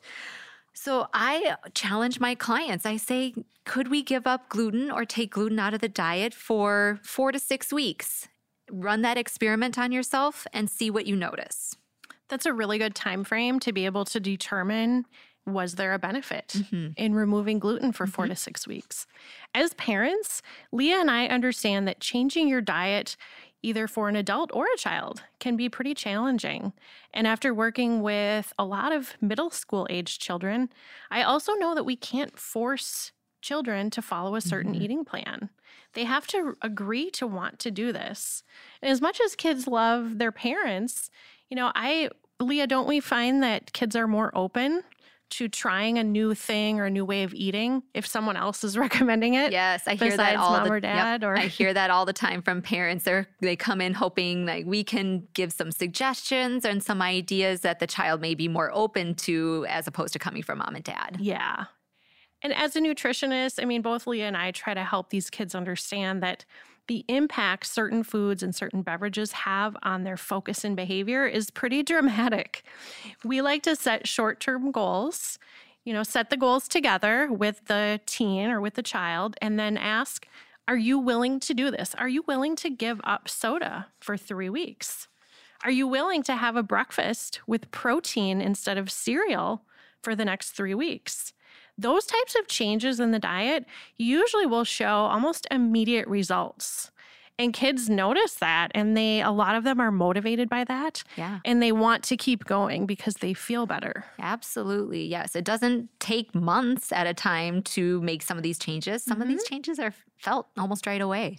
So 0.75 1.09
I 1.13 1.57
challenge 1.75 2.19
my 2.19 2.35
clients. 2.35 2.87
I 2.87 2.97
say, 2.97 3.35
could 3.65 3.89
we 3.89 4.03
give 4.03 4.27
up 4.27 4.49
gluten 4.49 4.91
or 4.91 5.05
take 5.05 5.33
gluten 5.33 5.59
out 5.59 5.75
of 5.75 5.81
the 5.81 5.89
diet 5.89 6.35
for 6.35 6.99
four 7.03 7.31
to 7.33 7.39
six 7.39 7.73
weeks? 7.73 8.29
Run 8.71 9.03
that 9.03 9.19
experiment 9.19 9.79
on 9.79 9.93
yourself 9.93 10.47
and 10.53 10.71
see 10.71 10.91
what 10.91 11.07
you 11.07 11.15
notice. 11.15 11.77
That's 12.29 12.47
a 12.47 12.53
really 12.53 12.79
good 12.79 12.95
time 12.95 13.25
frame 13.25 13.61
to 13.61 13.73
be 13.73 13.85
able 13.85 14.07
to 14.07 14.19
determine 14.19 15.05
was 15.45 15.75
there 15.75 15.93
a 15.93 15.99
benefit 15.99 16.49
mm-hmm. 16.57 16.89
in 16.97 17.15
removing 17.15 17.59
gluten 17.59 17.93
for 17.93 18.05
mm-hmm. 18.05 18.13
four 18.13 18.27
to 18.29 18.37
six 18.37 18.67
weeks? 18.67 19.07
As 19.55 19.75
parents, 19.75 20.41
Leah 20.71 21.01
and 21.01 21.11
I 21.11 21.27
understand 21.27 21.89
that 21.89 22.01
changing 22.01 22.49
your 22.49 22.61
diet, 22.61 23.17
either 23.63 23.87
for 23.87 24.09
an 24.09 24.17
adult 24.17 24.51
or 24.53 24.67
a 24.67 24.79
child, 24.79 25.23
can 25.39 25.57
be 25.57 25.69
pretty 25.69 25.95
challenging. 25.95 26.73
And 27.15 27.27
after 27.27 27.55
working 27.55 28.03
with 28.03 28.53
a 28.59 28.65
lot 28.65 28.93
of 28.93 29.15
middle 29.21 29.51
school 29.51 29.87
age 29.91 30.19
children, 30.19 30.71
I 31.11 31.23
also 31.23 31.55
know 31.55 31.75
that 31.75 31.85
we 31.85 31.97
can't 31.97 32.39
force 32.39 33.13
children 33.41 33.91
to 33.91 34.03
follow 34.03 34.35
a 34.35 34.41
certain 34.41 34.73
mm-hmm. 34.73 34.83
eating 34.83 35.05
plan. 35.05 35.51
They 35.95 36.05
have 36.05 36.27
to 36.29 36.57
agree 36.63 37.11
to 37.13 37.27
want 37.27 37.59
to 37.61 37.71
do 37.71 37.93
this. 37.93 38.45
And 38.81 38.91
as 38.91 39.01
much 39.01 39.21
as 39.21 39.37
kids 39.37 39.67
love 39.67 40.19
their 40.19 40.33
parents, 40.33 41.11
you 41.49 41.57
know, 41.57 41.71
I, 41.75 42.09
Leah, 42.41 42.67
don't 42.67 42.89
we 42.89 43.01
find 43.01 43.43
that 43.43 43.73
kids 43.73 43.95
are 43.95 44.07
more 44.07 44.31
open 44.35 44.85
to 45.33 45.49
trying 45.49 45.99
a 45.99 46.05
new 46.05 46.35
thing 46.35 46.79
or 46.79 46.85
a 46.85 46.91
new 46.91 47.05
way 47.05 47.23
of 47.23 47.33
eating 47.35 47.83
if 47.95 48.07
someone 48.07 48.37
else 48.37 48.65
is 48.65 48.77
recommending 48.87 49.35
it. 49.35 49.53
Yes, 49.53 49.83
I 49.87 49.95
hear 49.95 50.17
that 50.17 50.37
all 50.37 50.53
mom 50.53 50.65
the, 50.65 50.73
or 50.73 50.81
dad. 50.81 51.23
Yep, 51.23 51.29
or 51.29 51.37
I 51.37 51.47
hear 51.47 51.73
that 51.75 51.91
all 51.91 52.05
the 52.05 52.13
time 52.13 52.43
from 52.43 52.63
parents. 52.63 53.05
They 53.05 53.27
they 53.41 53.57
come 53.57 53.81
in 53.81 53.95
hoping 53.95 54.47
like 54.47 54.67
we 54.67 54.85
can 54.85 55.27
give 55.35 55.53
some 55.53 55.71
suggestions 55.71 56.65
and 56.65 56.83
some 56.83 57.03
ideas 57.03 57.61
that 57.63 57.79
the 57.79 57.87
child 57.87 58.21
may 58.21 58.35
be 58.35 58.49
more 58.49 58.71
open 58.73 59.15
to, 59.15 59.67
as 59.69 59.87
opposed 59.87 60.13
to 60.13 60.19
coming 60.19 60.43
from 60.43 60.59
mom 60.59 60.75
and 60.75 60.85
dad. 60.85 61.17
Yeah. 61.21 61.65
And 62.43 62.53
as 62.53 62.75
a 62.75 62.81
nutritionist, 62.81 63.63
I 63.63 63.67
mean, 63.67 63.83
both 63.83 64.07
Leah 64.07 64.27
and 64.27 64.37
I 64.37 64.51
try 64.51 64.75
to 64.75 64.83
help 64.83 65.11
these 65.11 65.31
kids 65.31 65.55
understand 65.55 66.23
that 66.23 66.45
the 66.89 67.05
impact 67.09 67.67
certain 67.67 68.03
foods 68.03 68.43
and 68.43 68.55
certain 68.55 68.83
beverages 68.83 69.33
have 69.33 69.77
on 69.83 70.05
their 70.05 70.17
focus 70.17 70.65
and 70.65 70.77
behavior 70.77 71.27
is 71.27 71.51
pretty 71.51 71.83
dramatic. 71.93 72.65
We 73.25 73.41
like 73.43 73.63
to 73.65 73.77
set 73.77 74.09
short 74.09 74.41
term 74.41 74.71
goals, 74.71 75.39
you 75.85 75.93
know, 75.93 76.03
set 76.03 76.31
the 76.31 76.37
goals 76.37 76.69
together 76.69 77.29
with 77.31 77.67
the 77.67 78.01
teen 78.07 78.51
or 78.51 78.61
with 78.61 78.75
the 78.75 78.83
child, 78.83 79.37
and 79.41 79.59
then 79.59 79.77
ask, 79.77 80.27
Are 80.69 80.77
you 80.77 80.99
willing 80.99 81.41
to 81.41 81.55
do 81.55 81.71
this? 81.71 81.95
Are 81.97 82.09
you 82.09 82.23
willing 82.27 82.57
to 82.57 82.71
give 82.71 83.01
up 83.05 83.29
soda 83.29 83.89
for 84.01 84.17
three 84.17 84.49
weeks? 84.49 85.09
Are 85.65 85.71
you 85.71 85.87
willing 85.87 86.25
to 86.25 86.35
have 86.35 86.57
a 86.57 86.63
breakfast 86.63 87.41
with 87.47 87.71
protein 87.71 88.41
instead 88.41 88.79
of 88.79 88.91
cereal 88.91 89.63
for 90.03 90.17
the 90.17 90.25
next 90.25 90.51
three 90.51 90.75
weeks? 90.75 91.33
Those 91.79 92.05
types 92.07 92.35
of 92.39 92.49
changes 92.49 93.01
in 93.01 93.11
the 93.11 93.19
diet 93.19 93.65
usually 93.97 94.47
will 94.47 94.65
show 94.65 94.87
almost 94.87 95.47
immediate 95.51 96.07
results. 96.07 96.91
And 97.39 97.53
kids 97.53 97.89
notice 97.89 98.35
that 98.35 98.71
and 98.75 98.97
they 98.97 99.23
a 99.23 99.31
lot 99.31 99.57
of 99.57 99.65
them 99.65 99.81
are 99.81 99.91
motivated 99.91 100.49
by 100.49 100.65
that. 100.65 101.03
Yeah. 101.17 101.41
And 101.45 101.63
they 101.63 101.73
want 101.73 102.05
to 102.05 102.17
keep 102.17 102.45
going 102.45 102.87
because 102.87 103.15
they 103.15 103.35
feel 103.35 103.67
better. 103.67 104.05
Absolutely. 104.21 105.07
Yes. 105.07 105.35
It 105.35 105.45
doesn't 105.45 105.89
take 105.99 106.35
months 106.35 106.93
at 106.93 107.07
a 107.07 107.15
time 107.15 107.63
to 107.63 108.01
make 108.03 108.23
some 108.23 108.37
of 108.37 108.43
these 108.43 108.59
changes. 108.59 109.03
Some 109.03 109.15
mm-hmm. 109.15 109.23
of 109.23 109.29
these 109.29 109.45
mm-hmm. 109.45 109.55
changes 109.55 109.79
are 109.79 109.95
felt 110.19 110.49
almost 110.59 110.87
right 110.87 111.01
away. 111.01 111.39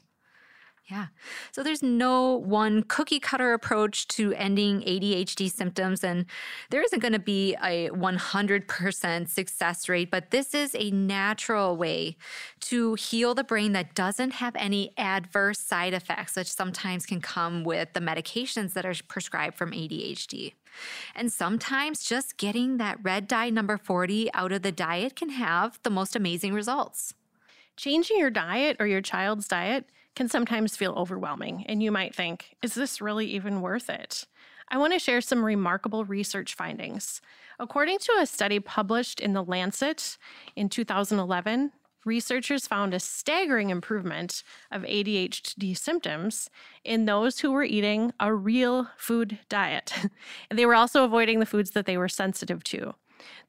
Yeah. 0.89 1.07
So 1.53 1.63
there's 1.63 1.81
no 1.81 2.33
one 2.33 2.83
cookie 2.83 3.19
cutter 3.19 3.53
approach 3.53 4.05
to 4.09 4.33
ending 4.33 4.81
ADHD 4.81 5.49
symptoms, 5.49 6.03
and 6.03 6.25
there 6.71 6.81
isn't 6.83 6.99
going 6.99 7.13
to 7.13 7.19
be 7.19 7.55
a 7.63 7.89
100% 7.91 9.29
success 9.29 9.87
rate, 9.87 10.11
but 10.11 10.31
this 10.31 10.53
is 10.53 10.75
a 10.77 10.91
natural 10.91 11.77
way 11.77 12.17
to 12.61 12.95
heal 12.95 13.33
the 13.33 13.45
brain 13.45 13.71
that 13.71 13.95
doesn't 13.95 14.31
have 14.31 14.57
any 14.57 14.91
adverse 14.97 15.59
side 15.59 15.93
effects, 15.93 16.35
which 16.35 16.51
sometimes 16.51 17.05
can 17.05 17.21
come 17.21 17.63
with 17.63 17.93
the 17.93 18.01
medications 18.01 18.73
that 18.73 18.85
are 18.85 18.95
prescribed 19.07 19.55
from 19.55 19.71
ADHD. 19.71 20.53
And 21.15 21.31
sometimes 21.31 22.03
just 22.03 22.35
getting 22.35 22.75
that 22.77 22.97
red 23.01 23.29
dye 23.29 23.49
number 23.51 23.77
40 23.77 24.33
out 24.33 24.51
of 24.51 24.63
the 24.63 24.71
diet 24.71 25.15
can 25.15 25.29
have 25.29 25.79
the 25.83 25.89
most 25.89 26.13
amazing 26.13 26.53
results. 26.53 27.13
Changing 27.77 28.17
your 28.17 28.29
diet 28.29 28.77
or 28.79 28.85
your 28.85 29.01
child's 29.01 29.47
diet 29.47 29.85
can 30.15 30.29
sometimes 30.29 30.75
feel 30.75 30.93
overwhelming, 30.93 31.65
and 31.67 31.81
you 31.81 31.91
might 31.91 32.15
think, 32.15 32.55
is 32.61 32.73
this 32.73 33.01
really 33.01 33.27
even 33.27 33.61
worth 33.61 33.89
it? 33.89 34.25
I 34.69 34.77
want 34.77 34.93
to 34.93 34.99
share 34.99 35.21
some 35.21 35.43
remarkable 35.43 36.05
research 36.05 36.55
findings. 36.55 37.21
According 37.59 37.99
to 37.99 38.13
a 38.19 38.25
study 38.25 38.59
published 38.59 39.19
in 39.19 39.33
The 39.33 39.43
Lancet 39.43 40.17
in 40.55 40.69
2011, 40.69 41.71
researchers 42.05 42.67
found 42.67 42.93
a 42.93 42.99
staggering 42.99 43.69
improvement 43.69 44.43
of 44.71 44.83
ADHD 44.83 45.77
symptoms 45.77 46.49
in 46.83 47.05
those 47.05 47.39
who 47.39 47.51
were 47.51 47.63
eating 47.63 48.13
a 48.19 48.33
real 48.33 48.89
food 48.97 49.39
diet. 49.49 49.93
And 50.49 50.57
they 50.59 50.65
were 50.65 50.75
also 50.75 51.03
avoiding 51.03 51.39
the 51.39 51.45
foods 51.45 51.71
that 51.71 51.85
they 51.85 51.97
were 51.97 52.09
sensitive 52.09 52.63
to. 52.65 52.95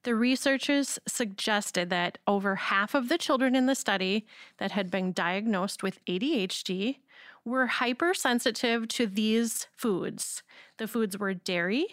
The 0.03 0.15
researchers 0.15 0.99
suggested 1.07 1.89
that 1.89 2.17
over 2.27 2.55
half 2.55 2.93
of 2.93 3.09
the 3.09 3.17
children 3.17 3.55
in 3.55 3.65
the 3.65 3.75
study 3.75 4.25
that 4.57 4.71
had 4.71 4.91
been 4.91 5.11
diagnosed 5.11 5.83
with 5.83 6.03
ADHD 6.05 6.97
were 7.43 7.67
hypersensitive 7.67 8.87
to 8.89 9.07
these 9.07 9.67
foods. 9.75 10.43
The 10.77 10.87
foods 10.87 11.17
were 11.17 11.33
dairy, 11.33 11.87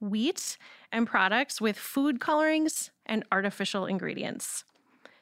wheat, 0.00 0.58
and 0.92 1.06
products 1.06 1.60
with 1.60 1.78
food 1.78 2.20
colorings 2.20 2.90
and 3.06 3.24
artificial 3.30 3.86
ingredients. 3.86 4.64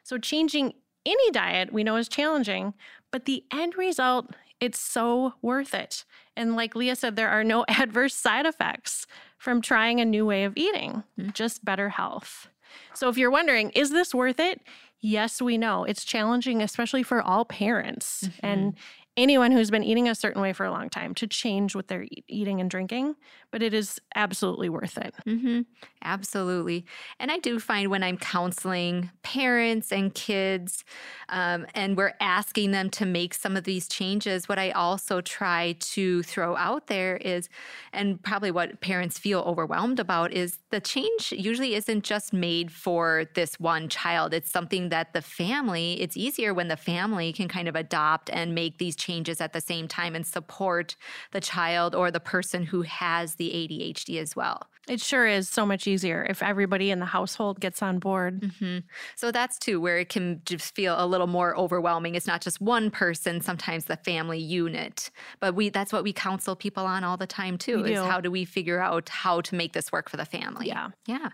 So, 0.03 0.19
changing 0.19 0.75
any 1.07 1.31
diet 1.31 1.73
we 1.73 1.85
know 1.85 1.97
is 1.97 2.09
challenging, 2.09 2.75
but 3.11 3.27
the 3.27 3.45
end 3.53 3.77
result, 3.77 4.31
it's 4.61 4.81
so 4.81 5.35
worth 5.43 5.75
it. 5.75 6.05
And 6.37 6.57
like 6.57 6.75
Leah 6.75 6.97
said, 6.97 7.17
there 7.17 7.29
are 7.29 7.45
no 7.45 7.65
adverse 7.69 8.15
side 8.15 8.47
effects 8.47 9.07
from 9.45 9.61
trying 9.61 10.01
a 10.01 10.07
new 10.07 10.25
way 10.25 10.45
of 10.45 10.55
eating, 10.57 11.05
mm-hmm. 11.21 11.29
just 11.33 11.67
better 11.67 11.91
health. 11.91 12.49
So 12.95 13.11
if 13.11 13.19
you're 13.19 13.31
wondering, 13.31 13.69
is 13.71 13.91
this 13.91 14.15
worth 14.15 14.41
it? 14.41 14.63
Yes, 15.03 15.43
we 15.43 15.59
know. 15.59 15.85
It's 15.85 16.03
challenging, 16.03 16.63
especially 16.63 17.03
for 17.03 17.21
all 17.21 17.45
parents. 17.45 18.25
Mm-hmm. 18.25 18.47
And 18.47 18.75
anyone 19.17 19.53
who's 19.53 19.71
been 19.71 19.85
eating 19.85 20.09
a 20.09 20.15
certain 20.15 20.43
way 20.43 20.53
for 20.53 20.67
a 20.67 20.71
long 20.71 20.91
time 20.91 21.15
to 21.15 21.27
change 21.27 21.75
what 21.75 21.89
they're 21.89 22.07
eating 22.27 22.61
and 22.61 22.69
drinking, 22.69 23.15
but 23.51 23.63
it 23.63 23.73
is 23.73 24.01
absolutely 24.17 24.69
worth 24.69 24.99
it. 24.99 25.15
Mm-hmm. 25.27 25.61
Absolutely. 26.03 26.85
And 27.19 27.31
I 27.31 27.39
do 27.39 27.59
find 27.59 27.91
when 27.91 28.03
I'm 28.03 28.19
counseling 28.19 29.11
parents 29.23 29.93
and 29.93 30.13
kids, 30.13 30.85
um, 31.29 31.67
and 31.75 31.97
we're 31.97 32.15
asking 32.21 32.73
them 32.73 32.91
to 32.91 33.07
make 33.07 33.33
some 33.33 33.57
of 33.57 33.65
these 33.65 33.89
changes, 33.89 34.49
what 34.49 34.59
I 34.59 34.71
also 34.71 35.21
try 35.21 35.77
to 35.79 36.23
throw 36.25 36.57
out 36.57 36.89
there 36.89 37.17
is, 37.17 37.49
and 37.93 38.23
probably 38.23 38.51
what 38.51 38.81
parents 38.81 39.19
feel 39.19 39.41
overwhelmed 39.41 40.01
about, 40.01 40.33
is 40.33 40.59
the 40.71 40.81
change 40.81 41.33
usually 41.33 41.75
isn't 41.75 42.05
just 42.05 42.33
made 42.33 42.71
for 42.71 43.25
this 43.35 43.59
one 43.61 43.89
child. 43.89 44.35
It's 44.35 44.51
something 44.51 44.89
that 44.91 45.13
the 45.13 45.23
family, 45.23 46.01
it's 46.01 46.17
easier 46.17 46.53
when 46.53 46.69
the 46.69 46.77
family 46.77 47.33
can 47.33 47.49
kind 47.49 47.69
of 47.69 47.77
adopt 47.77 48.29
and 48.31 48.55
make 48.55 48.79
these 48.79 48.97
changes 49.05 49.41
at 49.41 49.53
the 49.53 49.61
same 49.61 49.87
time 49.89 50.15
and 50.15 50.27
support 50.27 50.97
the 51.33 51.41
child 51.41 51.95
or 51.95 52.11
the 52.11 52.21
person 52.21 52.63
who 52.63 52.83
has 52.83 53.35
the 53.35 53.51
ADHD 53.51 54.21
as 54.21 54.35
well. 54.35 54.69
It 54.87 55.01
sure 55.01 55.27
is 55.27 55.49
so 55.49 55.65
much 55.65 55.87
easier 55.87 56.27
if 56.29 56.43
everybody 56.43 56.91
in 56.91 57.01
the 57.01 57.07
household 57.07 57.59
gets 57.61 57.83
on 57.83 57.99
board. 57.99 58.41
Mm-hmm. 58.41 58.79
So 59.17 59.31
that's 59.31 59.59
too 59.59 59.81
where 59.81 59.99
it 59.99 60.11
can 60.11 60.43
just 60.45 60.75
feel 60.75 60.95
a 60.99 61.07
little 61.07 61.27
more 61.27 61.57
overwhelming. 61.57 62.15
It's 62.15 62.27
not 62.27 62.43
just 62.43 62.61
one 62.61 62.91
person, 62.91 63.41
sometimes 63.41 63.87
the 63.87 63.97
family 63.97 64.39
unit. 64.39 65.11
But 65.41 65.55
we 65.55 65.71
that's 65.71 65.93
what 65.93 66.05
we 66.05 66.13
counsel 66.13 66.55
people 66.55 66.85
on 66.85 67.03
all 67.03 67.17
the 67.17 67.27
time 67.27 67.57
too, 67.57 67.83
we 67.83 67.93
is 67.93 68.01
do. 68.01 68.05
how 68.05 68.21
do 68.21 68.31
we 68.31 68.45
figure 68.45 68.81
out 68.81 69.09
how 69.09 69.41
to 69.43 69.55
make 69.55 69.73
this 69.73 69.91
work 69.91 70.11
for 70.11 70.19
the 70.19 70.27
family? 70.27 70.69
Yeah. 70.69 70.91
Yeah. 71.07 71.31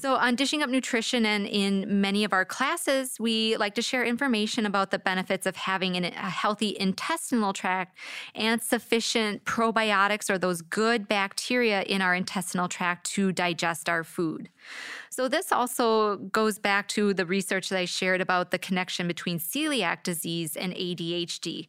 So, 0.00 0.14
on 0.14 0.36
Dishing 0.36 0.62
Up 0.62 0.70
Nutrition 0.70 1.26
and 1.26 1.44
in 1.44 2.00
many 2.00 2.22
of 2.22 2.32
our 2.32 2.44
classes, 2.44 3.18
we 3.18 3.56
like 3.56 3.74
to 3.74 3.82
share 3.82 4.04
information 4.04 4.64
about 4.64 4.92
the 4.92 4.98
benefits 5.00 5.44
of 5.44 5.56
having 5.56 5.96
an, 5.96 6.04
a 6.04 6.30
healthy 6.30 6.76
intestinal 6.78 7.52
tract 7.52 7.98
and 8.32 8.62
sufficient 8.62 9.44
probiotics 9.44 10.30
or 10.30 10.38
those 10.38 10.62
good 10.62 11.08
bacteria 11.08 11.82
in 11.82 12.00
our 12.00 12.14
intestinal 12.14 12.68
tract 12.68 13.10
to 13.10 13.32
digest 13.32 13.88
our 13.88 14.04
food. 14.04 14.50
So, 15.10 15.28
this 15.28 15.52
also 15.52 16.16
goes 16.16 16.58
back 16.58 16.88
to 16.88 17.14
the 17.14 17.26
research 17.26 17.68
that 17.68 17.78
I 17.78 17.84
shared 17.86 18.20
about 18.20 18.50
the 18.50 18.58
connection 18.58 19.08
between 19.08 19.38
celiac 19.38 20.02
disease 20.02 20.56
and 20.56 20.72
ADHD. 20.74 21.68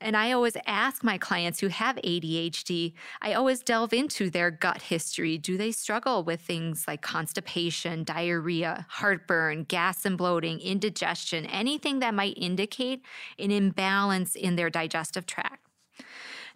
And 0.00 0.16
I 0.16 0.32
always 0.32 0.56
ask 0.66 1.02
my 1.02 1.18
clients 1.18 1.60
who 1.60 1.68
have 1.68 1.96
ADHD, 1.96 2.92
I 3.20 3.32
always 3.34 3.62
delve 3.62 3.92
into 3.92 4.30
their 4.30 4.50
gut 4.50 4.82
history. 4.82 5.38
Do 5.38 5.56
they 5.56 5.72
struggle 5.72 6.22
with 6.22 6.40
things 6.40 6.86
like 6.86 7.02
constipation, 7.02 8.04
diarrhea, 8.04 8.86
heartburn, 8.88 9.64
gas 9.64 10.06
and 10.06 10.16
bloating, 10.16 10.60
indigestion, 10.60 11.46
anything 11.46 11.98
that 11.98 12.14
might 12.14 12.34
indicate 12.36 13.02
an 13.38 13.50
imbalance 13.50 14.36
in 14.36 14.56
their 14.56 14.70
digestive 14.70 15.26
tract? 15.26 15.67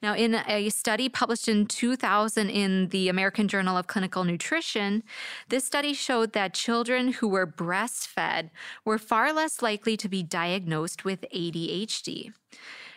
Now, 0.03 0.17
in 0.17 0.35
a 0.35 0.69
study 0.71 1.09
published 1.09 1.47
in 1.47 1.67
2000 1.67 2.51
in 2.51 2.89
the 2.89 3.09
American 3.09 3.47
Journal 3.47 3.77
of 3.77 3.87
Clinical 3.87 4.25
Nutrition, 4.25 5.05
this 5.49 5.65
study 5.65 5.95
showed 5.95 6.33
that 6.33 6.55
children 6.55 7.13
who 7.13 7.29
were 7.29 7.47
breastfed 7.47 8.51
were 8.85 8.99
far 8.99 9.33
less 9.33 9.63
likely 9.63 9.97
to 9.97 10.09
be 10.09 10.25
diagnosed 10.25 11.05
with 11.05 11.25
ADHD. 11.33 12.33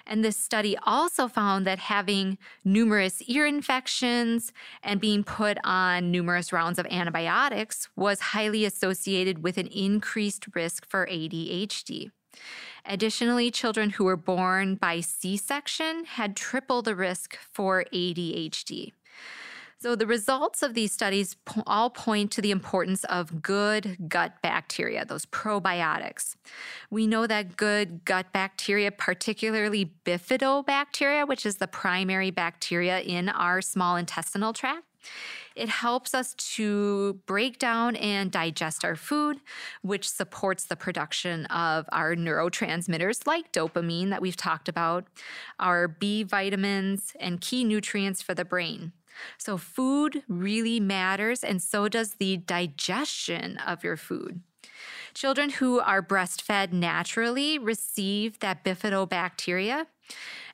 And 0.08 0.24
this 0.24 0.38
study 0.38 0.78
also 0.84 1.28
found 1.28 1.66
that 1.68 1.80
having 1.80 2.40
numerous 2.64 3.22
ear 3.24 3.46
infections 3.46 4.52
and 4.84 5.00
being 5.00 5.24
put 5.24 5.58
on 5.64 6.12
numerous 6.12 6.52
rounds 6.52 6.80
of 6.80 6.88
antibiotics 6.88 7.88
was 7.96 8.20
highly 8.20 8.66
associated 8.66 9.44
with 9.44 9.58
an 9.58 9.68
increased 9.68 10.48
risk 10.56 10.88
for 10.88 11.06
ADHD. 11.08 12.12
Additionally, 12.86 13.52
children 13.52 13.92
who 13.92 14.04
were 14.04 14.18
born 14.18 14.76
by 14.76 15.02
C 15.02 15.38
section 15.38 16.06
had 16.06 16.36
triple 16.36 16.82
the 16.82 16.96
risk 16.96 17.38
for 17.52 17.86
ADHD. 17.94 18.94
So, 19.78 19.96
the 19.96 20.08
results 20.08 20.64
of 20.64 20.74
these 20.74 20.92
studies 20.92 21.36
all 21.68 21.90
point 21.90 22.32
to 22.32 22.42
the 22.42 22.52
importance 22.52 23.04
of 23.04 23.42
good 23.42 23.98
gut 24.08 24.42
bacteria, 24.42 25.06
those 25.06 25.26
probiotics. 25.26 26.36
We 26.90 27.06
know 27.06 27.28
that 27.28 27.58
good 27.58 28.06
gut 28.06 28.32
bacteria, 28.32 28.92
particularly 28.92 29.94
bifidobacteria, 30.06 31.28
which 31.28 31.46
is 31.46 31.58
the 31.58 31.68
primary 31.68 32.32
bacteria 32.32 33.02
in 33.02 33.30
our 33.30 33.62
small 33.62 33.96
intestinal 33.96 34.54
tract, 34.54 34.86
it 35.56 35.70
helps 35.70 36.14
us 36.14 36.34
to 36.34 37.20
break 37.26 37.60
down 37.60 37.96
and 37.96 38.32
digest 38.32 38.84
our 38.84 38.96
food, 38.96 39.38
which 39.82 40.10
supports 40.10 40.66
the 40.66 40.76
production 40.76 41.46
of 41.46 41.86
our 41.92 42.16
neurotransmitters 42.16 43.26
like 43.26 43.52
dopamine 43.52 44.10
that 44.10 44.22
we've 44.22 44.36
talked 44.36 44.68
about, 44.68 45.06
our 45.60 45.88
B 45.88 46.24
vitamins, 46.24 47.14
and 47.20 47.42
key 47.42 47.64
nutrients 47.64 48.22
for 48.22 48.34
the 48.34 48.46
brain. 48.46 48.92
So, 49.38 49.58
food 49.58 50.24
really 50.28 50.82
matters, 50.82 51.44
and 51.44 51.62
so 51.62 51.88
does 51.88 52.16
the 52.16 52.38
digestion 52.38 53.58
of 53.58 53.84
your 53.84 53.96
food. 53.96 54.42
Children 55.14 55.52
who 55.52 55.80
are 55.80 56.02
breastfed 56.02 56.74
naturally 56.74 57.58
receive 57.58 58.40
that 58.40 58.66
bifidobacteria, 58.66 59.86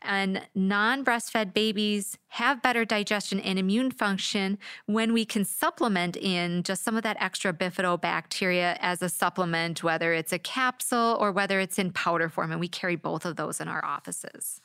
and 0.01 0.41
non 0.55 1.05
breastfed 1.05 1.53
babies 1.53 2.17
have 2.29 2.61
better 2.61 2.85
digestion 2.85 3.39
and 3.39 3.59
immune 3.59 3.91
function 3.91 4.57
when 4.85 5.13
we 5.13 5.25
can 5.25 5.45
supplement 5.45 6.17
in 6.17 6.63
just 6.63 6.83
some 6.83 6.97
of 6.97 7.03
that 7.03 7.17
extra 7.19 7.53
bifidobacteria 7.53 8.77
as 8.79 9.01
a 9.01 9.09
supplement, 9.09 9.83
whether 9.83 10.13
it's 10.13 10.33
a 10.33 10.39
capsule 10.39 11.17
or 11.19 11.31
whether 11.31 11.59
it's 11.59 11.77
in 11.77 11.91
powder 11.91 12.29
form. 12.29 12.51
And 12.51 12.59
we 12.59 12.67
carry 12.67 12.95
both 12.95 13.25
of 13.25 13.35
those 13.35 13.59
in 13.59 13.67
our 13.67 13.83
offices. 13.85 14.61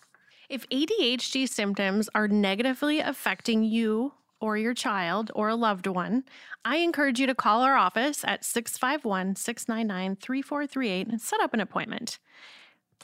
If 0.48 0.68
ADHD 0.68 1.48
symptoms 1.48 2.08
are 2.14 2.28
negatively 2.28 3.00
affecting 3.00 3.64
you 3.64 4.12
or 4.40 4.56
your 4.56 4.74
child 4.74 5.30
or 5.34 5.48
a 5.48 5.56
loved 5.56 5.86
one, 5.86 6.24
I 6.64 6.76
encourage 6.76 7.18
you 7.18 7.26
to 7.26 7.34
call 7.34 7.62
our 7.62 7.76
office 7.76 8.24
at 8.24 8.44
651 8.44 9.36
699 9.36 10.16
3438 10.16 11.08
and 11.08 11.20
set 11.20 11.40
up 11.40 11.52
an 11.52 11.60
appointment. 11.60 12.18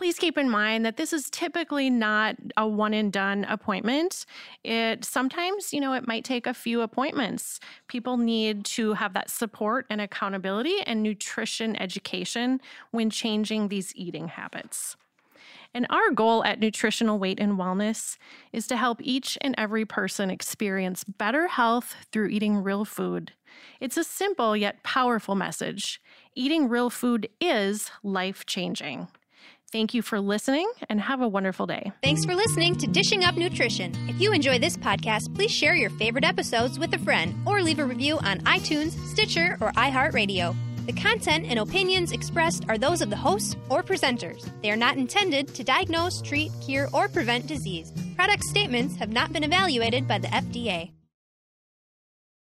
Please 0.03 0.19
keep 0.19 0.37
in 0.37 0.51
mind 0.51 0.85
that 0.85 0.97
this 0.97 1.13
is 1.13 1.31
typically 1.31 1.89
not 1.89 2.35
a 2.57 2.67
one 2.67 2.93
and 2.93 3.13
done 3.13 3.45
appointment. 3.45 4.27
It 4.65 5.05
sometimes, 5.05 5.73
you 5.73 5.81
know, 5.81 5.93
it 5.93 6.09
might 6.09 6.25
take 6.25 6.45
a 6.49 6.53
few 6.53 6.81
appointments. 6.81 7.61
People 7.87 8.17
need 8.17 8.65
to 8.65 8.95
have 8.95 9.15
that 9.15 9.31
support 9.31 9.87
and 9.89 10.01
accountability 10.01 10.81
and 10.85 11.05
nutrition 11.05 11.81
education 11.81 12.61
when 12.91 13.11
changing 13.11 13.69
these 13.69 13.95
eating 13.95 14.27
habits. 14.27 14.97
And 15.73 15.87
our 15.89 16.11
goal 16.11 16.45
at 16.45 16.59
Nutritional 16.59 17.21
Weight 17.21 17.39
and 17.39 17.57
Wellness 17.57 18.19
is 18.53 18.67
to 18.67 18.77
help 18.77 18.99
each 19.05 19.39
and 19.41 19.55
every 19.57 19.85
person 19.85 20.31
experience 20.31 21.05
better 21.05 21.47
health 21.47 21.95
through 22.11 22.27
eating 22.27 22.61
real 22.61 22.85
food. 22.85 23.35
It's 23.79 23.97
a 23.97 24.03
simple 24.03 24.57
yet 24.57 24.83
powerful 24.83 25.37
message. 25.37 26.03
Eating 26.35 26.69
real 26.69 26.91
food 26.91 27.29
is 27.41 27.93
life 28.03 28.45
changing. 28.47 29.07
Thank 29.73 29.95
you 29.95 30.03
for 30.03 30.21
listening 30.21 30.71
and 30.91 31.01
have 31.01 31.23
a 31.23 31.29
wonderful 31.29 31.67
day. 31.67 31.93
Thanks 32.03 32.27
for 32.27 32.35
listening 32.35 32.77
to 32.77 32.87
Dishing 32.87 33.25
Up 33.25 33.37
Nutrition. 33.37 33.95
If 34.07 34.21
you 34.21 34.31
enjoy 34.35 34.59
this 34.59 34.77
podcast, 34.77 35.35
please 35.35 35.51
share 35.51 35.75
your 35.75 35.89
favorite 35.89 36.25
episodes 36.25 36.79
with 36.79 36.93
a 36.93 36.99
friend 36.99 37.35
or 37.47 37.63
leave 37.63 37.79
a 37.79 37.85
review 37.85 38.19
on 38.19 38.41
iTunes, 38.41 38.93
Stitcher, 39.09 39.57
or 39.63 39.73
iHeartRadio. 39.73 40.55
The 40.85 40.93
content 40.93 41.47
and 41.49 41.59
opinions 41.59 42.13
expressed 42.13 42.67
are 42.69 42.77
those 42.77 43.01
of 43.01 43.09
the 43.09 43.17
hosts 43.17 43.57
or 43.71 43.83
presenters. 43.83 44.47
They 44.61 44.71
are 44.71 44.77
not 44.77 44.99
intended 44.99 45.49
to 45.55 45.65
diagnose, 45.65 46.21
treat, 46.21 46.53
cure, 46.61 46.89
or 46.93 47.09
prevent 47.09 47.47
disease. 47.47 47.95
Product 48.15 48.45
statements 48.45 48.97
have 48.97 49.11
not 49.11 49.33
been 49.33 49.45
evaluated 49.45 50.07
by 50.07 50.19
the 50.19 50.29
FDA. 50.29 50.91